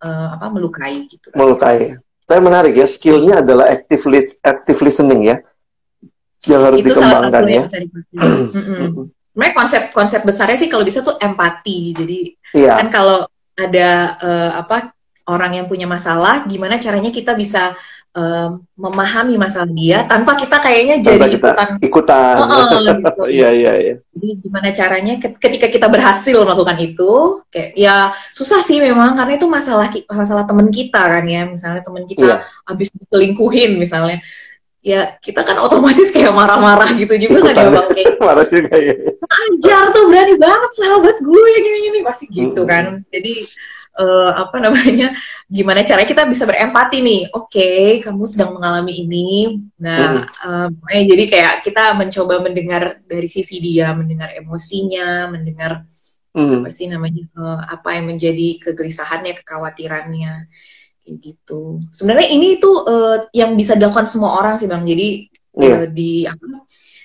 uh, 0.00 0.32
apa 0.40 0.48
melukai 0.48 1.04
gitu 1.04 1.28
melukai 1.36 2.00
tapi 2.24 2.40
menarik 2.40 2.72
ya 2.72 2.88
skillnya 2.88 3.44
adalah 3.44 3.68
active 3.68 4.08
list 4.08 4.40
active 4.40 4.80
listening 4.80 5.28
ya 5.28 5.36
yang 6.48 6.64
harus 6.64 6.80
itu 6.80 6.90
dikembangkan 6.90 7.28
salah 7.28 7.28
satu 7.28 7.44
ya 7.44 7.52
yang 7.52 7.66
bisa 7.68 7.78
sebenarnya 9.32 9.56
konsep-konsep 9.56 10.20
besarnya 10.22 10.60
sih 10.60 10.68
kalau 10.68 10.84
bisa 10.84 11.00
tuh 11.00 11.16
empati. 11.16 11.96
Jadi 11.96 12.18
yeah. 12.52 12.76
kan 12.76 12.92
kalau 12.92 13.24
ada 13.56 14.16
uh, 14.20 14.50
apa 14.60 14.92
orang 15.26 15.56
yang 15.56 15.66
punya 15.66 15.88
masalah, 15.88 16.44
gimana 16.44 16.76
caranya 16.76 17.08
kita 17.08 17.32
bisa 17.32 17.72
uh, 18.12 18.58
memahami 18.76 19.40
masalah 19.40 19.70
dia 19.72 20.04
tanpa 20.04 20.36
kita 20.36 20.60
kayaknya 20.60 21.00
tanpa 21.00 21.08
jadi 21.08 21.26
kita 21.32 21.48
ikutan 21.48 21.68
ikutan. 21.80 22.34
gitu. 23.00 23.22
Iya 23.32 23.48
iya 23.56 23.72
iya. 23.80 23.94
Jadi 24.12 24.28
gimana 24.44 24.68
caranya 24.76 25.14
ketika 25.16 25.66
kita 25.72 25.86
berhasil 25.88 26.36
melakukan 26.44 26.78
itu, 26.82 27.12
kayak 27.48 27.70
ya 27.72 28.12
susah 28.36 28.60
sih 28.60 28.84
memang 28.84 29.16
karena 29.16 29.40
itu 29.40 29.48
masalah 29.48 29.88
masalah 30.12 30.44
teman 30.44 30.68
kita 30.68 31.00
kan 31.00 31.24
ya, 31.24 31.48
misalnya 31.48 31.80
teman 31.80 32.04
kita 32.04 32.36
yeah. 32.36 32.40
habis 32.68 32.92
diselingkuhin 32.92 33.80
misalnya 33.80 34.20
ya 34.82 35.14
kita 35.22 35.46
kan 35.46 35.62
otomatis 35.62 36.10
kayak 36.10 36.34
marah-marah 36.34 36.90
gitu 36.98 37.14
juga 37.14 37.54
kan 37.54 37.54
ya 37.54 37.68
bang 37.70 37.88
kayak 37.94 38.14
marah 38.26 38.46
juga 38.50 38.74
ya. 38.74 38.94
Ajar 39.30 39.82
tuh 39.94 40.04
berani 40.10 40.34
banget 40.36 40.70
sahabat 40.74 41.16
gue 41.22 41.52
gini-gini 41.62 41.98
pasti 42.02 42.26
gitu 42.28 42.66
kan. 42.66 42.98
Jadi 43.06 43.46
uh, 43.94 44.30
apa 44.42 44.58
namanya 44.58 45.14
gimana 45.46 45.86
cara 45.86 46.02
kita 46.02 46.26
bisa 46.26 46.42
berempati 46.50 46.98
nih. 46.98 47.20
Oke 47.30 47.62
okay, 47.62 47.86
kamu 48.02 48.26
sedang 48.26 48.58
mengalami 48.58 49.06
ini. 49.06 49.62
Nah 49.78 50.26
uh, 50.42 50.68
jadi 50.90 51.24
kayak 51.30 51.54
kita 51.62 51.94
mencoba 51.94 52.42
mendengar 52.42 52.98
dari 53.06 53.30
sisi 53.30 53.62
dia 53.62 53.94
mendengar 53.94 54.34
emosinya 54.34 55.30
mendengar 55.30 55.86
hmm. 56.34 56.66
apa 56.66 56.68
sih 56.74 56.90
namanya 56.90 57.22
uh, 57.38 57.60
apa 57.70 57.94
yang 57.96 58.10
menjadi 58.10 58.58
kegelisahannya 58.58 59.38
kekhawatirannya 59.40 60.50
kayak 61.02 61.18
gitu 61.18 61.82
sebenarnya 61.90 62.28
ini 62.30 62.62
tuh 62.62 62.86
uh, 62.86 63.16
yang 63.34 63.58
bisa 63.58 63.74
dilakukan 63.74 64.06
semua 64.06 64.38
orang 64.38 64.56
sih 64.56 64.70
bang 64.70 64.82
jadi 64.86 65.08
yeah. 65.58 65.62
Iya. 65.62 65.76
uh, 65.76 65.86
di 65.90 66.12
apa 66.24 66.44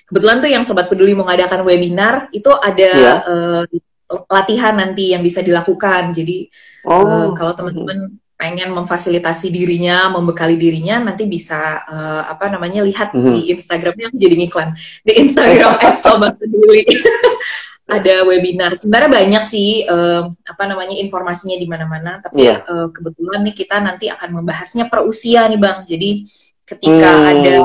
kebetulan 0.08 0.36
tuh 0.40 0.50
yang 0.50 0.64
sobat 0.64 0.88
peduli 0.88 1.12
mengadakan 1.12 1.66
webinar 1.66 2.32
itu 2.32 2.48
ada 2.54 2.90
yeah. 2.94 3.18
Iya. 3.26 3.64
uh, 3.68 4.24
latihan 4.32 4.72
nanti 4.72 5.12
yang 5.12 5.20
bisa 5.20 5.44
dilakukan 5.44 6.16
jadi 6.16 6.48
oh. 6.88 7.04
uh, 7.04 7.28
kalau 7.36 7.52
teman-teman 7.52 8.16
pengen 8.38 8.70
memfasilitasi 8.70 9.50
dirinya, 9.50 10.06
membekali 10.14 10.54
dirinya, 10.54 11.10
nanti 11.10 11.26
bisa 11.26 11.82
uh, 11.90 12.22
apa 12.30 12.46
namanya 12.54 12.86
lihat 12.86 13.10
mm 13.10 13.18
-hmm. 13.18 13.34
di 13.34 13.40
Instagramnya 13.50 14.14
jadi 14.14 14.34
ngiklan 14.38 14.70
di 15.02 15.12
Instagram 15.26 15.74
@sobat 15.98 16.38
peduli. 16.38 16.86
ada 17.88 18.14
webinar. 18.28 18.76
Sebenarnya 18.76 19.08
banyak 19.08 19.44
sih 19.48 19.88
uh, 19.88 20.28
apa 20.44 20.62
namanya 20.68 20.92
informasinya 21.00 21.56
di 21.56 21.64
mana-mana, 21.64 22.20
tapi 22.20 22.44
yeah. 22.44 22.60
Iya. 22.60 22.68
uh, 22.68 22.88
kebetulan 22.92 23.40
nih 23.48 23.54
kita 23.56 23.76
nanti 23.80 24.06
akan 24.12 24.30
membahasnya 24.40 24.92
per 24.92 25.08
usia 25.08 25.48
nih 25.48 25.56
Bang. 25.56 25.88
Jadi 25.88 26.28
ketika 26.68 27.10
hmm. 27.16 27.28
ada 27.32 27.56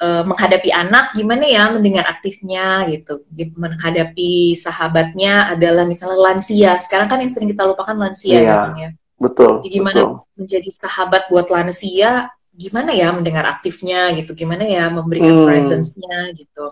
uh, 0.00 0.22
menghadapi 0.24 0.72
anak 0.72 1.12
gimana 1.12 1.44
ya 1.44 1.68
mendengar 1.68 2.08
aktifnya 2.08 2.88
gitu. 2.88 3.20
Menghadapi 3.60 4.56
sahabatnya 4.56 5.52
adalah 5.52 5.84
misalnya 5.84 6.16
lansia. 6.16 6.80
Sekarang 6.80 7.12
kan 7.12 7.20
yang 7.20 7.28
sering 7.28 7.52
kita 7.52 7.68
lupakan 7.68 7.94
lansia 7.94 8.40
yeah. 8.40 8.42
ya 8.42 8.54
Bang 8.64 8.76
ya. 8.80 8.90
Betul. 9.20 9.60
Jadi 9.60 9.68
gimana 9.68 10.00
betul. 10.00 10.16
menjadi 10.40 10.70
sahabat 10.80 11.28
buat 11.28 11.46
lansia 11.52 12.32
gimana 12.52 12.92
ya 12.92 13.08
mendengar 13.16 13.48
aktifnya 13.48 14.12
gitu, 14.12 14.36
gimana 14.36 14.68
ya 14.68 14.92
memberikan 14.92 15.32
Hmm. 15.32 15.48
presence-nya 15.48 16.36
gitu. 16.36 16.68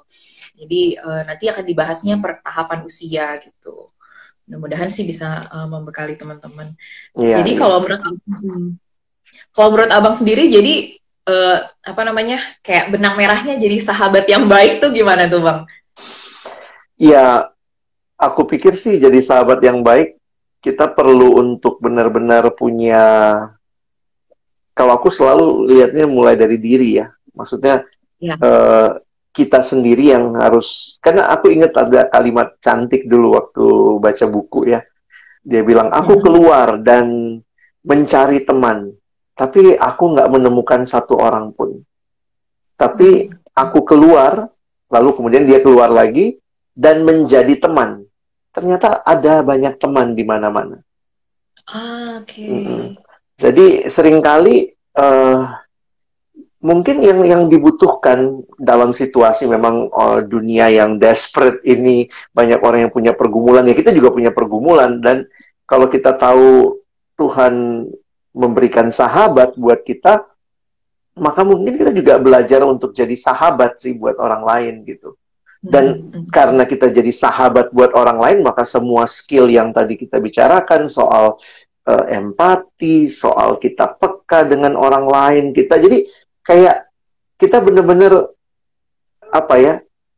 Jadi 0.60 1.00
eh, 1.00 1.22
nanti 1.24 1.44
akan 1.48 1.64
dibahasnya 1.64 2.20
per 2.20 2.44
tahapan 2.44 2.84
usia 2.84 3.40
gitu. 3.40 3.88
Mudah-mudahan 4.44 4.92
sih 4.92 5.08
bisa 5.08 5.48
eh, 5.48 5.66
membekali 5.66 6.20
teman-teman. 6.20 6.76
Iya, 7.16 7.40
jadi 7.40 7.50
iya. 7.56 7.58
kalau 7.58 7.80
menurut 7.80 8.02
abang, 8.04 8.40
hmm. 8.44 8.68
kalau 9.56 9.68
menurut 9.72 9.92
abang 9.96 10.12
sendiri, 10.12 10.52
jadi 10.52 11.00
eh, 11.32 11.58
apa 11.64 12.02
namanya 12.04 12.38
kayak 12.60 12.92
benang 12.92 13.16
merahnya 13.16 13.56
jadi 13.56 13.80
sahabat 13.80 14.28
yang 14.28 14.44
baik 14.44 14.84
tuh 14.84 14.92
gimana 14.92 15.24
tuh 15.32 15.40
bang? 15.40 15.60
Ya, 17.00 17.48
aku 18.20 18.44
pikir 18.44 18.76
sih 18.76 19.00
jadi 19.00 19.16
sahabat 19.24 19.64
yang 19.64 19.80
baik 19.80 20.20
kita 20.60 20.92
perlu 20.92 21.40
untuk 21.40 21.80
benar-benar 21.80 22.52
punya 22.52 23.00
kalau 24.76 24.92
aku 24.96 25.08
selalu 25.08 25.72
lihatnya 25.72 26.04
mulai 26.04 26.36
dari 26.36 26.60
diri 26.60 27.00
ya. 27.00 27.08
Maksudnya 27.32 27.84
Ya. 28.20 28.36
eh, 28.36 28.90
kita 29.30 29.62
sendiri 29.62 30.10
yang 30.10 30.34
harus 30.34 30.98
karena 30.98 31.30
aku 31.30 31.54
ingat 31.54 31.70
ada 31.78 32.10
kalimat 32.10 32.58
cantik 32.58 33.06
dulu 33.06 33.38
waktu 33.38 33.64
baca 34.02 34.24
buku 34.26 34.74
ya. 34.74 34.82
Dia 35.40 35.62
bilang 35.64 35.88
aku 35.88 36.20
Hmm. 36.20 36.22
keluar 36.22 36.68
dan 36.82 37.38
mencari 37.80 38.44
teman, 38.44 38.92
tapi 39.32 39.72
aku 39.78 40.12
nggak 40.12 40.28
menemukan 40.28 40.84
satu 40.84 41.16
orang 41.16 41.54
pun. 41.56 41.80
Tapi 42.76 43.28
aku 43.56 43.84
keluar, 43.88 44.48
lalu 44.92 45.10
kemudian 45.16 45.48
dia 45.48 45.64
keluar 45.64 45.88
lagi 45.88 46.36
dan 46.76 47.04
menjadi 47.08 47.56
teman. 47.56 48.04
Ternyata 48.50 49.00
ada 49.06 49.40
banyak 49.46 49.78
teman 49.80 50.12
di 50.12 50.24
mana-mana. 50.26 50.76
Ah, 51.70 52.20
oke. 52.20 52.44
Mm-mm. 52.44 52.84
Jadi 53.40 53.88
sering 53.88 54.20
kali 54.20 54.68
eh, 54.74 55.38
mungkin 56.60 57.00
yang 57.00 57.24
yang 57.24 57.42
dibutuhkan 57.48 58.44
dalam 58.60 58.92
situasi 58.92 59.48
memang 59.48 59.88
oh, 59.88 60.20
dunia 60.20 60.68
yang 60.68 61.00
desperate 61.00 61.64
ini 61.64 62.04
banyak 62.36 62.60
orang 62.60 62.88
yang 62.88 62.92
punya 62.92 63.12
pergumulan 63.16 63.64
ya 63.64 63.72
kita 63.72 63.96
juga 63.96 64.12
punya 64.12 64.28
pergumulan 64.28 65.00
dan 65.00 65.24
kalau 65.64 65.88
kita 65.88 66.16
tahu 66.20 66.76
Tuhan 67.16 67.84
memberikan 68.36 68.92
sahabat 68.92 69.56
buat 69.56 69.80
kita 69.82 70.30
maka 71.20 71.42
mungkin 71.42 71.76
kita 71.76 71.92
juga 71.92 72.16
belajar 72.16 72.64
untuk 72.64 72.96
jadi 72.96 73.12
sahabat 73.12 73.76
sih 73.76 73.98
buat 73.98 74.16
orang 74.16 74.42
lain 74.46 74.74
gitu. 74.86 75.18
Dan 75.60 76.00
Hmm, 76.00 76.24
hmm. 76.24 76.26
karena 76.32 76.64
kita 76.64 76.88
jadi 76.88 77.12
sahabat 77.12 77.68
buat 77.76 77.92
orang 77.92 78.16
lain, 78.16 78.38
maka 78.40 78.64
semua 78.64 79.04
skill 79.04 79.52
yang 79.52 79.76
tadi 79.76 80.00
kita 80.00 80.16
bicarakan 80.16 80.88
soal 80.88 81.36
eh, 81.84 82.16
empati, 82.16 83.12
soal 83.12 83.60
kita 83.60 83.92
peka 84.00 84.48
dengan 84.48 84.72
orang 84.72 85.04
lain, 85.04 85.44
kita 85.52 85.76
jadi 85.76 86.00
kayak 86.50 86.90
kita 87.38 87.62
bener-bener 87.62 88.34
apa 89.30 89.54
ya? 89.62 89.74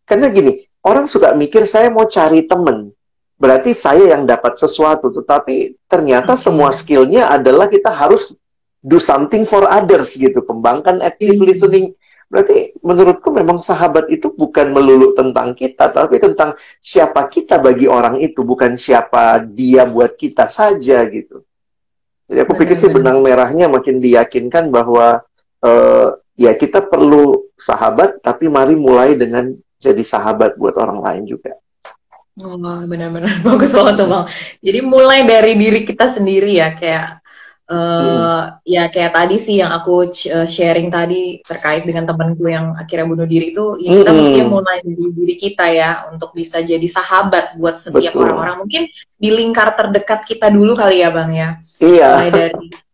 Karena 0.08 0.32
gini, 0.32 0.64
orang 0.80 1.04
suka 1.04 1.36
mikir 1.36 1.68
saya 1.68 1.92
mau 1.92 2.08
cari 2.08 2.48
temen, 2.48 2.88
berarti 3.36 3.76
saya 3.76 4.16
yang 4.16 4.24
dapat 4.24 4.56
sesuatu, 4.56 5.12
tetapi 5.12 5.76
ternyata 5.84 6.32
Oke. 6.34 6.40
semua 6.40 6.72
skillnya 6.72 7.28
adalah 7.28 7.68
kita 7.68 7.92
harus 7.92 8.32
do 8.80 8.96
something 8.96 9.44
for 9.44 9.68
others 9.68 10.16
gitu, 10.16 10.40
kembangkan 10.40 11.04
active 11.04 11.36
Iya. 11.36 11.44
listening. 11.44 11.86
Berarti 12.32 12.72
menurutku 12.80 13.28
memang 13.28 13.60
sahabat 13.60 14.08
itu 14.08 14.32
bukan 14.32 14.72
melulu 14.72 15.12
tentang 15.12 15.52
kita, 15.52 15.92
tapi 15.92 16.16
tentang 16.16 16.56
siapa 16.80 17.28
kita 17.28 17.60
bagi 17.60 17.84
orang 17.84 18.16
itu, 18.24 18.40
bukan 18.40 18.80
siapa 18.80 19.44
dia 19.44 19.84
buat 19.84 20.16
kita 20.16 20.48
saja 20.48 21.04
gitu. 21.12 21.44
Jadi 22.24 22.38
aku 22.40 22.56
pikir 22.56 22.80
sih 22.80 22.88
benang 22.88 23.20
merahnya 23.20 23.68
makin 23.68 24.00
diyakinkan 24.00 24.72
bahwa 24.72 25.20
eh, 25.60 26.08
ya 26.36 26.52
kita 26.56 26.84
perlu 26.88 27.52
sahabat, 27.58 28.20
tapi 28.24 28.48
mari 28.48 28.74
mulai 28.74 29.14
dengan 29.14 29.52
jadi 29.82 30.02
sahabat 30.02 30.56
buat 30.56 30.78
orang 30.78 31.02
lain 31.02 31.24
juga. 31.26 31.52
Oh, 32.40 32.56
benar-benar 32.88 33.28
bagus 33.46 33.76
banget 33.76 33.94
tuh 34.00 34.08
bang. 34.08 34.24
Jadi 34.64 34.78
mulai 34.80 35.20
dari 35.28 35.52
diri 35.58 35.80
kita 35.84 36.08
sendiri 36.08 36.56
ya, 36.56 36.72
kayak 36.72 37.20
eh 37.72 38.42
ya 38.68 38.90
kayak 38.92 39.12
tadi 39.16 39.36
sih 39.40 39.56
yang 39.62 39.72
aku 39.72 40.04
eh, 40.28 40.48
sharing 40.50 40.92
tadi 40.92 41.40
terkait 41.40 41.86
dengan 41.88 42.04
temanku 42.04 42.44
yang 42.50 42.74
akhirnya 42.76 43.06
bunuh 43.08 43.24
diri 43.28 43.52
itu, 43.54 43.76
ya 43.80 43.96
kita 43.96 44.10
Mm-mm. 44.12 44.18
mestinya 44.18 44.46
mulai 44.48 44.76
dari 44.84 45.08
diri 45.12 45.36
kita 45.38 45.66
ya 45.72 45.90
untuk 46.12 46.32
bisa 46.36 46.60
jadi 46.60 46.88
sahabat 46.88 47.56
buat 47.60 47.76
setiap 47.76 48.16
orang-orang. 48.16 48.64
Mungkin 48.64 48.82
di 48.92 49.30
lingkar 49.30 49.76
terdekat 49.78 50.24
kita 50.24 50.48
dulu 50.48 50.72
kali 50.72 51.04
ya 51.04 51.08
bang 51.12 51.30
ya. 51.32 51.48
Iya, 51.80 52.08
mulai 52.16 52.30
dari 52.32 52.66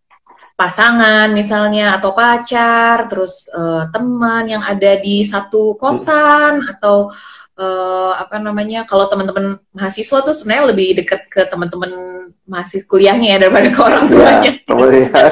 pasangan 0.59 1.30
misalnya 1.30 1.94
atau 2.02 2.11
pacar, 2.18 3.06
terus 3.06 3.46
eh, 3.54 3.82
teman 3.94 4.42
yang 4.50 4.66
ada 4.66 4.98
di 4.98 5.22
satu 5.22 5.78
kosan 5.78 6.66
atau 6.66 7.14
eh, 7.54 8.12
apa 8.18 8.42
namanya 8.42 8.82
kalau 8.82 9.06
teman-teman 9.06 9.62
mahasiswa 9.70 10.18
tuh 10.26 10.34
sebenarnya 10.34 10.74
lebih 10.74 10.88
dekat 10.98 11.30
ke 11.30 11.46
teman-teman 11.46 11.94
mahasiswa 12.42 12.90
kuliahnya 12.90 13.38
ya 13.38 13.38
daripada 13.46 13.68
ke 13.70 13.80
orang 13.80 14.04
tuanya. 14.11 14.50
Iya, 14.50 14.66
temennya. 14.66 15.09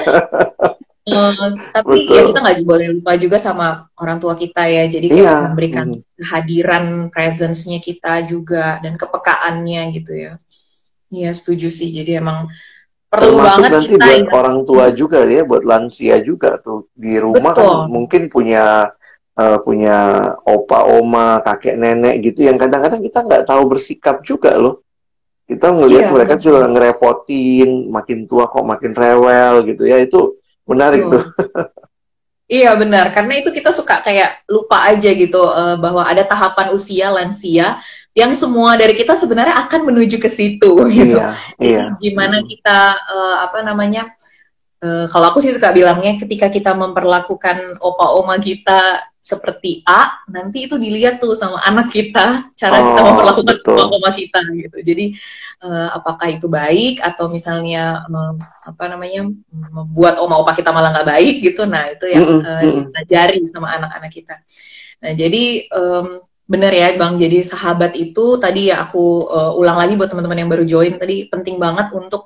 Eh, 1.06 1.30
tapi 1.70 2.02
Betul. 2.02 2.18
ya 2.18 2.22
kita 2.26 2.38
nggak 2.42 2.66
boleh 2.66 2.86
lupa 2.98 3.14
juga 3.14 3.38
sama 3.38 3.86
orang 3.94 4.18
tua 4.18 4.34
kita 4.34 4.66
ya. 4.66 4.90
Jadi 4.90 5.14
Iya. 5.14 5.54
memberikan 5.54 5.86
Mm. 5.94 6.02
kehadiran 6.18 6.84
presence-nya 7.14 7.78
kita 7.78 8.26
juga 8.26 8.82
dan 8.82 8.98
kepekaannya 8.98 9.82
gitu 9.94 10.12
ya. 10.18 10.32
Iya 11.14 11.30
setuju 11.30 11.70
sih. 11.70 11.94
Jadi 11.94 12.18
emang 12.18 12.50
perlu 13.06 13.38
Termasuk 13.38 13.46
banget 13.62 13.70
nanti 13.72 13.88
kita 13.94 14.04
buat 14.04 14.18
ya. 14.18 14.30
orang 14.34 14.58
tua 14.66 14.84
juga 14.92 15.18
ya, 15.24 15.42
buat 15.46 15.62
lansia 15.62 16.16
juga 16.20 16.58
tuh 16.58 16.90
di 16.92 17.14
rumah 17.16 17.54
Betul. 17.54 17.62
kan 17.64 17.70
mungkin 17.88 18.22
punya 18.28 18.64
eh, 19.36 19.58
punya 19.62 19.98
opa, 20.42 20.78
oma, 20.88 21.40
kakek, 21.44 21.76
nenek 21.78 22.24
gitu 22.24 22.48
yang 22.48 22.58
kadang-kadang 22.58 23.00
kita 23.04 23.18
nggak 23.22 23.44
tahu 23.46 23.62
bersikap 23.70 24.20
juga 24.26 24.56
loh. 24.58 24.82
Kita 25.46 25.70
ngelihat 25.70 26.10
Iya, 26.10 26.14
mereka 26.14 26.34
betul. 26.34 26.44
juga 26.50 26.60
ngerepotin, 26.66 27.70
makin 27.86 28.18
tua 28.26 28.50
kok 28.50 28.66
makin 28.66 28.92
rewel 28.98 29.62
gitu 29.62 29.86
ya 29.86 30.02
itu 30.02 30.34
menarik 30.66 31.06
Betul. 31.06 31.14
tuh. 31.22 31.24
Iya 32.46 32.78
benar, 32.78 33.10
karena 33.10 33.42
itu 33.42 33.50
kita 33.50 33.74
suka 33.74 33.98
kayak 34.06 34.46
lupa 34.46 34.86
aja 34.86 35.10
gitu 35.10 35.50
eh, 35.50 35.74
bahwa 35.82 36.06
ada 36.06 36.22
tahapan 36.22 36.70
usia 36.70 37.10
lansia 37.10 37.74
yang 38.16 38.32
semua 38.32 38.80
dari 38.80 38.96
kita 38.96 39.12
sebenarnya 39.12 39.68
akan 39.68 39.80
menuju 39.92 40.16
ke 40.16 40.30
situ 40.32 40.72
gitu. 40.96 41.20
Iya, 41.20 41.28
iya. 41.60 41.84
Gimana 42.00 42.40
kita 42.48 42.78
eh, 43.12 43.36
apa 43.44 43.58
namanya? 43.60 44.08
eh, 44.84 45.06
kalau 45.12 45.26
aku 45.32 45.40
sih 45.44 45.52
suka 45.56 45.72
bilangnya 45.72 46.16
ketika 46.20 46.48
kita 46.52 46.72
memperlakukan 46.76 47.80
opa 47.80 48.06
oma 48.18 48.36
kita 48.40 49.04
seperti 49.26 49.82
A, 49.82 50.22
nanti 50.30 50.70
itu 50.70 50.78
dilihat 50.78 51.18
tuh 51.18 51.34
sama 51.34 51.58
anak 51.66 51.90
kita 51.90 52.46
cara 52.54 52.78
kita 52.78 53.00
Oh, 53.02 53.06
memperlakukan 53.10 53.56
betul. 53.58 53.74
opa 53.74 53.84
oma 53.98 54.10
kita 54.14 54.38
gitu. 54.54 54.78
Jadi 54.84 55.04
eh, 55.66 55.88
apakah 55.98 56.28
itu 56.30 56.46
baik 56.46 57.02
atau 57.02 57.26
misalnya 57.28 58.06
mem- 58.12 58.38
apa 58.68 58.84
namanya 58.92 59.26
membuat 59.50 60.22
oma 60.22 60.38
opa 60.40 60.52
kita 60.54 60.70
malah 60.70 60.90
nggak 60.94 61.08
baik 61.12 61.34
gitu. 61.42 61.66
Nah 61.66 61.84
itu 61.90 62.06
yang 62.06 62.24
Mm-mm, 62.24 62.40
eh, 62.46 62.62
mm-mm. 62.62 62.82
dipelajari 62.86 63.36
sama 63.50 63.68
anak-anak 63.76 64.10
kita. 64.14 64.34
Nah 65.02 65.12
jadi 65.12 65.44
em, 65.68 66.06
bener 66.46 66.72
ya 66.72 66.94
bang. 66.94 67.14
Jadi 67.18 67.38
sahabat 67.42 67.92
itu 67.98 68.38
tadi 68.38 68.70
ya 68.70 68.86
aku 68.86 69.04
eh, 69.28 69.52
ulang 69.60 69.76
lagi 69.78 69.94
buat 69.98 70.08
teman-teman 70.10 70.38
yang 70.46 70.50
baru 70.50 70.64
join 70.66 70.94
tadi 70.94 71.26
penting 71.26 71.58
banget 71.58 71.90
untuk 71.92 72.22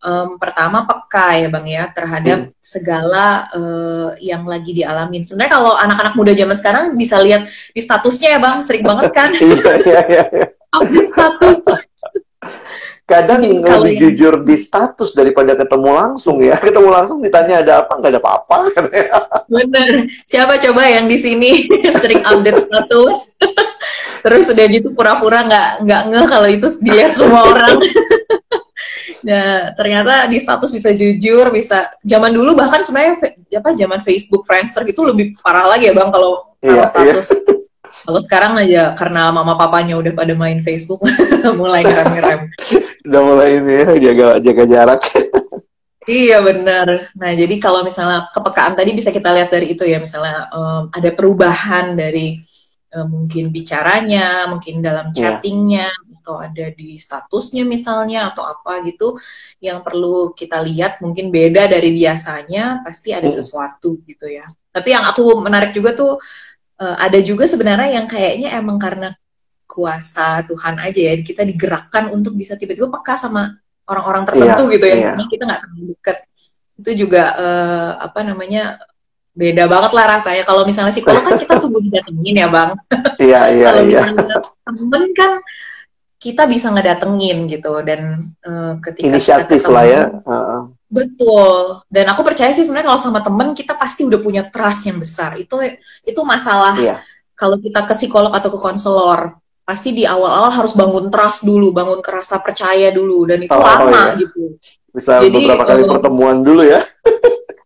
em, 0.00 0.38
pertama 0.38 0.86
peka 0.88 1.28
ya 1.42 1.48
bang 1.50 1.66
ya 1.68 1.84
terhadap 1.92 2.38
Hmm. 2.48 2.52
segala 2.62 3.26
eh, 3.52 4.08
yang 4.30 4.44
lagi 4.48 4.72
dialamin. 4.72 5.22
Sebenarnya 5.26 5.52
kalau 5.58 5.72
anak-anak 5.76 6.14
muda 6.16 6.32
zaman 6.32 6.56
sekarang 6.56 6.84
bisa 6.96 7.16
lihat 7.20 7.42
di 7.74 7.80
statusnya 7.82 8.28
ya 8.36 8.40
bang 8.40 8.56
sering 8.64 8.84
banget 8.86 9.08
kan 9.12 9.30
Iya, 9.42 9.72
iya, 9.84 10.00
iya. 10.08 10.24
update 10.72 11.08
status. 11.10 11.87
Kadang 13.08 13.40
Jadi 13.40 13.64
kalau 13.64 13.88
lebih 13.88 13.96
yang- 13.96 14.02
jujur 14.12 14.34
di 14.44 14.56
status 14.60 15.10
daripada 15.16 15.56
ketemu 15.56 15.90
langsung 15.96 16.36
ya. 16.44 16.60
Ketemu 16.66 16.88
langsung 16.92 17.18
ditanya 17.24 17.64
ada 17.64 17.72
apa, 17.82 17.96
nggak 17.96 18.12
ada 18.12 18.20
apa-apa. 18.20 18.56
Bener. 19.56 20.06
Siapa 20.28 20.60
coba 20.60 20.82
yang 20.86 21.08
di 21.08 21.16
sini 21.16 21.64
sering 22.04 22.20
update 22.20 22.68
status? 22.68 23.32
Terus 24.20 24.44
udah 24.52 24.66
gitu 24.68 24.92
pura-pura 24.92 25.40
nggak 25.48 25.68
nggak 25.88 26.02
ngeh 26.12 26.26
kalau 26.28 26.48
itu 26.52 26.68
dilihat 26.84 27.16
semua 27.16 27.48
orang. 27.48 27.80
nah 29.18 29.74
ternyata 29.74 30.30
di 30.30 30.38
status 30.38 30.70
bisa 30.70 30.94
jujur, 30.94 31.50
bisa 31.50 31.90
zaman 32.06 32.30
dulu 32.30 32.54
bahkan 32.54 32.84
sebenarnya 32.84 33.34
apa 33.56 33.74
zaman 33.74 33.98
Facebook, 34.04 34.46
Friendster 34.46 34.86
gitu 34.86 35.02
lebih 35.02 35.34
parah 35.42 35.66
lagi 35.66 35.90
ya 35.90 35.94
bang 35.96 36.12
kalau 36.12 36.44
Iya, 36.60 36.84
kalau 36.84 36.86
status. 36.86 37.26
Kalau 38.08 38.20
sekarang 38.24 38.56
aja 38.56 38.96
karena 38.96 39.28
mama 39.28 39.52
papanya 39.52 40.00
udah 40.00 40.16
pada 40.16 40.32
main 40.32 40.64
Facebook, 40.64 41.04
mulai 41.60 41.84
ngerem-ngerem. 41.84 42.40
Udah 43.04 43.20
mulai 43.20 43.60
ini 43.60 43.72
ya, 43.84 43.86
jaga 44.08 44.26
jaga 44.40 44.64
jarak. 44.64 45.02
Iya 46.08 46.40
benar. 46.40 47.12
Nah 47.12 47.30
jadi 47.36 47.52
kalau 47.60 47.84
misalnya 47.84 48.32
kepekaan 48.32 48.72
tadi 48.72 48.96
bisa 48.96 49.12
kita 49.12 49.28
lihat 49.28 49.52
dari 49.52 49.76
itu 49.76 49.84
ya 49.84 50.00
misalnya 50.00 50.48
em, 50.48 50.88
ada 50.88 51.10
perubahan 51.12 51.92
dari 52.00 52.40
em, 52.88 53.06
mungkin 53.12 53.52
bicaranya, 53.52 54.48
mungkin 54.48 54.80
dalam 54.80 55.12
Iya. 55.12 55.36
chattingnya, 55.36 55.92
atau 56.28 56.44
ada 56.44 56.68
di 56.76 57.00
statusnya 57.00 57.64
misalnya 57.64 58.28
atau 58.28 58.44
apa 58.44 58.84
gitu 58.84 59.16
yang 59.64 59.80
perlu 59.80 60.36
kita 60.36 60.60
lihat 60.60 61.00
mungkin 61.00 61.32
beda 61.32 61.64
dari 61.72 61.96
biasanya 61.96 62.84
pasti 62.84 63.16
ada 63.16 63.24
sesuatu 63.32 63.96
gitu 64.04 64.28
ya 64.28 64.44
tapi 64.68 64.92
yang 64.92 65.08
aku 65.08 65.40
menarik 65.40 65.72
juga 65.72 65.96
tuh 65.96 66.20
eh, 66.78 66.96
ada 66.98 67.18
juga 67.22 67.44
sebenarnya 67.44 67.98
yang 68.00 68.06
kayaknya 68.06 68.48
emang 68.58 68.78
karena 68.78 69.14
kuasa 69.68 70.42
Tuhan 70.48 70.80
aja 70.80 71.00
ya 71.12 71.14
kita 71.20 71.44
digerakkan 71.44 72.10
untuk 72.10 72.34
bisa 72.34 72.56
tiba-tiba 72.56 72.88
peka 72.88 73.14
sama 73.20 73.52
orang-orang 73.86 74.24
tertentu 74.26 74.64
Iya, 74.68 74.72
gitu 74.74 74.84
ya 74.88 74.94
iya. 74.96 75.04
sebenarnya 75.12 75.30
kita 75.30 75.42
nggak 75.44 75.60
terlalu 75.62 75.84
dekat 75.92 76.18
itu 76.78 76.90
juga 77.06 77.22
eh, 77.36 77.90
apa 78.00 78.20
namanya 78.24 78.62
beda 79.38 79.70
banget 79.70 79.92
lah 79.94 80.04
rasanya 80.18 80.42
kalau 80.42 80.66
misalnya 80.66 80.90
psikolog 80.90 81.22
kan 81.22 81.38
kita 81.38 81.62
tunggu 81.62 81.78
didatengin 81.78 82.42
ya 82.42 82.48
bang 82.50 82.70
Iya, 83.22 83.40
iya, 83.54 83.66
kalau 83.70 83.82
iya. 83.86 83.90
misalnya 84.02 84.36
temen 84.66 85.04
kan 85.14 85.32
kita 86.18 86.44
bisa 86.44 86.68
ngedatengin 86.68 87.46
gitu 87.46 87.78
dan 87.80 88.00
eh, 88.42 88.72
ketika 88.82 89.06
kita 89.06 89.14
Inisiatif 89.14 89.60
ketemu- 89.62 89.74
lah 89.74 89.84
ya. 89.86 90.02
Heeh. 90.10 90.62
betul 90.88 91.54
dan 91.86 92.08
aku 92.08 92.24
percaya 92.24 92.48
sih 92.48 92.64
sebenarnya 92.64 92.88
kalau 92.88 92.98
sama 92.98 93.20
temen 93.20 93.52
kita 93.52 93.76
pasti 93.76 94.02
udah 94.02 94.18
punya 94.18 94.48
trust 94.48 94.88
yang 94.88 94.96
besar 94.96 95.36
itu 95.36 95.54
itu 96.02 96.20
masalah 96.24 96.74
Iya. 96.74 96.96
kalau 97.32 97.56
kita 97.56 97.84
ke 97.84 97.92
psikolog 97.92 98.32
atau 98.32 98.48
ke 98.48 98.56
konselor 98.56 99.36
pasti 99.62 99.92
di 99.92 100.08
awal-awal 100.08 100.48
harus 100.48 100.72
bangun 100.72 101.06
trust 101.06 101.44
dulu 101.44 101.70
bangun 101.70 102.00
kerasa 102.00 102.40
percaya 102.40 102.88
dulu 102.88 103.28
dan 103.28 103.38
itu 103.38 103.52
Oh, 103.52 103.60
lama 103.60 104.16
iya. 104.16 104.18
gitu 104.18 104.56
Bisa 104.88 105.20
Jadi, 105.20 105.44
beberapa 105.44 105.68
kali 105.68 105.82
eh, 105.84 105.88
pertemuan 105.88 106.36
dulu 106.40 106.64
ya. 106.64 106.80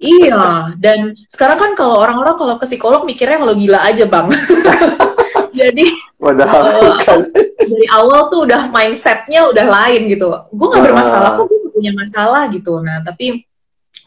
Iya, 0.03 0.75
dan 0.83 1.15
sekarang 1.31 1.55
kan 1.55 1.71
kalau 1.79 2.03
orang-orang 2.03 2.35
kalau 2.35 2.59
ke 2.59 2.67
psikolog 2.67 3.07
mikirnya 3.07 3.39
kalau 3.39 3.55
gila 3.55 3.87
aja 3.87 4.03
bang. 4.03 4.27
Jadi 5.53 5.87
Padahal 6.17 6.97
bukan. 6.97 7.19
dari 7.61 7.87
awal 7.93 8.31
tuh 8.33 8.49
udah 8.49 8.71
mindsetnya 8.73 9.49
udah 9.51 9.67
lain 9.67 10.09
gitu. 10.09 10.29
Gue 10.55 10.67
nggak 10.71 10.85
bermasalah 10.93 11.31
kok, 11.37 11.47
gue 11.51 11.71
punya 11.73 11.93
masalah 11.93 12.43
gitu. 12.49 12.79
Nah 12.81 13.05
tapi 13.05 13.45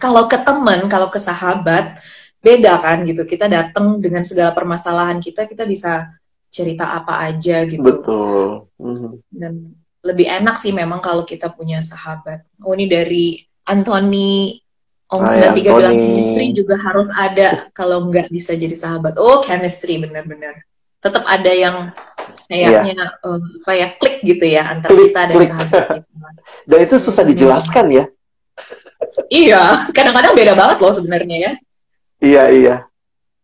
kalau 0.02 0.28
ke 0.28 0.38
temen, 0.42 0.88
kalau 0.92 1.08
ke 1.08 1.20
sahabat 1.22 2.02
beda 2.42 2.82
kan 2.82 3.06
gitu. 3.06 3.24
Kita 3.28 3.46
datang 3.50 4.00
dengan 4.02 4.24
segala 4.26 4.52
permasalahan 4.56 5.22
kita, 5.22 5.46
kita 5.46 5.68
bisa 5.68 6.08
cerita 6.50 6.96
apa 6.96 7.20
aja 7.28 7.68
gitu. 7.68 7.84
Betul. 7.84 8.72
Mhm. 8.80 9.12
Dan 9.28 9.54
lebih 10.06 10.30
enak 10.30 10.56
sih 10.56 10.72
memang 10.72 11.02
kalau 11.02 11.26
kita 11.26 11.52
punya 11.52 11.82
sahabat. 11.82 12.46
Oh 12.62 12.78
ini 12.78 12.86
dari 12.86 13.42
Anthony 13.66 14.62
Om 15.06 15.22
Ah, 15.22 15.38
ya, 15.38 15.54
93 15.54 15.78
bilang 15.78 15.94
chemistry 15.94 16.46
juga 16.50 16.76
harus 16.82 17.14
ada 17.14 17.70
kalau 17.78 18.10
nggak 18.10 18.34
bisa 18.34 18.58
jadi 18.58 18.74
sahabat. 18.74 19.22
Oh 19.22 19.42
chemistry 19.46 20.02
benar-benar. 20.02 20.66
Tetap 21.06 21.24
ada 21.24 21.52
yang 21.54 21.94
kayaknya 22.46 22.94
eh, 23.22 23.38
apa 23.62 23.72
ya 23.74 23.88
klik 23.94 24.22
gitu 24.22 24.46
ya 24.46 24.66
antara 24.66 24.90
Klik, 24.90 25.14
kita 25.14 25.22
dan 25.22 25.36
klik. 25.36 25.50
sahabat 25.50 25.86
kita. 26.02 26.30
Dan 26.70 26.78
itu 26.82 26.96
susah 26.98 27.22
Hmm. 27.22 27.32
dijelaskan 27.32 27.86
ya. 27.94 28.06
iya, 29.30 29.64
kadang-kadang 29.92 30.34
beda 30.34 30.54
banget 30.56 30.78
loh 30.80 30.94
sebenarnya 30.94 31.38
ya. 31.38 31.52
Iya, 32.18 32.44
iya. 32.50 32.76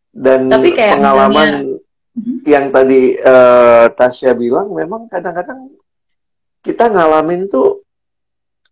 Dan 0.09 0.47
Tapi 0.47 0.71
kayak 0.71 0.97
pengalaman 0.97 1.77
Mhm. 2.11 2.43
yang 2.43 2.65
tadi 2.69 3.13
eh, 3.13 3.85
Tasya 3.89 4.33
bilang 4.33 4.73
memang 4.73 5.05
kadang-kadang 5.07 5.69
kita 6.59 6.89
ngalamin 6.89 7.45
tuh 7.45 7.85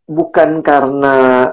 bukan 0.04 0.60
karena 0.60 1.48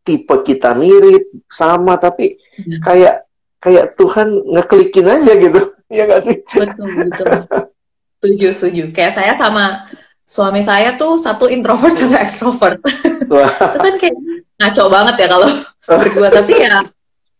tipe 0.00 0.36
kita 0.42 0.72
mirip 0.72 1.28
sama 1.46 1.96
tapi 1.96 2.36
Iya. 2.56 2.78
kayak 2.80 3.14
kayak 3.58 3.86
Tuhan 3.94 4.28
ngeklikin 4.46 5.08
aja 5.08 5.32
gitu. 5.34 5.73
Iya 5.94 6.02
nggak 6.04 6.22
sih? 6.26 6.36
Betul, 6.42 6.86
betul. 7.06 7.26
Setuju, 8.18 8.46
setuju. 8.50 8.82
Kayak 8.90 9.12
saya 9.14 9.32
sama 9.32 9.86
suami 10.24 10.60
saya 10.60 10.96
tuh 10.96 11.14
satu 11.16 11.46
introvert 11.46 11.94
satu 11.94 12.16
extrovert. 12.18 12.80
Itu 12.82 13.78
kan 13.78 13.94
kayak 13.96 14.16
ngaco 14.58 14.84
banget 14.88 15.14
ya 15.22 15.28
kalau 15.28 15.48
berdua 15.84 16.28
tapi 16.32 16.52
ya 16.56 16.80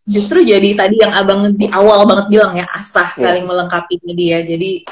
justru 0.05 0.45
jadi 0.45 0.69
tadi 0.77 1.01
yang 1.01 1.09
abang 1.11 1.49
di 1.51 1.65
awal 1.65 2.05
banget 2.05 2.29
bilang 2.29 2.53
ya 2.53 2.69
asah 2.69 3.09
Iya. 3.17 3.25
saling 3.25 3.45
melengkapi 3.49 3.97
dia 4.13 4.45
jadi 4.45 4.85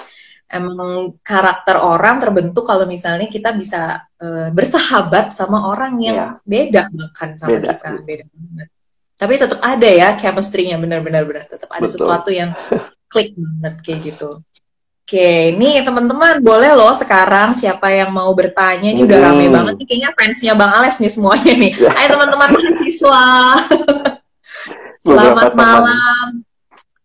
emang 0.49 1.13
karakter 1.21 1.77
orang 1.77 2.17
terbentuk 2.17 2.65
kalau 2.65 2.89
misalnya 2.89 3.29
kita 3.29 3.53
bisa 3.53 4.01
eh, 4.17 4.49
bersahabat 4.49 5.29
sama 5.29 5.69
orang 5.69 6.01
yang 6.01 6.17
Iya. 6.17 6.27
beda 6.41 6.81
bahkan 6.89 7.29
sama 7.37 7.61
Beda. 7.61 7.77
kita 7.77 7.89
beda 8.01 8.25
banget 8.25 8.67
tapi 9.13 9.33
tetap 9.37 9.59
ada 9.61 9.89
ya 9.93 10.09
chemistry-nya 10.17 10.81
benar-benar 10.81 11.29
benar 11.29 11.45
tetap 11.45 11.69
ada 11.69 11.85
Betul. 11.85 11.93
sesuatu 11.93 12.33
yang 12.33 12.49
klik 13.13 13.37
banget 13.37 13.73
kayak 13.85 13.99
gitu 14.09 14.41
Oke, 15.03 15.51
nih 15.59 15.83
teman-teman 15.83 16.39
boleh 16.39 16.71
loh 16.73 16.95
sekarang 16.95 17.51
siapa 17.51 17.91
yang 17.91 18.07
mau 18.09 18.31
bertanya 18.31 18.87
ini 18.87 19.03
udah 19.03 19.19
Hmm. 19.19 19.27
rame 19.35 19.45
banget 19.51 19.73
nih 19.77 19.85
kayaknya 19.85 20.09
fansnya 20.15 20.53
Bang 20.55 20.71
Ales 20.73 20.95
nih 20.95 21.11
semuanya 21.11 21.53
nih. 21.53 21.71
Ya. 21.75 21.91
Hai 21.91 22.07
teman-teman 22.07 22.49
mahasiswa. 22.49 23.21
Selamat 25.03 25.51
malam. 25.53 26.41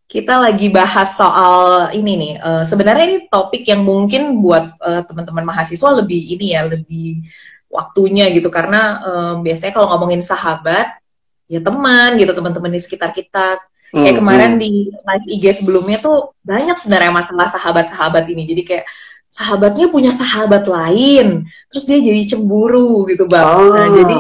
Kita 0.07 0.41
lagi 0.41 0.71
bahas 0.73 1.19
soal 1.19 1.91
ini 1.93 2.13
nih. 2.17 2.33
eh, 2.39 2.63
sebenarnya 2.65 3.05
ini 3.05 3.19
topik 3.29 3.67
yang 3.67 3.83
mungkin 3.85 4.41
buat 4.41 4.79
eh, 4.79 5.03
teman-teman 5.05 5.45
mahasiswa 5.45 5.91
lebih 5.99 6.39
ini 6.39 6.55
ya, 6.57 6.65
lebih 6.65 7.27
waktunya 7.69 8.31
gitu 8.33 8.49
karena 8.49 8.81
eh, 9.05 9.33
biasanya 9.43 9.73
kalau 9.75 9.91
ngomongin 9.93 10.23
sahabat 10.25 10.97
ya 11.45 11.61
teman 11.61 12.17
gitu 12.17 12.33
teman-teman 12.33 12.73
di 12.73 12.81
sekitar 12.81 13.11
kita 13.11 13.59
Kayak 13.97 14.15
Hmm, 14.15 14.21
kemarin 14.21 14.53
di 14.61 14.93
live 14.93 15.27
IG 15.27 15.45
sebelumnya 15.65 15.99
tuh 16.03 16.37
banyak 16.45 16.77
sebenarnya 16.77 17.13
masalah 17.15 17.49
sahabat-sahabat 17.49 18.25
ini. 18.29 18.43
Jadi 18.45 18.63
kayak 18.69 18.87
sahabatnya 19.29 19.87
punya 19.93 20.13
sahabat 20.13 20.65
lain, 20.69 21.45
terus 21.69 21.85
dia 21.89 21.99
jadi 22.01 22.23
cemburu 22.37 23.05
gitu 23.09 23.25
bang. 23.29 23.49
Nah 23.73 23.87
Ah. 23.87 23.93
jadi 23.93 24.17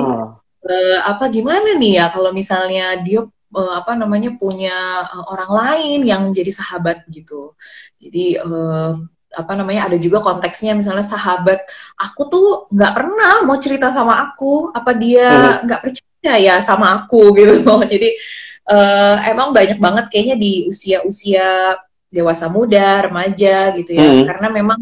eh, 0.68 0.98
apa 1.04 1.24
gimana 1.32 1.76
nih 1.80 1.92
ya 2.02 2.06
kalau 2.12 2.30
misalnya 2.34 2.98
dia 3.00 3.20
eh, 3.56 3.72
apa 3.80 3.92
namanya 3.96 4.30
punya 4.36 4.76
eh, 5.14 5.24
orang 5.32 5.50
lain 5.52 6.00
yang 6.08 6.22
jadi 6.32 6.50
sahabat 6.52 7.04
gitu. 7.08 7.54
Jadi 8.02 8.36
eh, 8.40 8.90
apa 9.36 9.52
namanya 9.52 9.92
ada 9.92 9.96
juga 10.00 10.24
konteksnya 10.24 10.72
misalnya 10.72 11.04
sahabat 11.04 11.60
aku 12.00 12.22
tuh 12.32 12.46
nggak 12.72 12.92
pernah 12.96 13.34
mau 13.44 13.60
cerita 13.60 13.92
sama 13.92 14.14
aku, 14.32 14.72
apa 14.72 14.90
dia 14.96 15.60
nggak 15.64 15.80
percaya 15.84 16.34
ya 16.40 16.54
sama 16.64 16.86
aku 17.04 17.36
gitu. 17.36 17.64
Jadi 17.92 18.08
eh, 18.68 19.16
emang 19.32 19.56
banyak 19.56 19.80
banget 19.80 20.04
kayaknya 20.12 20.36
di 20.36 20.68
usia-usia 20.68 21.80
dewasa 22.08 22.48
muda, 22.52 23.08
remaja 23.08 23.72
gitu 23.76 23.96
ya. 23.96 24.04
Hmm. 24.04 24.24
Karena 24.28 24.48
memang 24.52 24.80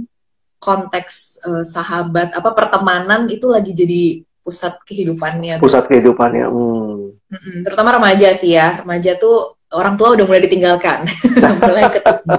konteks 0.58 1.14
eh, 1.46 1.64
sahabat 1.64 2.34
apa 2.34 2.50
pertemanan 2.52 3.30
itu 3.30 3.46
lagi 3.46 3.70
jadi 3.70 4.26
pusat 4.42 4.78
kehidupannya. 4.86 5.58
pusat 5.62 5.86
kehidupannya. 5.90 6.46
Hmm. 6.46 7.14
Mm-mm, 7.26 7.66
terutama 7.66 7.98
remaja 7.98 8.30
sih 8.34 8.54
ya. 8.54 8.82
Remaja 8.82 9.18
tuh 9.18 9.58
orang 9.74 9.98
tua 9.98 10.14
udah 10.14 10.24
mulai 10.26 10.42
ditinggalkan, 10.46 11.06
mulai 11.62 11.90
ketemu 11.90 12.38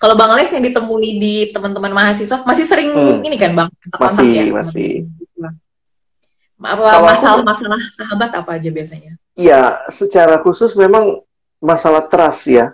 Kalau 0.00 0.16
Bang 0.16 0.32
Alex 0.32 0.56
yang 0.56 0.64
ditemui 0.64 1.20
di 1.20 1.34
teman-teman 1.52 1.92
mahasiswa 1.92 2.40
masih 2.48 2.64
sering 2.64 2.92
Hmm. 2.96 3.20
ini 3.20 3.36
kan 3.36 3.52
Bang 3.52 3.68
kontak 3.92 4.24
Masih, 4.24 4.28
ya? 4.32 4.44
masih. 4.52 4.90
teman-teman? 5.36 5.52
Apa 6.64 7.00
masalah-masalah 7.12 7.80
sahabat 7.92 8.30
apa 8.32 8.50
aja 8.56 8.68
biasanya? 8.72 9.20
Ya, 9.36 9.84
secara 9.92 10.40
khusus 10.40 10.72
memang 10.74 11.20
masalah 11.60 12.08
trust 12.08 12.48
ya. 12.48 12.72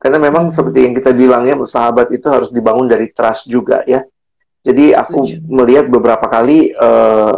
Karena 0.00 0.16
memang 0.16 0.48
Hmm. 0.48 0.54
seperti 0.54 0.88
yang 0.88 0.94
kita 0.96 1.12
bilang 1.12 1.44
ya, 1.44 1.58
sahabat 1.68 2.08
itu 2.14 2.24
harus 2.30 2.48
dibangun 2.48 2.88
dari 2.88 3.10
trust 3.12 3.50
juga 3.50 3.84
ya. 3.84 4.06
Jadi 4.64 4.94
aku 4.94 5.24
Setuju. 5.26 5.44
melihat 5.48 5.86
beberapa 5.92 6.24
kali 6.26 6.72
eh, 6.72 7.34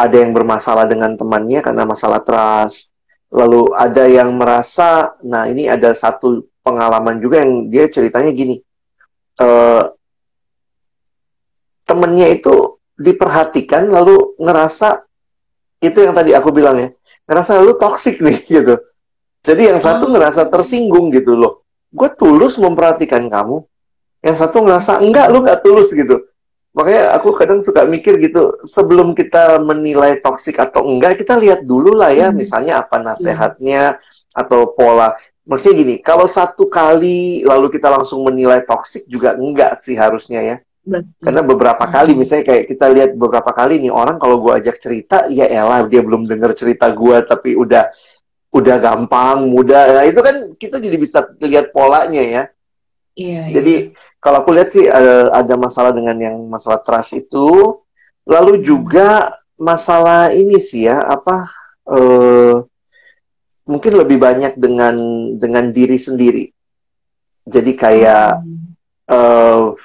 ada 0.00 0.16
yang 0.16 0.32
bermasalah 0.32 0.88
dengan 0.88 1.14
temannya 1.14 1.60
karena 1.60 1.84
masalah 1.86 2.24
trust. 2.24 2.90
Lalu 3.30 3.70
ada 3.78 4.10
yang 4.10 4.34
merasa, 4.34 5.14
nah 5.22 5.46
ini 5.46 5.70
ada 5.70 5.94
satu 5.94 6.42
pengalaman 6.66 7.22
juga 7.22 7.46
yang 7.46 7.70
dia 7.70 7.86
ceritanya 7.86 8.32
gini. 8.34 8.58
eh 9.40 9.84
temennya 11.88 12.28
itu 12.30 12.76
diperhatikan 12.94 13.88
lalu 13.88 14.36
ngerasa 14.36 15.00
itu 15.80 15.96
yang 15.96 16.12
tadi 16.12 16.36
aku 16.36 16.52
bilang 16.52 16.76
ya 16.76 16.88
ngerasa 17.30 17.62
lu 17.62 17.78
toksik 17.78 18.18
nih 18.18 18.42
gitu. 18.58 18.74
Jadi 19.40 19.70
yang 19.70 19.78
satu 19.78 20.10
Oh. 20.10 20.12
ngerasa 20.12 20.50
tersinggung 20.50 21.14
gitu 21.14 21.38
loh. 21.38 21.62
Gue 21.94 22.10
tulus 22.18 22.58
memperhatikan 22.58 23.30
kamu. 23.30 23.62
Yang 24.20 24.36
satu 24.44 24.66
ngerasa 24.66 24.98
enggak 25.00 25.30
lu 25.30 25.40
nggak 25.46 25.62
tulus 25.62 25.94
gitu. 25.94 26.26
Makanya 26.70 27.18
aku 27.18 27.34
kadang 27.34 27.64
suka 27.64 27.82
mikir 27.82 28.14
gitu, 28.22 28.54
sebelum 28.62 29.10
kita 29.16 29.58
menilai 29.58 30.22
toksik 30.22 30.54
atau 30.54 30.86
enggak, 30.86 31.18
kita 31.18 31.34
lihat 31.34 31.66
dulu 31.66 31.98
lah 31.98 32.14
ya, 32.14 32.30
Hmm. 32.30 32.38
misalnya 32.38 32.78
apa 32.78 33.02
nasihatnya 33.02 33.98
atau 34.30 34.70
pola. 34.70 35.18
Maksudnya 35.50 35.74
gini, 35.82 35.94
kalau 35.98 36.30
satu 36.30 36.70
kali 36.70 37.42
lalu 37.42 37.74
kita 37.74 37.90
langsung 37.90 38.22
menilai 38.22 38.62
toksik 38.62 39.02
juga 39.10 39.34
enggak 39.34 39.82
sih 39.82 39.98
harusnya 39.98 40.38
ya. 40.46 40.56
Karena 41.20 41.44
beberapa 41.44 41.84
Hmm. 41.84 41.92
kali, 41.92 42.12
misalnya 42.16 42.44
kayak 42.48 42.64
kita 42.72 42.86
lihat 42.88 43.10
beberapa 43.12 43.52
kali 43.52 43.84
nih 43.84 43.92
orang 43.92 44.16
kalau 44.16 44.40
gua 44.40 44.56
ajak 44.56 44.80
cerita, 44.80 45.28
ya 45.28 45.44
elah 45.44 45.84
dia 45.84 46.00
belum 46.00 46.24
denger 46.24 46.56
cerita 46.56 46.88
gua 46.96 47.20
tapi 47.20 47.52
udah 47.52 47.92
udah 48.50 48.76
gampang, 48.82 49.46
mudah. 49.46 50.00
Nah 50.00 50.04
itu 50.08 50.20
kan 50.24 50.36
kita 50.56 50.80
jadi 50.82 50.96
bisa 50.96 51.22
lihat 51.38 51.70
polanya 51.70 52.24
ya. 52.24 52.42
Iya, 53.14 53.60
Jadi 53.60 53.74
iya. 53.92 54.16
kalau 54.22 54.40
aku 54.40 54.50
lihat 54.56 54.68
sih 54.72 54.88
ada, 54.88 55.28
ada 55.34 55.54
masalah 55.58 55.92
dengan 55.92 56.16
yang 56.16 56.36
masalah 56.48 56.80
trust 56.80 57.12
itu, 57.14 57.78
lalu 58.24 58.64
juga 58.64 59.36
masalah 59.60 60.32
ini 60.32 60.56
sih 60.56 60.88
ya 60.88 61.04
apa 61.04 61.44
uh, 61.84 62.64
mungkin 63.68 63.92
lebih 63.92 64.16
banyak 64.16 64.56
dengan 64.56 64.96
dengan 65.36 65.68
diri 65.68 66.00
sendiri. 66.00 66.48
Jadi 67.44 67.72
kayak 67.76 68.40
uh, 69.10 69.76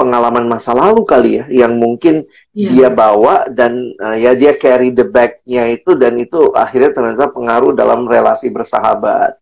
pengalaman 0.00 0.48
masa 0.48 0.72
lalu 0.72 1.04
kali 1.04 1.30
ya 1.36 1.44
yang 1.52 1.76
mungkin 1.76 2.24
yeah. 2.56 2.72
dia 2.72 2.88
bawa 2.88 3.52
dan 3.52 3.92
uh, 4.00 4.16
ya 4.16 4.32
dia 4.32 4.56
carry 4.56 4.88
the 4.96 5.04
bag-nya 5.04 5.68
itu 5.68 5.92
dan 6.00 6.16
itu 6.16 6.56
akhirnya 6.56 6.96
ternyata 6.96 7.28
pengaruh 7.28 7.76
dalam 7.76 8.08
relasi 8.08 8.48
bersahabat. 8.48 9.36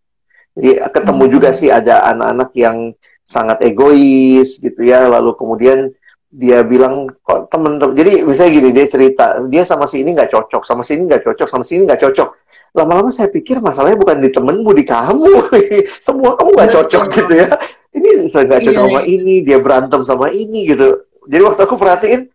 Jadi 0.58 0.82
ketemu 0.90 1.24
hmm. 1.24 1.32
juga 1.32 1.50
sih 1.54 1.70
ada 1.70 2.02
anak-anak 2.10 2.50
yang 2.58 2.90
sangat 3.22 3.62
egois 3.62 4.58
gitu 4.58 4.80
ya 4.82 5.06
lalu 5.06 5.38
kemudian 5.38 5.94
dia 6.28 6.60
bilang 6.60 7.08
kok 7.24 7.48
temen-temen 7.48 7.96
jadi 7.96 8.20
misalnya 8.24 8.52
gini 8.52 8.68
dia 8.72 8.86
cerita 8.88 9.40
dia 9.48 9.64
sama 9.64 9.88
si 9.88 10.04
ini 10.04 10.12
nggak 10.12 10.28
cocok 10.28 10.64
sama 10.64 10.84
si 10.84 10.96
ini 10.96 11.08
nggak 11.08 11.24
cocok 11.24 11.48
sama 11.48 11.64
si 11.64 11.80
ini 11.80 11.88
nggak 11.88 12.04
cocok 12.04 12.28
lama-lama 12.76 13.08
saya 13.08 13.32
pikir 13.32 13.64
masalahnya 13.64 13.96
bukan 13.96 14.20
di 14.20 14.28
temenmu 14.28 14.70
di 14.76 14.84
kamu 14.84 15.44
semua 16.04 16.36
kamu 16.36 16.50
nggak 16.52 16.72
cocok 16.72 17.04
gitu 17.16 17.32
ya 17.32 17.48
ini 17.94 18.28
saya 18.28 18.44
nggak 18.48 18.62
cocok 18.68 18.84
iya. 18.84 18.90
sama 18.90 19.00
ini 19.06 19.34
dia 19.46 19.58
berantem 19.60 20.00
sama 20.04 20.26
ini 20.32 20.68
gitu 20.68 21.06
jadi 21.28 21.42
waktu 21.44 21.60
aku 21.64 21.76
perhatiin 21.76 22.28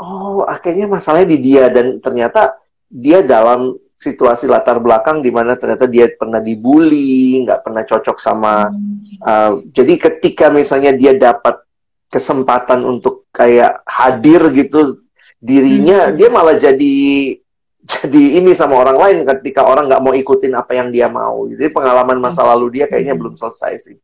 oh 0.00 0.44
akhirnya 0.44 0.88
masalahnya 0.88 1.28
di 1.32 1.38
dia 1.40 1.68
dan 1.72 2.00
ternyata 2.00 2.56
dia 2.90 3.22
dalam 3.22 3.72
situasi 4.00 4.48
latar 4.48 4.80
belakang 4.80 5.20
di 5.20 5.28
mana 5.28 5.60
ternyata 5.60 5.84
dia 5.84 6.08
pernah 6.16 6.40
dibully, 6.40 7.44
nggak 7.44 7.60
pernah 7.60 7.84
cocok 7.84 8.16
sama. 8.16 8.72
Uh, 9.20 9.60
jadi 9.76 10.00
ketika 10.00 10.48
misalnya 10.48 10.96
dia 10.96 11.12
dapat 11.12 11.60
kesempatan 12.08 12.80
untuk 12.88 13.28
kayak 13.28 13.84
hadir 13.84 14.40
gitu 14.56 14.96
dirinya, 15.36 16.08
hmm. 16.08 16.16
dia 16.16 16.28
malah 16.32 16.56
jadi 16.56 16.96
jadi 17.92 18.22
ini 18.40 18.56
sama 18.56 18.80
orang 18.80 18.96
lain 18.96 19.18
ketika 19.36 19.68
orang 19.68 19.92
nggak 19.92 20.00
mau 20.00 20.16
ikutin 20.16 20.56
apa 20.56 20.72
yang 20.80 20.88
dia 20.88 21.12
mau. 21.12 21.44
Jadi 21.52 21.68
pengalaman 21.68 22.16
masa 22.16 22.40
lalu 22.40 22.80
dia 22.80 22.88
kayaknya 22.88 23.12
hmm. 23.12 23.20
belum 23.20 23.34
selesai 23.36 23.74
sih. 23.84 23.96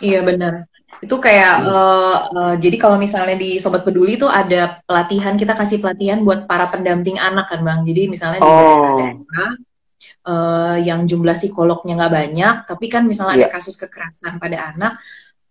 Iya 0.00 0.20
benar. 0.24 0.66
Itu 1.04 1.20
kayak 1.20 1.54
hmm. 1.60 1.68
uh, 1.68 2.18
uh, 2.32 2.54
jadi 2.56 2.76
kalau 2.80 2.96
misalnya 2.96 3.36
di 3.36 3.60
Sobat 3.60 3.84
Peduli 3.84 4.16
itu 4.16 4.28
ada 4.28 4.80
pelatihan 4.88 5.36
kita 5.36 5.52
kasih 5.52 5.84
pelatihan 5.84 6.24
buat 6.24 6.48
para 6.48 6.68
pendamping 6.72 7.20
anak 7.20 7.52
kan 7.52 7.60
Bang. 7.60 7.84
Jadi 7.84 8.08
misalnya 8.08 8.40
di 8.40 8.48
oh. 8.48 8.96
daerah 8.96 9.52
uh, 10.24 10.76
yang 10.80 11.04
jumlah 11.04 11.36
psikolognya 11.36 12.00
nggak 12.00 12.14
banyak, 12.14 12.56
tapi 12.64 12.86
kan 12.88 13.04
misalnya 13.04 13.44
yeah. 13.44 13.48
ada 13.48 13.54
kasus 13.60 13.76
kekerasan 13.76 14.40
pada 14.40 14.72
anak 14.72 14.96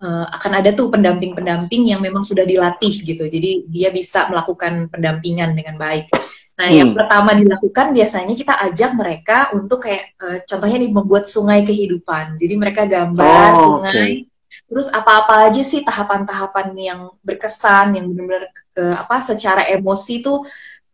uh, 0.01 0.25
akan 0.33 0.65
ada 0.65 0.73
tuh 0.73 0.89
pendamping-pendamping 0.89 1.93
yang 1.93 2.01
memang 2.01 2.25
sudah 2.25 2.43
dilatih 2.43 3.05
gitu. 3.05 3.29
Jadi 3.29 3.69
dia 3.69 3.93
bisa 3.93 4.25
melakukan 4.33 4.89
pendampingan 4.89 5.53
dengan 5.53 5.77
baik. 5.77 6.09
Nah, 6.55 6.71
hmm. 6.71 6.77
yang 6.79 6.91
pertama 6.95 7.35
dilakukan 7.35 7.91
biasanya 7.93 8.33
kita 8.33 8.55
ajak 8.65 8.97
mereka 8.97 9.37
untuk 9.53 9.85
kayak 9.85 10.17
uh, 10.17 10.41
contohnya 10.41 10.81
nih 10.81 10.89
membuat 10.89 11.29
sungai 11.29 11.61
kehidupan. 11.61 12.33
Jadi 12.39 12.53
mereka 12.57 12.89
gambar 12.89 13.49
oh, 13.53 13.61
sungai 13.61 13.93
okay 13.93 14.33
Terus 14.65 14.87
apa-apa 14.89 15.51
aja 15.51 15.61
sih 15.61 15.83
tahapan-tahapan 15.85 16.73
yang 16.75 16.99
berkesan, 17.21 17.99
yang 17.99 18.09
benar-benar 18.11 18.49
uh, 18.79 18.95
apa 19.03 19.21
secara 19.21 19.67
emosi 19.69 20.25
tuh 20.25 20.41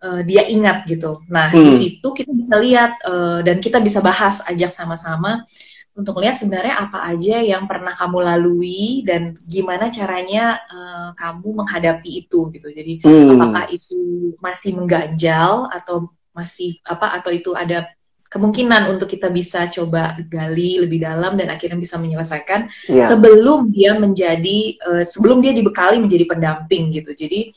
uh, 0.03 0.22
dia 0.26 0.45
ingat 0.49 0.84
gitu. 0.89 1.22
Nah 1.30 1.49
hmm. 1.53 1.66
di 1.66 1.72
situ 1.74 2.07
kita 2.12 2.32
bisa 2.34 2.55
lihat 2.57 2.99
uh, 3.05 3.39
dan 3.45 3.62
kita 3.62 3.80
bisa 3.80 4.01
bahas 4.03 4.43
ajak 4.49 4.74
sama-sama 4.74 5.41
untuk 5.91 6.24
lihat 6.24 6.39
sebenarnya 6.39 6.88
apa 6.88 7.03
aja 7.12 7.43
yang 7.43 7.68
pernah 7.68 7.91
kamu 7.91 8.24
lalui 8.24 9.03
dan 9.03 9.36
gimana 9.43 9.91
caranya 9.91 10.55
uh, 10.72 11.12
kamu 11.20 11.64
menghadapi 11.64 12.26
itu 12.28 12.47
gitu. 12.51 12.68
Jadi 12.72 13.03
hmm. 13.03 13.36
apakah 13.36 13.66
itu 13.70 13.99
masih 14.39 14.80
mengganjal 14.80 15.68
atau 15.68 16.07
masih 16.32 16.80
apa 16.88 17.20
atau 17.20 17.32
itu 17.36 17.51
ada 17.51 17.91
kemungkinan 18.32 18.88
untuk 18.95 19.11
kita 19.11 19.27
bisa 19.27 19.67
coba 19.67 20.15
gali 20.32 20.79
lebih 20.79 21.03
dalam 21.03 21.36
dan 21.36 21.51
akhirnya 21.51 21.75
bisa 21.75 21.99
menyelesaikan 21.99 22.71
yeah. 22.88 23.03
sebelum 23.03 23.67
dia 23.75 23.91
menjadi 23.99 24.79
uh, 24.88 25.03
sebelum 25.03 25.43
dia 25.43 25.51
dibekali 25.51 25.99
menjadi 25.99 26.23
pendamping 26.32 26.95
gitu. 26.95 27.11
Jadi 27.11 27.51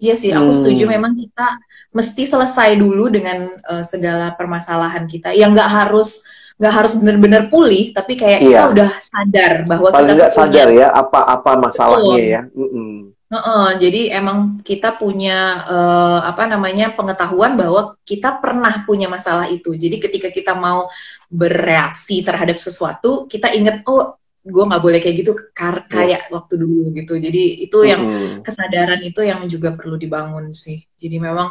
iya 0.00 0.16
sih 0.16 0.32
aku 0.32 0.48
hmm. 0.48 0.56
setuju 0.56 0.84
memang 0.88 1.12
kita 1.12 1.60
mesti 1.92 2.24
selesai 2.24 2.72
dulu 2.80 3.12
dengan 3.12 3.52
uh, 3.68 3.84
segala 3.84 4.32
permasalahan 4.32 5.04
kita 5.04 5.36
yang 5.36 5.52
nggak 5.52 5.68
harus 5.68 6.24
nggak 6.56 6.72
harus 6.72 6.92
benar-benar 6.96 7.52
pulih 7.52 7.92
tapi 7.92 8.16
kayak 8.16 8.40
yeah. 8.40 8.48
kita 8.48 8.64
udah 8.80 8.90
sadar 9.04 9.52
bahwa 9.68 9.92
Paling 9.92 10.16
kita 10.16 10.32
sadar 10.32 10.68
ya 10.72 10.88
apa-apa 10.88 11.68
masalahnya 11.68 12.16
Betul. 12.16 12.32
ya. 12.32 12.42
Mm 12.56 12.68
-mm. 12.72 13.13
Uh, 13.32 13.72
jadi 13.80 14.20
emang 14.20 14.60
kita 14.60 14.94
punya 15.00 15.64
uh, 15.64 16.20
apa 16.28 16.44
namanya 16.44 16.92
pengetahuan 16.92 17.56
bahwa 17.56 17.96
kita 18.04 18.36
pernah 18.38 18.84
punya 18.84 19.08
masalah 19.08 19.48
itu. 19.48 19.74
Jadi 19.74 19.96
ketika 19.96 20.28
kita 20.28 20.52
mau 20.52 20.86
bereaksi 21.32 22.20
terhadap 22.20 22.60
sesuatu, 22.60 23.24
kita 23.26 23.50
ingat 23.56 23.82
oh 23.88 24.20
gue 24.44 24.64
nggak 24.68 24.82
boleh 24.84 25.00
kayak 25.00 25.16
gitu 25.24 25.32
iya. 25.32 25.72
kayak 25.88 26.20
yeah. 26.28 26.32
waktu 26.36 26.54
dulu 26.60 26.92
gitu. 26.92 27.16
Jadi 27.16 27.64
itu 27.64 27.78
yang 27.82 28.02
mm-hmm. 28.04 28.44
kesadaran 28.44 29.00
itu 29.00 29.20
yang 29.24 29.40
juga 29.48 29.72
perlu 29.72 29.96
dibangun 29.96 30.52
sih. 30.52 30.84
Jadi 31.00 31.16
memang 31.16 31.48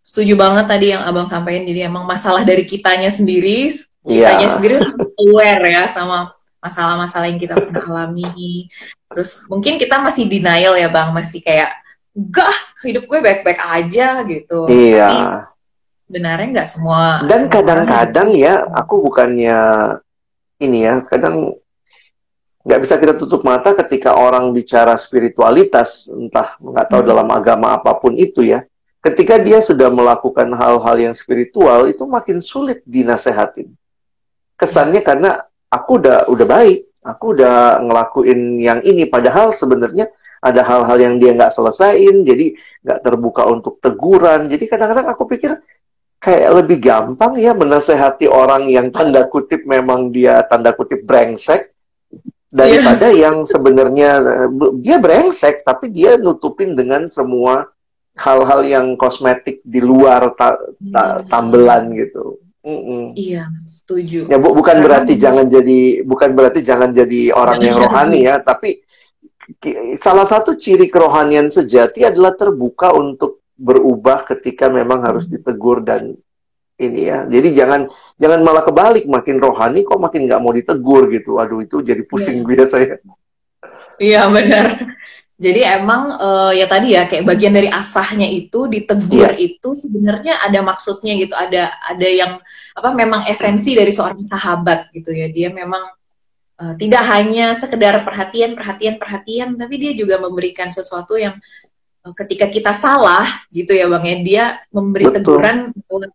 setuju 0.00 0.34
banget 0.34 0.64
tadi 0.64 0.96
yang 0.96 1.04
abang 1.04 1.28
sampaikan. 1.28 1.68
Jadi 1.68 1.80
emang 1.86 2.08
masalah 2.08 2.40
dari 2.40 2.64
kitanya 2.64 3.12
sendiri, 3.12 3.68
iya. 3.68 4.32
kitanya 4.32 4.48
yeah. 4.48 4.54
sendiri 4.56 4.76
aware 5.20 5.64
ya 5.68 5.84
sama 5.92 6.32
masalah-masalah 6.62 7.26
yang 7.26 7.42
kita 7.42 7.58
pernah 7.58 7.82
alami. 7.82 8.70
Terus 9.10 9.50
mungkin 9.50 9.76
kita 9.76 9.98
masih 9.98 10.30
denial 10.30 10.78
ya 10.78 10.86
bang, 10.88 11.10
masih 11.10 11.42
kayak 11.42 11.74
enggak 12.14 12.54
hidup 12.86 13.04
gue 13.10 13.18
baik-baik 13.18 13.60
aja 13.60 14.22
gitu. 14.24 14.70
Iya. 14.70 15.08
Tapi 15.10 15.18
benarnya 16.06 16.48
nggak 16.60 16.70
semua. 16.70 17.26
Dan 17.26 17.50
kadang-kadang 17.50 18.30
ya 18.38 18.62
aku 18.70 19.02
bukannya 19.02 19.58
ini 20.62 20.86
ya, 20.86 21.02
kadang 21.10 21.58
nggak 22.62 22.80
bisa 22.86 22.94
kita 22.94 23.18
tutup 23.18 23.42
mata 23.42 23.74
ketika 23.74 24.14
orang 24.14 24.54
bicara 24.54 24.94
spiritualitas, 24.94 26.06
entah 26.06 26.54
nggak 26.62 26.86
tahu 26.86 27.02
hmm. 27.02 27.10
dalam 27.10 27.28
agama 27.34 27.74
apa 27.74 27.98
pun 27.98 28.14
itu 28.14 28.46
ya. 28.46 28.62
Ketika 29.02 29.34
dia 29.42 29.58
sudah 29.58 29.90
melakukan 29.90 30.46
hal-hal 30.54 30.94
yang 30.94 31.10
spiritual 31.10 31.90
itu 31.90 32.06
makin 32.06 32.38
sulit 32.38 32.86
dinasehatin. 32.86 33.74
Kesannya 34.54 35.02
karena 35.02 35.42
aku 35.72 35.90
udah 36.04 36.28
udah 36.28 36.46
baik, 36.46 37.00
aku 37.00 37.24
udah 37.32 37.80
ngelakuin 37.80 38.60
yang 38.60 38.84
ini, 38.84 39.08
padahal 39.08 39.56
sebenarnya 39.56 40.12
ada 40.44 40.60
hal-hal 40.60 40.98
yang 41.00 41.14
dia 41.16 41.32
nggak 41.32 41.54
selesaiin, 41.54 42.28
jadi 42.28 42.52
nggak 42.84 43.00
terbuka 43.00 43.48
untuk 43.48 43.80
teguran. 43.80 44.52
Jadi 44.52 44.68
kadang-kadang 44.68 45.08
aku 45.08 45.24
pikir 45.24 45.56
kayak 46.22 46.50
lebih 46.62 46.78
gampang 46.78 47.34
ya 47.34 47.50
menasehati 47.50 48.30
orang 48.30 48.70
yang 48.70 48.94
tanda 48.94 49.26
kutip 49.26 49.66
memang 49.66 50.14
dia 50.14 50.46
tanda 50.46 50.70
kutip 50.70 51.02
brengsek 51.02 51.74
daripada 52.46 53.10
yeah. 53.10 53.26
yang 53.26 53.42
sebenarnya 53.42 54.10
dia 54.78 55.02
brengsek 55.02 55.66
tapi 55.66 55.90
dia 55.90 56.14
nutupin 56.20 56.78
dengan 56.78 57.10
semua 57.10 57.66
hal-hal 58.14 58.62
yang 58.62 58.86
kosmetik 58.94 59.64
di 59.64 59.80
luar 59.82 60.36
ta 60.36 60.54
ta 60.92 61.24
iya. 61.24 61.26
tambelan 61.26 61.90
gitu. 61.96 62.38
Mm-mm. 62.62 63.18
Iya, 63.18 63.50
setuju. 63.66 64.30
Ya 64.30 64.38
bu, 64.38 64.54
bukan 64.54 64.78
Karena 64.78 64.84
berarti 64.86 65.18
jangan 65.18 65.50
jadi 65.50 66.06
bukan 66.06 66.30
berarti 66.38 66.60
jangan 66.62 66.94
jadi 66.94 67.34
orang 67.34 67.58
yang 67.58 67.78
rohani 67.82 68.22
ya, 68.22 68.38
tapi 68.38 68.86
salah 69.98 70.22
satu 70.22 70.54
ciri 70.54 70.86
kerohanian 70.86 71.50
sejati 71.50 72.06
adalah 72.06 72.38
terbuka 72.38 72.94
untuk 72.94 73.42
berubah 73.58 74.22
ketika 74.30 74.70
memang 74.70 75.02
harus 75.02 75.26
ditegur 75.26 75.82
dan 75.82 76.14
ini 76.78 77.10
ya. 77.10 77.26
Jadi 77.26 77.48
jangan 77.50 77.90
jangan 78.14 78.40
malah 78.46 78.62
kebalik 78.62 79.10
makin 79.10 79.42
rohani 79.42 79.82
kok 79.82 79.98
makin 79.98 80.30
nggak 80.30 80.42
mau 80.42 80.54
ditegur 80.54 81.10
gitu. 81.10 81.42
Aduh 81.42 81.66
itu 81.66 81.82
jadi 81.82 82.02
pusing 82.06 82.42
yeah. 82.42 82.48
biasa 82.48 82.76
ya. 82.78 82.96
Iya 83.98 84.22
benar. 84.30 84.66
Jadi 85.42 85.66
emang 85.66 86.14
uh, 86.22 86.54
ya 86.54 86.70
tadi 86.70 86.94
ya 86.94 87.10
kayak 87.10 87.26
bagian 87.26 87.50
dari 87.50 87.66
asahnya 87.66 88.30
itu 88.30 88.70
ditegur 88.70 89.34
yeah. 89.34 89.50
itu 89.50 89.74
sebenarnya 89.74 90.38
ada 90.38 90.62
maksudnya 90.62 91.18
gitu, 91.18 91.34
ada 91.34 91.74
ada 91.82 92.08
yang 92.08 92.38
apa 92.78 92.88
memang 92.94 93.26
esensi 93.26 93.74
dari 93.74 93.90
seorang 93.90 94.22
sahabat 94.22 94.94
gitu 94.94 95.10
ya. 95.10 95.26
Dia 95.34 95.50
memang 95.50 95.82
uh, 96.62 96.74
tidak 96.78 97.02
hanya 97.10 97.58
sekedar 97.58 98.06
perhatian, 98.06 98.54
perhatian, 98.54 99.02
perhatian, 99.02 99.58
tapi 99.58 99.82
dia 99.82 99.92
juga 99.98 100.22
memberikan 100.22 100.70
sesuatu 100.70 101.18
yang 101.18 101.34
uh, 102.06 102.14
ketika 102.14 102.46
kita 102.46 102.70
salah 102.70 103.26
gitu 103.50 103.74
ya 103.74 103.90
Bang 103.90 104.06
ya, 104.06 104.16
dia 104.22 104.44
memberi 104.70 105.10
Betul. 105.10 105.42
teguran 105.42 105.58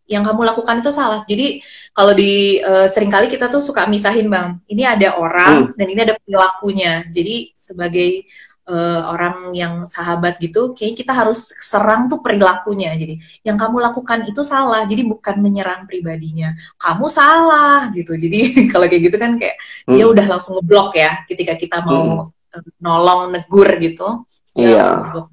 yang 0.08 0.24
kamu 0.24 0.48
lakukan 0.48 0.80
itu 0.80 0.92
salah. 0.96 1.28
Jadi 1.28 1.60
kalau 1.92 2.16
di 2.16 2.64
uh, 2.64 2.88
sering 2.88 3.12
kali 3.12 3.28
kita 3.28 3.52
tuh 3.52 3.60
suka 3.60 3.92
misahin 3.92 4.32
Bang, 4.32 4.64
ini 4.72 4.88
ada 4.88 5.20
orang 5.20 5.68
hmm. 5.68 5.76
dan 5.76 5.88
ini 5.92 6.00
ada 6.00 6.16
perilakunya. 6.16 7.04
Jadi 7.12 7.52
sebagai 7.52 8.24
uh, 8.68 9.02
orang 9.10 9.56
yang 9.56 9.88
sahabat 9.88 10.38
gitu, 10.38 10.76
kayak 10.78 11.00
kita 11.00 11.16
harus 11.16 11.50
serang 11.64 12.12
tuh 12.12 12.20
perilakunya. 12.22 12.94
Jadi 12.94 13.18
yang 13.48 13.58
kamu 13.58 13.80
lakukan 13.80 14.28
itu 14.28 14.44
salah. 14.44 14.86
Jadi 14.86 15.08
bukan 15.08 15.40
menyerang 15.42 15.90
pribadinya. 15.90 16.54
Kamu 16.78 17.08
salah 17.10 17.90
gitu. 17.96 18.14
Jadi 18.14 18.54
kalau 18.72 18.86
kayak 18.86 19.04
gitu 19.08 19.18
kan 19.18 19.40
kayak 19.40 19.56
hmm. 19.88 19.96
dia 19.96 20.06
udah 20.06 20.26
langsung 20.38 20.60
ngeblok 20.62 20.94
ya 21.00 21.24
ketika 21.26 21.56
kita 21.56 21.82
mau 21.82 22.30
hmm. 22.30 22.60
uh, 22.60 22.64
nolong 22.84 23.34
negur 23.34 23.68
gitu 23.82 24.28
Iya. 24.58 24.82
yeah. 24.82 25.26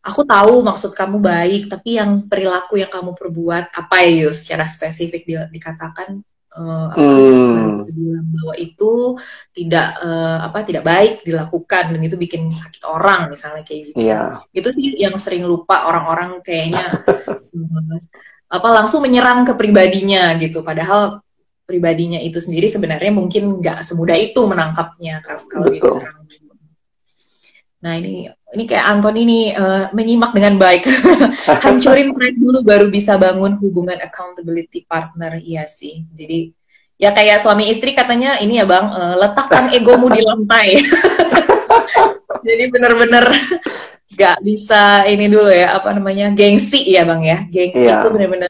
aku 0.00 0.24
tahu 0.24 0.64
maksud 0.64 0.96
kamu 0.96 1.20
baik 1.20 1.62
tapi 1.68 2.00
yang 2.00 2.24
perilaku 2.24 2.80
yang 2.80 2.88
kamu 2.88 3.12
perbuat 3.12 3.74
apa 3.74 3.96
ya 4.06 4.24
Yus 4.24 4.46
secara 4.46 4.64
spesifik 4.64 5.28
di, 5.28 5.34
dikatakan 5.36 6.24
uh, 6.56 6.88
apa, 6.94 7.04
Hmm. 7.04 7.84
Bahwa 8.46 8.54
itu 8.62 9.18
tidak 9.50 9.98
uh, 9.98 10.38
apa 10.46 10.62
tidak 10.62 10.86
baik 10.86 11.26
dilakukan 11.26 11.90
dan 11.90 12.00
itu 12.00 12.14
bikin 12.14 12.46
sakit 12.46 12.86
orang 12.86 13.26
misalnya 13.26 13.66
kayak 13.66 13.90
gitu. 13.90 13.98
Iya. 13.98 14.38
itu 14.54 14.68
sih 14.70 14.94
yang 15.02 15.18
sering 15.18 15.42
lupa 15.42 15.90
orang-orang 15.90 16.38
kayaknya 16.46 16.86
hmm, 17.50 17.98
apa 18.46 18.68
langsung 18.70 19.02
menyerang 19.02 19.42
ke 19.42 19.58
pribadinya 19.58 20.38
gitu. 20.38 20.62
Padahal 20.62 21.18
pribadinya 21.66 22.22
itu 22.22 22.38
sendiri 22.38 22.70
sebenarnya 22.70 23.10
mungkin 23.10 23.58
nggak 23.58 23.82
semudah 23.82 24.14
itu 24.14 24.38
menangkapnya 24.46 25.18
kalau 25.26 25.42
kalau 25.50 25.66
dia 25.74 25.82
diserang. 25.82 26.22
Nah 27.82 27.92
ini 27.98 28.30
ini 28.54 28.64
kayak 28.64 28.86
Anton 28.86 29.16
ini 29.18 29.50
uh, 29.52 29.90
menyimak 29.90 30.32
dengan 30.32 30.56
baik. 30.56 30.86
Hancurin 31.66 32.14
pride 32.14 32.38
dulu 32.38 32.62
baru 32.62 32.86
bisa 32.88 33.18
bangun 33.18 33.58
hubungan 33.58 33.98
accountability 33.98 34.86
partner. 34.86 35.36
Iya 35.42 35.66
sih. 35.66 36.06
Jadi 36.14 36.54
ya 36.96 37.12
kayak 37.12 37.38
suami 37.38 37.68
istri 37.68 37.92
katanya 37.92 38.40
ini 38.40 38.56
ya 38.56 38.64
bang 38.64 38.88
uh, 38.88 39.14
letakkan 39.16 39.68
egomu 39.70 40.08
di 40.08 40.20
lantai 40.20 40.80
jadi 42.46 42.64
bener-bener 42.70 43.24
nggak 44.16 44.36
bisa 44.40 45.04
ini 45.04 45.28
dulu 45.28 45.50
ya 45.50 45.76
apa 45.76 45.92
namanya 45.92 46.32
gengsi 46.32 46.88
ya 46.88 47.04
bang 47.04 47.20
ya 47.20 47.38
gengsi 47.46 47.84
Iya. 47.84 48.00
itu 48.00 48.08
bener-bener 48.08 48.48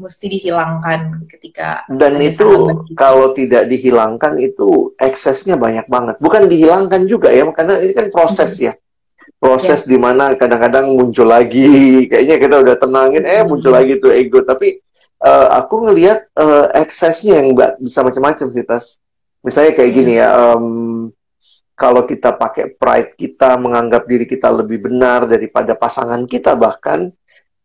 mesti 0.00 0.26
dihilangkan 0.28 1.28
ketika 1.28 1.84
Dan 1.92 2.16
itu 2.20 2.40
kita. 2.40 2.96
kalau 2.96 3.36
tidak 3.36 3.68
dihilangkan 3.68 4.40
itu 4.40 4.96
eksesnya 4.96 5.60
banyak 5.60 5.84
banget. 5.92 6.16
Bukan 6.16 6.48
dihilangkan 6.48 7.04
juga 7.04 7.28
ya, 7.28 7.44
karena 7.52 7.84
ini 7.84 7.92
kan 7.92 8.08
proses 8.08 8.56
ya. 8.56 8.72
Proses 9.36 9.84
di 9.84 10.00
mana 10.00 10.32
kadang-kadang 10.40 10.96
muncul 10.96 11.28
lagi, 11.28 12.08
kayaknya 12.08 12.40
kita 12.40 12.56
udah 12.64 12.80
tenangin, 12.80 13.28
eh 13.28 13.44
muncul 13.44 13.76
lagi 13.76 14.00
tuh 14.00 14.08
ego. 14.16 14.40
Tapi 14.40 14.80
eh, 15.20 15.48
aku 15.54 15.74
ngelihat 15.88 16.18
eh, 16.32 16.66
eksesnya 16.80 17.40
yang 17.40 17.52
mbak 17.52 17.76
bisa 17.78 18.00
macam-macam 18.00 18.46
sih 18.50 18.64
tas. 18.64 18.98
Misalnya 19.40 19.72
kayak 19.72 19.92
gini 19.92 20.12
ya, 20.20 20.28
em, 20.52 20.66
kalau 21.72 22.04
kita 22.04 22.36
pakai 22.36 22.76
pride 22.76 23.16
kita 23.16 23.56
menganggap 23.56 24.04
diri 24.04 24.28
kita 24.28 24.52
lebih 24.52 24.84
benar 24.84 25.24
daripada 25.24 25.72
pasangan 25.72 26.28
kita 26.28 26.52
bahkan. 26.52 27.08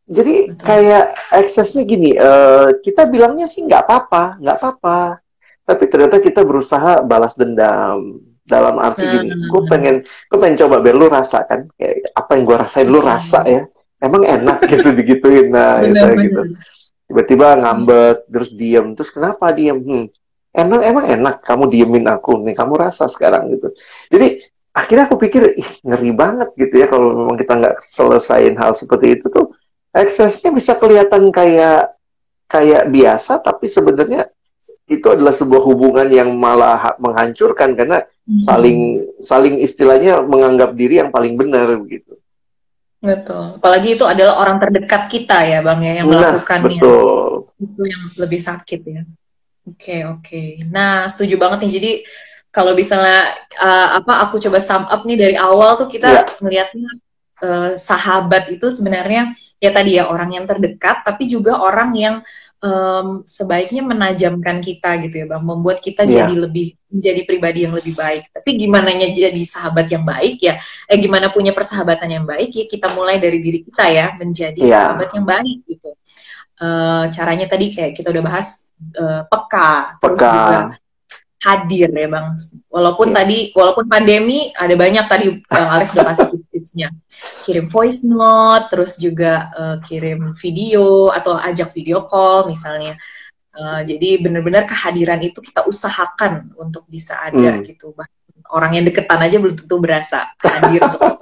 Jadi 0.05 0.53
Betul. 0.53 0.63
kayak 0.63 1.05
eksesnya 1.33 1.83
gini, 1.83 2.13
eh, 2.13 2.67
kita 2.79 3.09
bilangnya 3.09 3.49
sih 3.49 3.65
nggak 3.65 3.83
apa-apa, 3.83 4.37
nggak 4.39 4.55
apa-apa. 4.55 4.99
Tapi 5.65 5.83
ternyata 5.89 6.21
kita 6.21 6.45
berusaha 6.45 7.01
balas 7.01 7.33
dendam. 7.33 8.21
Dalam 8.45 8.77
arti 8.77 9.01
gini, 9.01 9.33
Nah. 9.33 9.49
gue 9.49 9.61
pengen, 9.65 9.95
gue 10.05 10.37
pengen 10.37 10.53
coba 10.61 10.77
biar 10.77 10.93
lu 10.93 11.09
rasakan, 11.09 11.65
kayak 11.73 12.13
apa 12.13 12.29
yang 12.37 12.43
gue 12.45 12.57
rasain 12.61 12.85
lu 12.85 13.01
rasa 13.01 13.41
ya. 13.41 13.65
Emang 13.97 14.21
enak 14.21 14.61
gitu 14.69 14.93
digituin, 14.93 15.49
nah 15.49 15.81
gitu, 15.81 15.97
Bener-bener. 15.97 16.23
gitu. 16.29 16.41
Tiba-tiba 17.05 17.53
ngambek, 17.61 18.25
terus 18.29 18.49
diem, 18.53 18.97
terus 18.97 19.13
kenapa 19.13 19.53
diem? 19.53 19.77
Hmm, 19.77 20.05
emang 20.51 20.81
emang 20.81 21.05
enak 21.05 21.45
kamu 21.45 21.69
diemin 21.69 22.05
aku 22.09 22.41
nih, 22.41 22.57
kamu 22.57 22.73
rasa 22.81 23.05
sekarang 23.05 23.53
gitu. 23.53 23.69
Jadi 24.09 24.41
akhirnya 24.73 25.05
aku 25.05 25.15
pikir, 25.21 25.53
ih 25.53 25.69
ngeri 25.85 26.11
banget 26.11 26.49
gitu 26.57 26.81
ya 26.81 26.89
kalau 26.89 27.13
memang 27.13 27.37
kita 27.37 27.53
nggak 27.55 27.77
selesain 27.79 28.57
hal 28.57 28.73
seperti 28.73 29.21
itu 29.21 29.29
tuh 29.29 29.53
eksesnya 29.95 30.51
bisa 30.51 30.75
kelihatan 30.75 31.31
kayak 31.31 31.95
kayak 32.51 32.91
biasa 32.91 33.39
tapi 33.39 33.71
sebenarnya 33.71 34.27
itu 34.85 35.07
adalah 35.09 35.33
sebuah 35.33 35.63
hubungan 35.65 36.05
yang 36.11 36.35
malah 36.35 36.77
ha- 36.77 36.97
menghancurkan 36.99 37.73
karena 37.73 38.03
Hmm. 38.25 38.41
saling 38.41 38.79
saling 39.21 39.61
istilahnya 39.61 40.25
menganggap 40.25 40.73
diri 40.73 40.97
yang 40.97 41.13
paling 41.13 41.37
benar 41.37 41.69
begitu. 41.77 42.14
Betul 43.05 43.43
apalagi 43.61 43.93
itu 43.95 44.03
adalah 44.03 44.41
orang 44.41 44.57
terdekat 44.57 45.05
kita 45.07 45.37
ya 45.45 45.59
bang 45.61 45.79
ya 45.85 45.91
yang 46.01 46.07
Nah, 46.09 46.17
melakukannya 46.17 46.81
betul. 46.81 47.53
itu 47.61 47.81
yang 47.85 48.03
lebih 48.17 48.39
sakit 48.41 48.81
ya. 48.83 49.01
Oke 49.65 49.97
oke. 50.05 50.43
Nah 50.69 51.05
setuju 51.05 51.37
banget 51.37 51.65
nih. 51.65 51.71
Jadi 51.77 51.91
kalau 52.49 52.71
misalnya 52.73 53.25
uh, 53.57 53.97
apa 53.97 54.27
aku 54.27 54.37
coba 54.37 54.61
sum 54.61 54.85
up 54.85 55.01
nih 55.03 55.17
dari 55.17 55.35
awal 55.37 55.73
tuh 55.75 55.89
kita 55.89 56.07
Ya. 56.07 56.21
melihatnya 56.39 56.89
uh, 57.41 57.71
sahabat 57.73 58.47
itu 58.53 58.67
sebenarnya 58.69 59.33
ya 59.57 59.69
tadi 59.73 59.97
ya 59.97 60.05
orang 60.07 60.37
yang 60.37 60.45
terdekat, 60.45 61.01
tapi 61.01 61.25
juga 61.25 61.57
orang 61.57 61.91
yang 61.97 62.15
um, 62.63 63.23
sebaiknya 63.25 63.81
menajamkan 63.83 64.61
kita 64.63 65.01
gitu 65.03 65.23
ya 65.23 65.25
bang, 65.27 65.43
membuat 65.43 65.81
kita 65.83 66.03
Ya. 66.07 66.23
jadi 66.23 66.47
lebih 66.47 66.75
menjadi 66.91 67.21
pribadi 67.27 67.59
yang 67.67 67.75
lebih 67.75 67.91
baik. 67.91 68.31
Tapi 68.31 68.49
gimana 68.55 68.95
jadi 68.95 69.41
sahabat 69.43 69.91
yang 69.91 70.07
baik 70.07 70.39
ya? 70.39 70.55
Eh 70.87 70.95
gimana 70.95 71.27
punya 71.27 71.51
persahabatan 71.51 72.07
yang 72.07 72.23
baik 72.23 72.51
ya? 72.55 72.65
Kita 72.71 72.87
mulai 72.95 73.19
dari 73.19 73.43
diri 73.43 73.59
kita 73.65 73.85
ya 73.91 74.15
menjadi 74.15 74.61
Ya. 74.63 74.95
sahabat 74.95 75.09
yang 75.11 75.25
baik 75.27 75.59
gitu 75.67 75.91
eh, 76.55 77.03
caranya 77.11 77.45
tadi 77.51 77.75
kayak 77.75 77.91
kita 77.99 78.15
udah 78.15 78.23
bahas 78.23 78.71
eh, 78.95 79.21
peka, 79.27 79.99
terus 79.99 80.19
Peka. 80.23 80.31
juga 80.31 80.57
hadir 81.45 81.89
ya 81.91 82.07
bang. 82.07 82.27
Walaupun 82.71 83.07
Iya. 83.11 83.15
tadi, 83.21 83.37
walaupun 83.51 83.85
pandemi 83.91 84.49
ada 84.55 84.71
banyak 84.73 85.05
tadi 85.05 85.25
bang 85.45 85.69
Alex 85.75 85.91
udah 85.93 86.05
kasih 86.15 86.25
tips-tipsnya. 86.75 86.89
Kirim 87.45 87.65
voice 87.71 88.01
note, 88.03 88.67
terus 88.71 88.99
juga 88.99 89.49
eh, 89.55 89.77
kirim 89.87 90.35
video 90.35 91.09
atau 91.11 91.39
ajak 91.39 91.71
video 91.71 92.03
call 92.05 92.51
misalnya. 92.51 92.99
Eh, 93.55 93.81
jadi 93.87 94.19
benar-benar 94.19 94.67
kehadiran 94.67 95.23
itu 95.23 95.39
kita 95.39 95.63
usahakan 95.63 96.51
untuk 96.59 96.83
bisa 96.91 97.15
ada 97.23 97.55
Hmm. 97.55 97.63
gitu. 97.63 97.95
Bahkan 97.95 98.43
orang 98.51 98.71
yang 98.77 98.85
deketan 98.85 99.19
aja 99.23 99.37
belum 99.39 99.55
tentu 99.55 99.75
berasa 99.79 100.29
hadir 100.43 100.83
untuk 100.83 101.15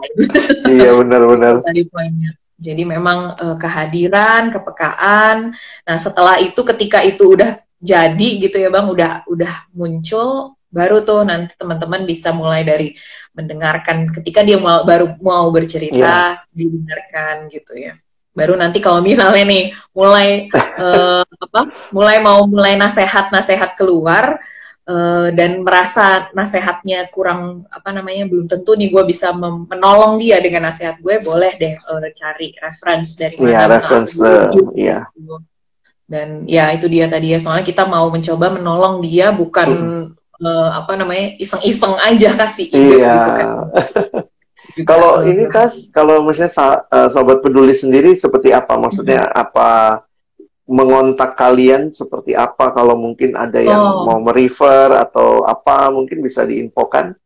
Iya 0.70 0.94
benar-benar. 0.96 1.60
tadi 1.66 1.82
poinnya. 1.90 2.30
Jadi 2.60 2.82
memang 2.84 3.34
eh, 3.34 3.56
kehadiran, 3.58 4.52
kepekaan. 4.54 5.50
Nah, 5.88 5.96
setelah 5.98 6.38
itu 6.38 6.60
ketika 6.62 7.02
itu 7.02 7.34
udah 7.34 7.58
jadi 7.80 8.28
gitu 8.44 8.60
ya 8.60 8.68
Bang, 8.68 8.92
udah 8.92 9.24
udah 9.24 9.72
muncul 9.72 10.52
baru 10.70 11.02
tuh 11.02 11.26
nanti 11.26 11.52
teman-teman 11.58 12.06
bisa 12.06 12.30
mulai 12.30 12.62
dari 12.62 12.94
mendengarkan 13.34 14.06
ketika 14.14 14.40
dia 14.40 14.56
mau 14.58 14.86
baru 14.86 15.18
mau 15.18 15.50
bercerita 15.50 16.38
didengarkan 16.54 17.50
gitu 17.50 17.74
ya. 17.74 17.94
Baru 18.30 18.54
nanti 18.54 18.78
kalau 18.78 19.02
misalnya 19.02 19.42
nih 19.42 19.74
mulai 19.90 20.46
eh, 20.86 21.22
apa? 21.26 21.60
Mulai 21.90 22.22
mau 22.22 22.46
mulai 22.46 22.78
nasehat-nasehat 22.78 23.74
keluar 23.74 24.38
eh, 24.86 25.28
dan 25.34 25.66
merasa 25.66 26.30
nasehatnya 26.30 27.10
kurang 27.10 27.66
apa 27.66 27.90
namanya 27.90 28.30
belum 28.30 28.46
tentu 28.46 28.78
nih 28.78 28.94
gue 28.94 29.02
bisa 29.10 29.34
menolong 29.34 30.22
dia 30.22 30.38
dengan 30.38 30.70
nasehat 30.70 31.02
gue 31.02 31.18
boleh 31.18 31.50
deh 31.58 31.74
eh, 31.74 32.10
cari 32.14 32.54
reference 32.56 33.18
dari 33.18 33.34
mana 33.34 33.50
Iya 33.50 33.60
reference. 33.66 34.12
di 34.14 34.22
eh, 34.22 34.30
YouTube 34.54 34.70
Iya. 34.78 34.98
gitu. 35.18 35.36
dan 36.10 36.28
ya 36.42 36.74
itu 36.74 36.90
dia 36.90 37.06
tadi 37.06 37.30
ya 37.30 37.38
soalnya 37.38 37.62
kita 37.62 37.86
mau 37.86 38.10
mencoba 38.10 38.50
menolong 38.50 38.98
dia 38.98 39.30
bukan 39.30 39.70
eh, 40.40 40.68
apa 40.72 40.92
namanya 40.94 41.36
iseng-iseng 41.36 41.94
aja 42.00 42.32
kasih 42.34 42.66
ide 42.68 42.96
Iya. 42.96 43.12
gitu 43.12 43.30
kan 43.30 43.48
Juga, 44.70 44.86
Kalau 44.90 45.24
ini 45.24 45.50
tas, 45.50 45.90
kalau 45.90 46.22
misalnya 46.22 46.52
sa- 46.52 46.84
eh, 46.86 47.08
sobat 47.08 47.40
peduli 47.40 47.72
sendiri 47.72 48.14
seperti 48.14 48.52
apa? 48.52 48.76
Maksudnya 48.76 49.26
Hmm. 49.26 49.42
apa 49.42 49.68
mengontak 50.64 51.34
kalian 51.34 51.90
seperti 51.90 52.32
apa? 52.32 52.70
Kalau 52.70 52.94
mungkin 52.94 53.34
ada 53.34 53.58
yang 53.58 53.80
Oh. 53.80 54.06
mau 54.06 54.18
merefer 54.22 54.94
atau 54.94 55.42
apa, 55.42 55.90
mungkin 55.90 56.22
bisa 56.22 56.46
diinfokan. 56.46 57.18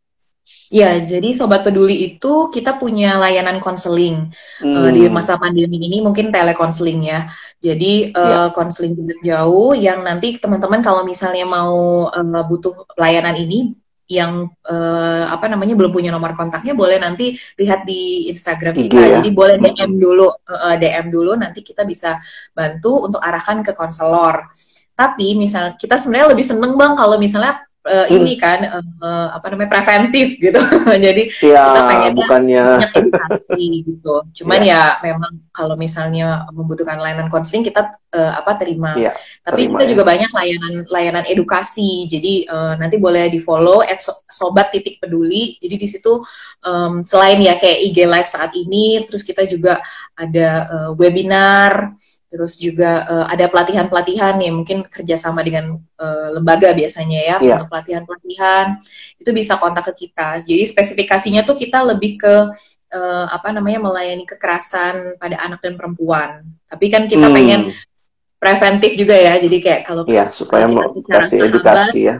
Ya, 0.72 0.96
jadi 0.96 1.28
Sobat 1.36 1.60
Peduli 1.62 2.08
itu 2.08 2.48
kita 2.48 2.80
punya 2.80 3.20
layanan 3.20 3.60
konseling 3.60 4.32
Hmm. 4.58 4.88
Eh, 4.88 4.90
di 4.96 5.02
masa 5.12 5.36
pandemi 5.36 5.76
ini 5.76 6.00
mungkin 6.00 6.32
telekonseling 6.32 7.00
ya. 7.04 7.28
Jadi 7.60 8.10
eh, 8.10 8.28
Ya. 8.30 8.48
konseling 8.50 8.96
jarak 8.96 9.20
jauh 9.22 9.72
yang 9.76 10.00
nanti 10.02 10.40
teman-teman 10.40 10.80
kalau 10.80 11.04
misalnya 11.04 11.44
mau 11.44 12.08
eh, 12.08 12.44
butuh 12.48 12.88
layanan 12.96 13.36
ini 13.36 13.76
yang 14.04 14.52
eh, 14.68 15.24
apa 15.28 15.48
namanya 15.48 15.72
belum 15.76 15.88
punya 15.88 16.12
nomor 16.12 16.36
kontaknya 16.36 16.76
boleh 16.76 17.00
nanti 17.00 17.32
lihat 17.56 17.84
di 17.84 18.28
Instagram 18.28 18.72
kita. 18.76 18.96
ya. 18.96 19.08
Jadi 19.20 19.30
boleh 19.32 19.56
Hmm. 19.60 19.64
DM 19.70 19.92
dulu, 19.96 20.28
eh, 20.44 20.76
DM 20.80 21.06
dulu 21.08 21.32
nanti 21.36 21.60
kita 21.60 21.84
bisa 21.84 22.20
bantu 22.52 23.08
untuk 23.08 23.20
arahkan 23.20 23.64
ke 23.64 23.72
konselor. 23.72 24.48
Tapi 24.94 25.34
misal 25.34 25.74
kita 25.74 25.98
sebenarnya 25.98 26.30
lebih 26.36 26.46
seneng 26.46 26.76
bang 26.76 26.94
kalau 26.94 27.16
misalnya 27.18 27.63
Hmm. 27.84 28.08
ini 28.08 28.40
kan 28.40 28.64
eh, 28.64 28.80
eh, 28.80 29.28
apa 29.36 29.46
namanya 29.52 29.70
preventif 29.76 30.28
gitu. 30.44 30.56
Jadi 30.88 31.28
Ya, 31.44 31.68
kita 31.68 31.80
pengennya 31.84 32.12
bukannya 32.16 32.64
edukasi 32.96 33.64
gitu. 33.84 34.14
Cuman 34.40 34.60
ya 34.64 34.96
memang 35.04 35.32
kalau 35.52 35.76
misalnya 35.76 36.48
membutuhkan 36.48 36.96
layanan 36.96 37.28
konseling 37.28 37.60
kita 37.60 37.92
eh, 38.16 38.32
apa 38.32 38.56
terima. 38.56 38.96
Iya, 38.96 39.12
Tapi 39.44 39.68
terima 39.68 39.76
kita 39.76 39.84
ya. 39.84 39.90
juga 39.92 40.02
banyak 40.08 40.30
layanan 40.32 40.74
layanan 40.88 41.24
edukasi. 41.28 42.08
Jadi 42.08 42.48
eh, 42.48 42.74
nanti 42.80 42.96
boleh 42.96 43.28
di 43.28 43.36
follow 43.36 43.84
sobat 44.32 44.72
titik 44.72 45.04
peduli. 45.04 45.60
Jadi 45.60 45.76
di 45.76 45.88
situ 45.88 46.24
em, 46.64 47.04
selain 47.04 47.36
ya 47.44 47.60
kayak 47.60 47.78
IG 47.92 47.98
live 48.08 48.28
saat 48.28 48.52
ini, 48.56 49.04
terus 49.04 49.20
kita 49.20 49.44
juga 49.44 49.84
ada 50.16 50.48
eh, 50.72 50.90
webinar 50.96 51.92
terus 52.34 52.58
juga 52.58 53.06
uh, 53.06 53.26
ada 53.30 53.46
pelatihan-pelatihan 53.46 54.34
nih 54.42 54.50
mungkin 54.50 54.82
kerjasama 54.90 55.38
dengan 55.46 55.78
uh, 55.78 56.34
lembaga 56.34 56.74
biasanya 56.74 57.20
ya 57.22 57.36
yeah. 57.38 57.62
untuk 57.62 57.70
pelatihan-pelatihan 57.70 58.74
itu 59.22 59.30
bisa 59.30 59.54
kontak 59.54 59.86
ke 59.94 60.10
kita 60.10 60.42
jadi 60.42 60.66
spesifikasinya 60.66 61.46
tuh 61.46 61.54
kita 61.54 61.86
lebih 61.86 62.18
ke 62.18 62.34
uh, 62.90 63.26
apa 63.30 63.54
namanya 63.54 63.86
melayani 63.86 64.26
kekerasan 64.26 65.14
pada 65.22 65.46
anak 65.46 65.62
dan 65.62 65.78
perempuan 65.78 66.42
tapi 66.66 66.90
kan 66.90 67.06
kita 67.06 67.30
hmm. 67.30 67.36
pengen 67.38 67.62
preventif 68.42 68.98
juga 68.98 69.14
ya 69.14 69.38
jadi 69.38 69.56
kayak 69.62 69.80
kalau 69.86 70.02
yeah, 70.10 70.26
supaya 70.26 70.66
mau 70.66 70.90
kasih 70.90 71.46
edukasi 71.46 72.10
ya 72.10 72.18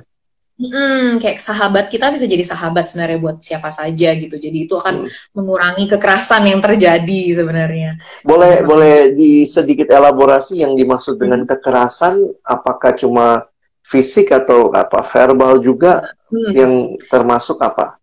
Hmm, 0.55 1.19
kayak 1.19 1.43
sahabat 1.43 1.91
kita 1.91 2.15
bisa 2.15 2.31
jadi 2.31 2.47
sahabat 2.47 2.87
sebenarnya 2.87 3.19
buat 3.19 3.43
siapa 3.43 3.75
saja 3.75 4.15
gitu. 4.15 4.39
Jadi 4.39 4.71
itu 4.71 4.79
akan 4.79 5.03
hmm. 5.03 5.35
mengurangi 5.35 5.91
kekerasan 5.91 6.47
yang 6.47 6.63
terjadi 6.63 7.43
sebenarnya. 7.43 7.99
Boleh 8.23 8.63
hmm. 8.63 8.67
boleh 8.67 8.97
di 9.19 9.43
sedikit 9.51 9.91
elaborasi 9.91 10.63
yang 10.63 10.79
dimaksud 10.79 11.19
dengan 11.19 11.43
hmm. 11.43 11.51
kekerasan 11.51 12.23
apakah 12.47 12.95
cuma 12.95 13.51
fisik 13.83 14.31
atau 14.31 14.71
apa 14.71 15.03
verbal 15.03 15.59
juga 15.59 16.07
hmm. 16.31 16.53
yang 16.55 16.73
termasuk 17.11 17.59
apa? 17.59 17.99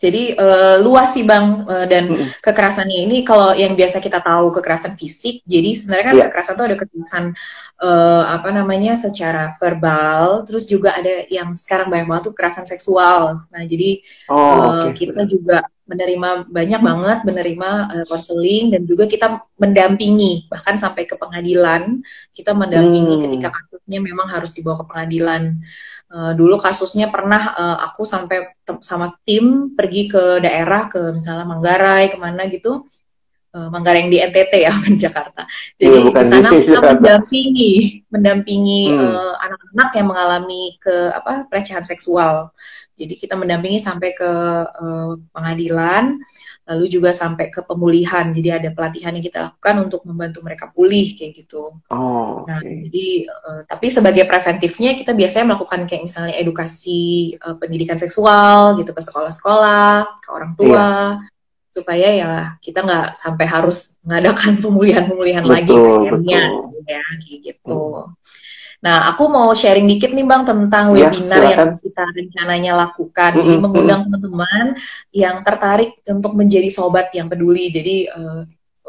Jadi 0.00 0.32
uh, 0.32 0.80
luas 0.80 1.12
sih 1.12 1.28
bang 1.28 1.68
uh, 1.68 1.84
dan 1.84 2.08
mm. 2.08 2.40
kekerasannya 2.40 3.04
ini 3.04 3.20
kalau 3.20 3.52
yang 3.52 3.76
biasa 3.76 4.00
kita 4.00 4.24
tahu 4.24 4.48
kekerasan 4.56 4.96
fisik, 4.96 5.44
jadi 5.44 5.76
sebenarnya 5.76 6.06
kan 6.08 6.16
yeah. 6.16 6.24
kekerasan 6.32 6.54
itu 6.56 6.64
ada 6.64 6.76
kekerasan 6.80 7.24
uh, 7.84 8.24
apa 8.32 8.48
namanya 8.48 8.96
secara 8.96 9.52
verbal, 9.60 10.48
terus 10.48 10.64
juga 10.64 10.96
ada 10.96 11.28
yang 11.28 11.52
sekarang 11.52 11.92
banyak 11.92 12.08
banget 12.08 12.32
tuh 12.32 12.32
kekerasan 12.32 12.64
seksual. 12.64 13.44
Nah 13.52 13.62
jadi 13.68 14.00
oh, 14.32 14.40
uh, 14.40 14.88
okay. 14.88 15.04
kita 15.04 15.28
juga 15.28 15.68
menerima 15.90 16.46
banyak 16.46 16.80
banget 16.80 17.18
menerima 17.26 17.68
konseling 18.06 18.70
uh, 18.70 18.78
dan 18.78 18.82
juga 18.86 19.10
kita 19.10 19.42
mendampingi 19.58 20.46
bahkan 20.46 20.78
sampai 20.78 21.02
ke 21.10 21.18
pengadilan 21.18 21.98
kita 22.30 22.54
mendampingi 22.54 23.18
hmm. 23.18 23.24
ketika 23.26 23.48
kasusnya 23.50 23.98
memang 23.98 24.30
harus 24.30 24.54
dibawa 24.54 24.78
ke 24.80 24.86
pengadilan 24.86 25.58
Uh, 26.10 26.34
dulu 26.34 26.58
kasusnya 26.58 27.06
pernah 27.06 27.54
uh, 27.54 27.78
aku 27.86 28.02
sampai 28.02 28.50
sama 28.82 29.14
tim 29.22 29.78
pergi 29.78 30.10
ke 30.10 30.42
daerah 30.42 30.90
ke 30.90 31.14
misalnya 31.14 31.46
Manggarai 31.46 32.10
ke 32.10 32.18
mana 32.18 32.50
gitu 32.50 32.82
uh, 33.54 33.68
Manggarai 33.70 34.02
yang 34.02 34.10
di 34.10 34.18
NTT 34.18 34.52
ya 34.58 34.74
di 34.90 34.98
Jakarta 34.98 35.46
jadi 35.78 36.02
ya, 36.02 36.10
di 36.10 36.26
sana 36.26 36.50
kita 36.50 36.80
mendampingi 36.82 37.72
mendampingi 38.10 38.90
hmm. 38.90 39.38
anak-anak 39.38 39.86
hmm. 39.86 39.94
uh, 39.94 39.98
yang 40.02 40.08
mengalami 40.10 40.62
ke 40.82 40.96
apa 41.14 41.46
pelecehan 41.46 41.86
seksual 41.86 42.50
jadi 43.00 43.14
kita 43.16 43.34
mendampingi 43.40 43.80
sampai 43.80 44.12
ke 44.12 44.30
uh, 44.68 45.16
pengadilan 45.32 46.20
lalu 46.68 46.84
juga 46.86 47.10
sampai 47.16 47.48
ke 47.48 47.64
pemulihan. 47.64 48.28
Jadi 48.30 48.48
ada 48.52 48.68
pelatihan 48.70 49.16
yang 49.16 49.24
kita 49.24 49.38
lakukan 49.48 49.88
untuk 49.88 50.04
membantu 50.04 50.44
mereka 50.44 50.68
pulih 50.68 51.16
kayak 51.16 51.32
gitu. 51.42 51.80
Oh. 51.88 52.44
Nah, 52.44 52.60
jadi 52.60 53.26
uh, 53.26 53.60
tapi 53.64 53.88
sebagai 53.88 54.28
preventifnya 54.28 54.94
kita 54.94 55.16
biasanya 55.16 55.56
melakukan 55.56 55.88
kayak 55.88 56.04
misalnya 56.04 56.36
edukasi 56.36 57.34
uh, 57.40 57.56
pendidikan 57.56 57.96
seksual 57.96 58.76
gitu 58.76 58.92
ke 58.92 59.02
sekolah-sekolah, 59.02 60.20
ke 60.20 60.28
orang 60.28 60.52
tua. 60.54 60.76
Yeah. 60.76 61.38
supaya 61.70 62.08
ya 62.10 62.32
kita 62.58 62.82
nggak 62.82 63.14
sampai 63.14 63.46
harus 63.46 64.02
mengadakan 64.02 64.58
pemulihan-pemulihan 64.66 65.46
lagi 65.46 65.70
kayaknya 65.70 66.50
ya 66.82 66.98
kayak 67.22 67.40
gitu. 67.46 68.10
Hmm. 68.10 68.49
Nah, 68.80 69.12
aku 69.12 69.28
mau 69.28 69.52
sharing 69.52 69.84
dikit 69.84 70.16
nih 70.16 70.24
Bang 70.24 70.48
tentang 70.48 70.96
ya, 70.96 71.12
webinar 71.12 71.36
silakan. 71.36 71.52
yang 71.52 71.70
kita 71.84 72.04
rencananya 72.16 72.72
lakukan. 72.88 73.30
Mm 73.32 73.36
-hmm. 73.36 73.44
Jadi 73.44 73.58
mengundang 73.60 74.00
teman-teman 74.08 74.66
yang 75.12 75.36
tertarik 75.44 75.90
untuk 76.08 76.32
menjadi 76.32 76.68
sobat 76.72 77.12
yang 77.12 77.28
peduli. 77.28 77.68
Jadi 77.68 78.08
uh, 78.08 78.42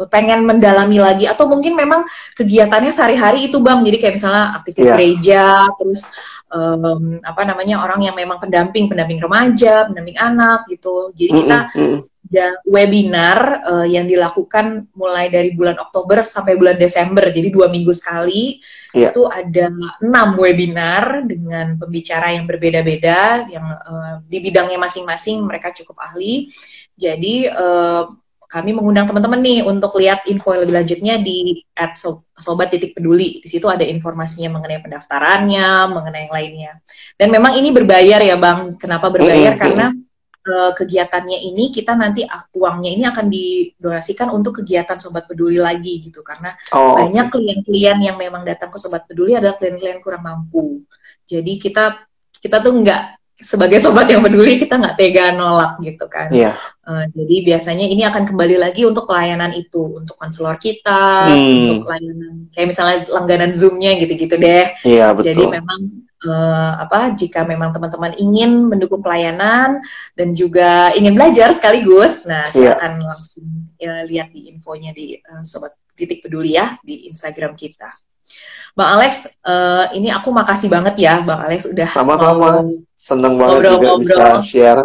pengen 0.07 0.47
mendalami 0.47 0.97
lagi 0.97 1.27
atau 1.27 1.45
mungkin 1.45 1.75
memang 1.75 2.07
kegiatannya 2.39 2.91
sehari-hari 2.95 3.51
itu 3.51 3.59
Bang. 3.59 3.83
Jadi 3.83 3.97
kayak 3.99 4.15
misalnya 4.15 4.55
aktivis 4.55 4.87
yeah. 4.87 4.95
gereja, 4.95 5.45
terus 5.75 6.01
um, 6.47 7.19
apa 7.27 7.43
namanya 7.43 7.83
orang 7.83 7.99
yang 8.07 8.15
memang 8.15 8.39
pendamping, 8.39 8.87
pendamping 8.87 9.19
remaja, 9.19 9.91
pendamping 9.91 10.15
anak 10.15 10.63
gitu. 10.71 11.11
Jadi 11.19 11.31
kita 11.43 11.59
mm 11.75 11.75
-hmm 11.75 12.10
ada 12.31 12.55
webinar 12.63 13.59
uh, 13.67 13.83
yang 13.83 14.07
dilakukan 14.07 14.87
mulai 14.95 15.27
dari 15.27 15.51
bulan 15.51 15.75
Oktober 15.83 16.23
sampai 16.23 16.55
bulan 16.55 16.79
Desember, 16.79 17.27
jadi 17.27 17.51
dua 17.51 17.67
minggu 17.67 17.91
sekali. 17.91 18.63
Yeah. 18.95 19.11
Itu 19.11 19.27
ada 19.27 19.67
enam 19.99 20.39
webinar 20.39 21.27
dengan 21.27 21.75
pembicara 21.75 22.31
yang 22.31 22.47
berbeda-beda, 22.47 23.51
yang 23.51 23.67
uh, 23.67 24.23
di 24.23 24.39
bidangnya 24.39 24.79
masing-masing 24.79 25.43
mereka 25.43 25.75
cukup 25.75 25.99
ahli. 25.99 26.47
Jadi 26.95 27.51
uh, 27.51 28.07
kami 28.47 28.71
mengundang 28.71 29.11
teman-teman 29.11 29.39
nih 29.43 29.59
untuk 29.67 29.95
lihat 29.99 30.23
info 30.27 30.55
lebih 30.55 30.75
lanjutnya 30.75 31.19
di 31.19 31.63
at 31.75 31.99
sobat 32.39 32.71
titik 32.71 32.95
peduli. 32.95 33.43
Di 33.43 33.47
situ 33.51 33.67
ada 33.67 33.83
informasinya 33.83 34.55
mengenai 34.55 34.79
pendaftarannya, 34.79 35.67
mengenai 35.91 36.27
yang 36.27 36.35
lainnya. 36.35 36.71
Dan 37.19 37.27
memang 37.27 37.59
ini 37.59 37.75
berbayar 37.75 38.23
ya 38.23 38.39
bang. 38.39 38.75
Kenapa 38.79 39.11
berbayar? 39.11 39.55
Mm 39.55 39.59
-hmm. 39.59 39.63
Karena 39.63 39.87
uh, 40.47 40.71
kegiatannya 40.73 41.37
ini 41.51 41.69
kita 41.69 41.93
nanti 41.93 42.25
uangnya 42.57 42.91
ini 42.91 43.03
akan 43.05 43.25
didonasikan 43.29 44.33
untuk 44.33 44.63
kegiatan 44.63 44.97
sobat 44.97 45.29
peduli 45.29 45.61
lagi 45.61 46.01
gitu 46.01 46.25
karena 46.25 46.53
oh, 46.73 46.97
banyak 46.97 47.27
klien-klien 47.29 47.97
yang 48.01 48.17
memang 48.17 48.41
datang 48.45 48.73
ke 48.73 48.77
sobat 48.81 49.05
peduli 49.05 49.37
adalah 49.37 49.57
klien-klien 49.57 50.01
kurang 50.01 50.25
mampu 50.25 50.81
jadi 51.25 51.53
kita 51.57 52.05
kita 52.41 52.57
tuh 52.59 52.73
nggak 52.81 53.21
sebagai 53.41 53.81
sobat 53.83 54.05
yang 54.07 54.21
peduli 54.21 54.61
kita 54.61 54.77
nggak 54.77 54.95
tega 54.95 55.33
nolak 55.33 55.81
gitu 55.81 56.05
kan. 56.05 56.29
Yeah. 56.29 56.53
Iya. 56.53 56.79
Uh, 56.81 57.05
jadi 57.13 57.35
biasanya 57.53 57.85
ini 57.89 58.03
akan 58.05 58.23
kembali 58.29 58.57
lagi 58.57 58.85
untuk 58.85 59.05
pelayanan 59.09 59.53
itu, 59.53 59.97
untuk 59.97 60.17
konselor 60.17 60.57
kita, 60.61 61.29
hmm. 61.29 61.57
untuk 61.57 61.77
pelayanan 61.89 62.33
kayak 62.53 62.67
misalnya 62.69 62.97
langganan 63.13 63.51
zoomnya 63.53 63.97
gitu-gitu 63.97 64.35
deh. 64.37 64.65
Yeah, 64.85 65.13
betul. 65.13 65.33
Jadi 65.33 65.43
memang 65.61 65.79
uh, 66.27 66.73
apa 66.81 67.13
jika 67.13 67.45
memang 67.45 67.73
teman-teman 67.73 68.13
ingin 68.17 68.69
mendukung 68.69 69.01
pelayanan 69.01 69.81
dan 70.13 70.33
juga 70.37 70.93
ingin 70.93 71.17
belajar 71.17 71.53
sekaligus 71.53 72.25
nah 72.29 72.45
iya. 72.49 72.77
silakan 72.77 72.93
yeah. 72.99 73.07
langsung 73.07 73.45
ya, 73.77 73.93
lihat 74.05 74.27
di 74.33 74.51
infonya 74.53 74.91
di 74.93 75.17
uh, 75.17 75.41
sobat 75.41 75.73
titik 75.97 76.25
peduli 76.25 76.57
ya 76.57 76.77
di 76.85 77.09
Instagram 77.09 77.53
kita 77.57 77.89
Bang 78.71 78.95
Alex, 78.95 79.27
uh, 79.43 79.91
ini 79.91 80.07
aku 80.07 80.31
makasih 80.31 80.71
banget 80.71 80.95
ya, 80.95 81.19
Bang 81.19 81.43
Alex 81.43 81.67
udah 81.67 81.91
sama-sama 81.91 82.63
seneng 82.95 83.35
banget 83.35 83.67
ngobrol, 83.67 83.73
juga 83.75 83.89
ngobrol. 83.91 83.99
bisa 84.07 84.27
share. 84.47 84.83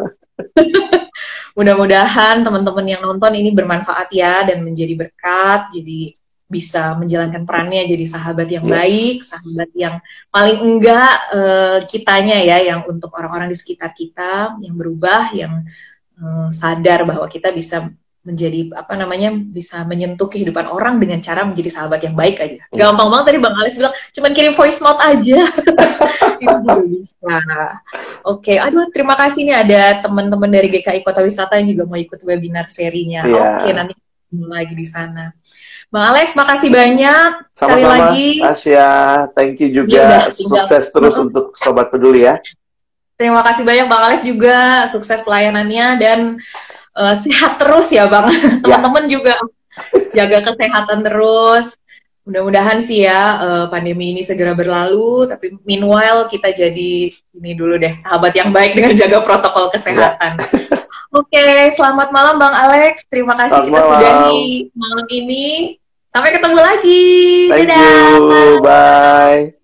Mudah-mudahan 1.56 2.42
teman-teman 2.42 2.84
yang 2.84 3.00
nonton 3.00 3.32
ini 3.38 3.54
bermanfaat 3.54 4.10
ya 4.10 4.42
dan 4.42 4.66
menjadi 4.66 4.92
berkat. 4.98 5.70
Jadi 5.72 6.18
bisa 6.46 6.94
menjalankan 6.94 7.42
perannya 7.42 7.90
jadi 7.90 8.06
sahabat 8.06 8.46
yang 8.46 8.64
iya. 8.66 8.74
baik, 8.78 9.16
sahabat 9.26 9.70
yang 9.74 9.94
paling 10.30 10.58
enggak 10.62 11.12
uh, 11.34 11.78
kitanya 11.90 12.38
ya, 12.38 12.58
yang 12.62 12.80
untuk 12.86 13.10
orang-orang 13.18 13.50
di 13.50 13.58
sekitar 13.58 13.90
kita 13.90 14.54
yang 14.62 14.74
berubah, 14.78 15.34
yang 15.34 15.66
uh, 16.22 16.48
sadar 16.54 17.02
bahwa 17.02 17.26
kita 17.26 17.50
bisa 17.50 17.90
menjadi 18.26 18.74
apa 18.74 18.98
namanya 18.98 19.30
bisa 19.30 19.86
menyentuh 19.86 20.26
kehidupan 20.26 20.66
orang 20.66 20.98
dengan 20.98 21.22
cara 21.22 21.46
menjadi 21.46 21.70
sahabat 21.70 22.02
yang 22.02 22.18
baik 22.18 22.42
aja. 22.42 22.58
Yeah. 22.74 22.90
Gampang 22.90 23.06
banget 23.14 23.24
tadi 23.30 23.38
Bang 23.38 23.54
Alex 23.54 23.78
bilang 23.78 23.94
cuman 23.94 24.30
kirim 24.34 24.52
voice 24.58 24.82
note 24.82 24.98
aja. 24.98 25.38
Itu 26.42 26.56
juga 26.66 26.82
bisa. 26.82 27.38
Oke, 28.26 28.54
okay. 28.54 28.56
aduh 28.58 28.90
terima 28.90 29.14
kasih 29.14 29.46
nih 29.46 29.56
ada 29.62 29.80
teman-teman 30.02 30.50
dari 30.50 30.66
GKI 30.74 31.06
Kota 31.06 31.22
Wisata 31.22 31.54
yang 31.62 31.70
juga 31.70 31.86
mau 31.86 31.94
ikut 31.94 32.18
webinar 32.26 32.66
serinya. 32.66 33.22
Yeah. 33.22 33.62
Oke, 33.62 33.62
okay, 33.62 33.72
nanti 33.78 33.94
lagi 34.44 34.76
di 34.76 34.84
sana. 34.84 35.32
Bang 35.88 36.12
Alex, 36.12 36.34
makasih 36.36 36.68
banyak. 36.68 37.46
Sama-sama, 37.54 37.78
Sekali 37.78 37.84
lagi. 37.86 38.28
Asia, 38.42 38.90
thank 39.32 39.56
you 39.62 39.70
juga. 39.70 39.96
Ya, 39.96 40.20
Sukses 40.28 40.92
terus 40.92 41.14
uh 41.14 41.22
-huh. 41.22 41.26
untuk 41.30 41.56
Sobat 41.56 41.88
Peduli 41.88 42.26
ya. 42.26 42.36
Terima 43.16 43.40
kasih 43.40 43.64
banyak 43.64 43.86
Bang 43.88 44.02
Alex 44.04 44.26
juga. 44.26 44.84
Sukses 44.90 45.24
pelayanannya 45.24 45.86
dan 45.96 46.18
uh, 46.92 47.14
sehat 47.16 47.56
terus 47.56 47.88
ya 47.94 48.10
Bang. 48.10 48.28
Ya. 48.28 48.60
Teman-teman 48.60 49.06
juga 49.08 49.34
jaga 50.12 50.52
kesehatan 50.52 51.00
terus. 51.06 51.80
Mudah-mudahan 52.26 52.82
sih 52.82 53.06
ya 53.06 53.38
uh, 53.38 53.64
pandemi 53.70 54.10
ini 54.10 54.26
segera 54.26 54.52
berlalu. 54.52 55.30
Tapi 55.30 55.54
meanwhile 55.62 56.26
kita 56.26 56.50
jadi 56.50 57.08
ini 57.14 57.50
dulu 57.54 57.78
deh 57.78 57.94
sahabat 57.94 58.34
yang 58.34 58.50
baik 58.50 58.74
dengan 58.74 58.92
jaga 58.98 59.22
protokol 59.22 59.70
kesehatan. 59.70 60.36
Ya. 60.36 60.76
Oke, 61.16 61.72
selamat 61.72 62.12
malam 62.12 62.36
Bang 62.36 62.52
Alex. 62.52 63.08
Terima 63.08 63.32
kasih 63.32 63.64
selamat 63.64 63.68
kita 63.72 63.80
malam. 63.80 63.88
sudah 63.88 64.12
di 64.28 64.40
malam 64.76 65.06
ini. 65.08 65.46
Sampai 66.12 66.30
ketemu 66.36 66.58
lagi. 66.60 67.04
Thank 67.48 67.72
Dadah. 67.72 68.04
you. 68.12 68.60
Bye. 68.60 69.55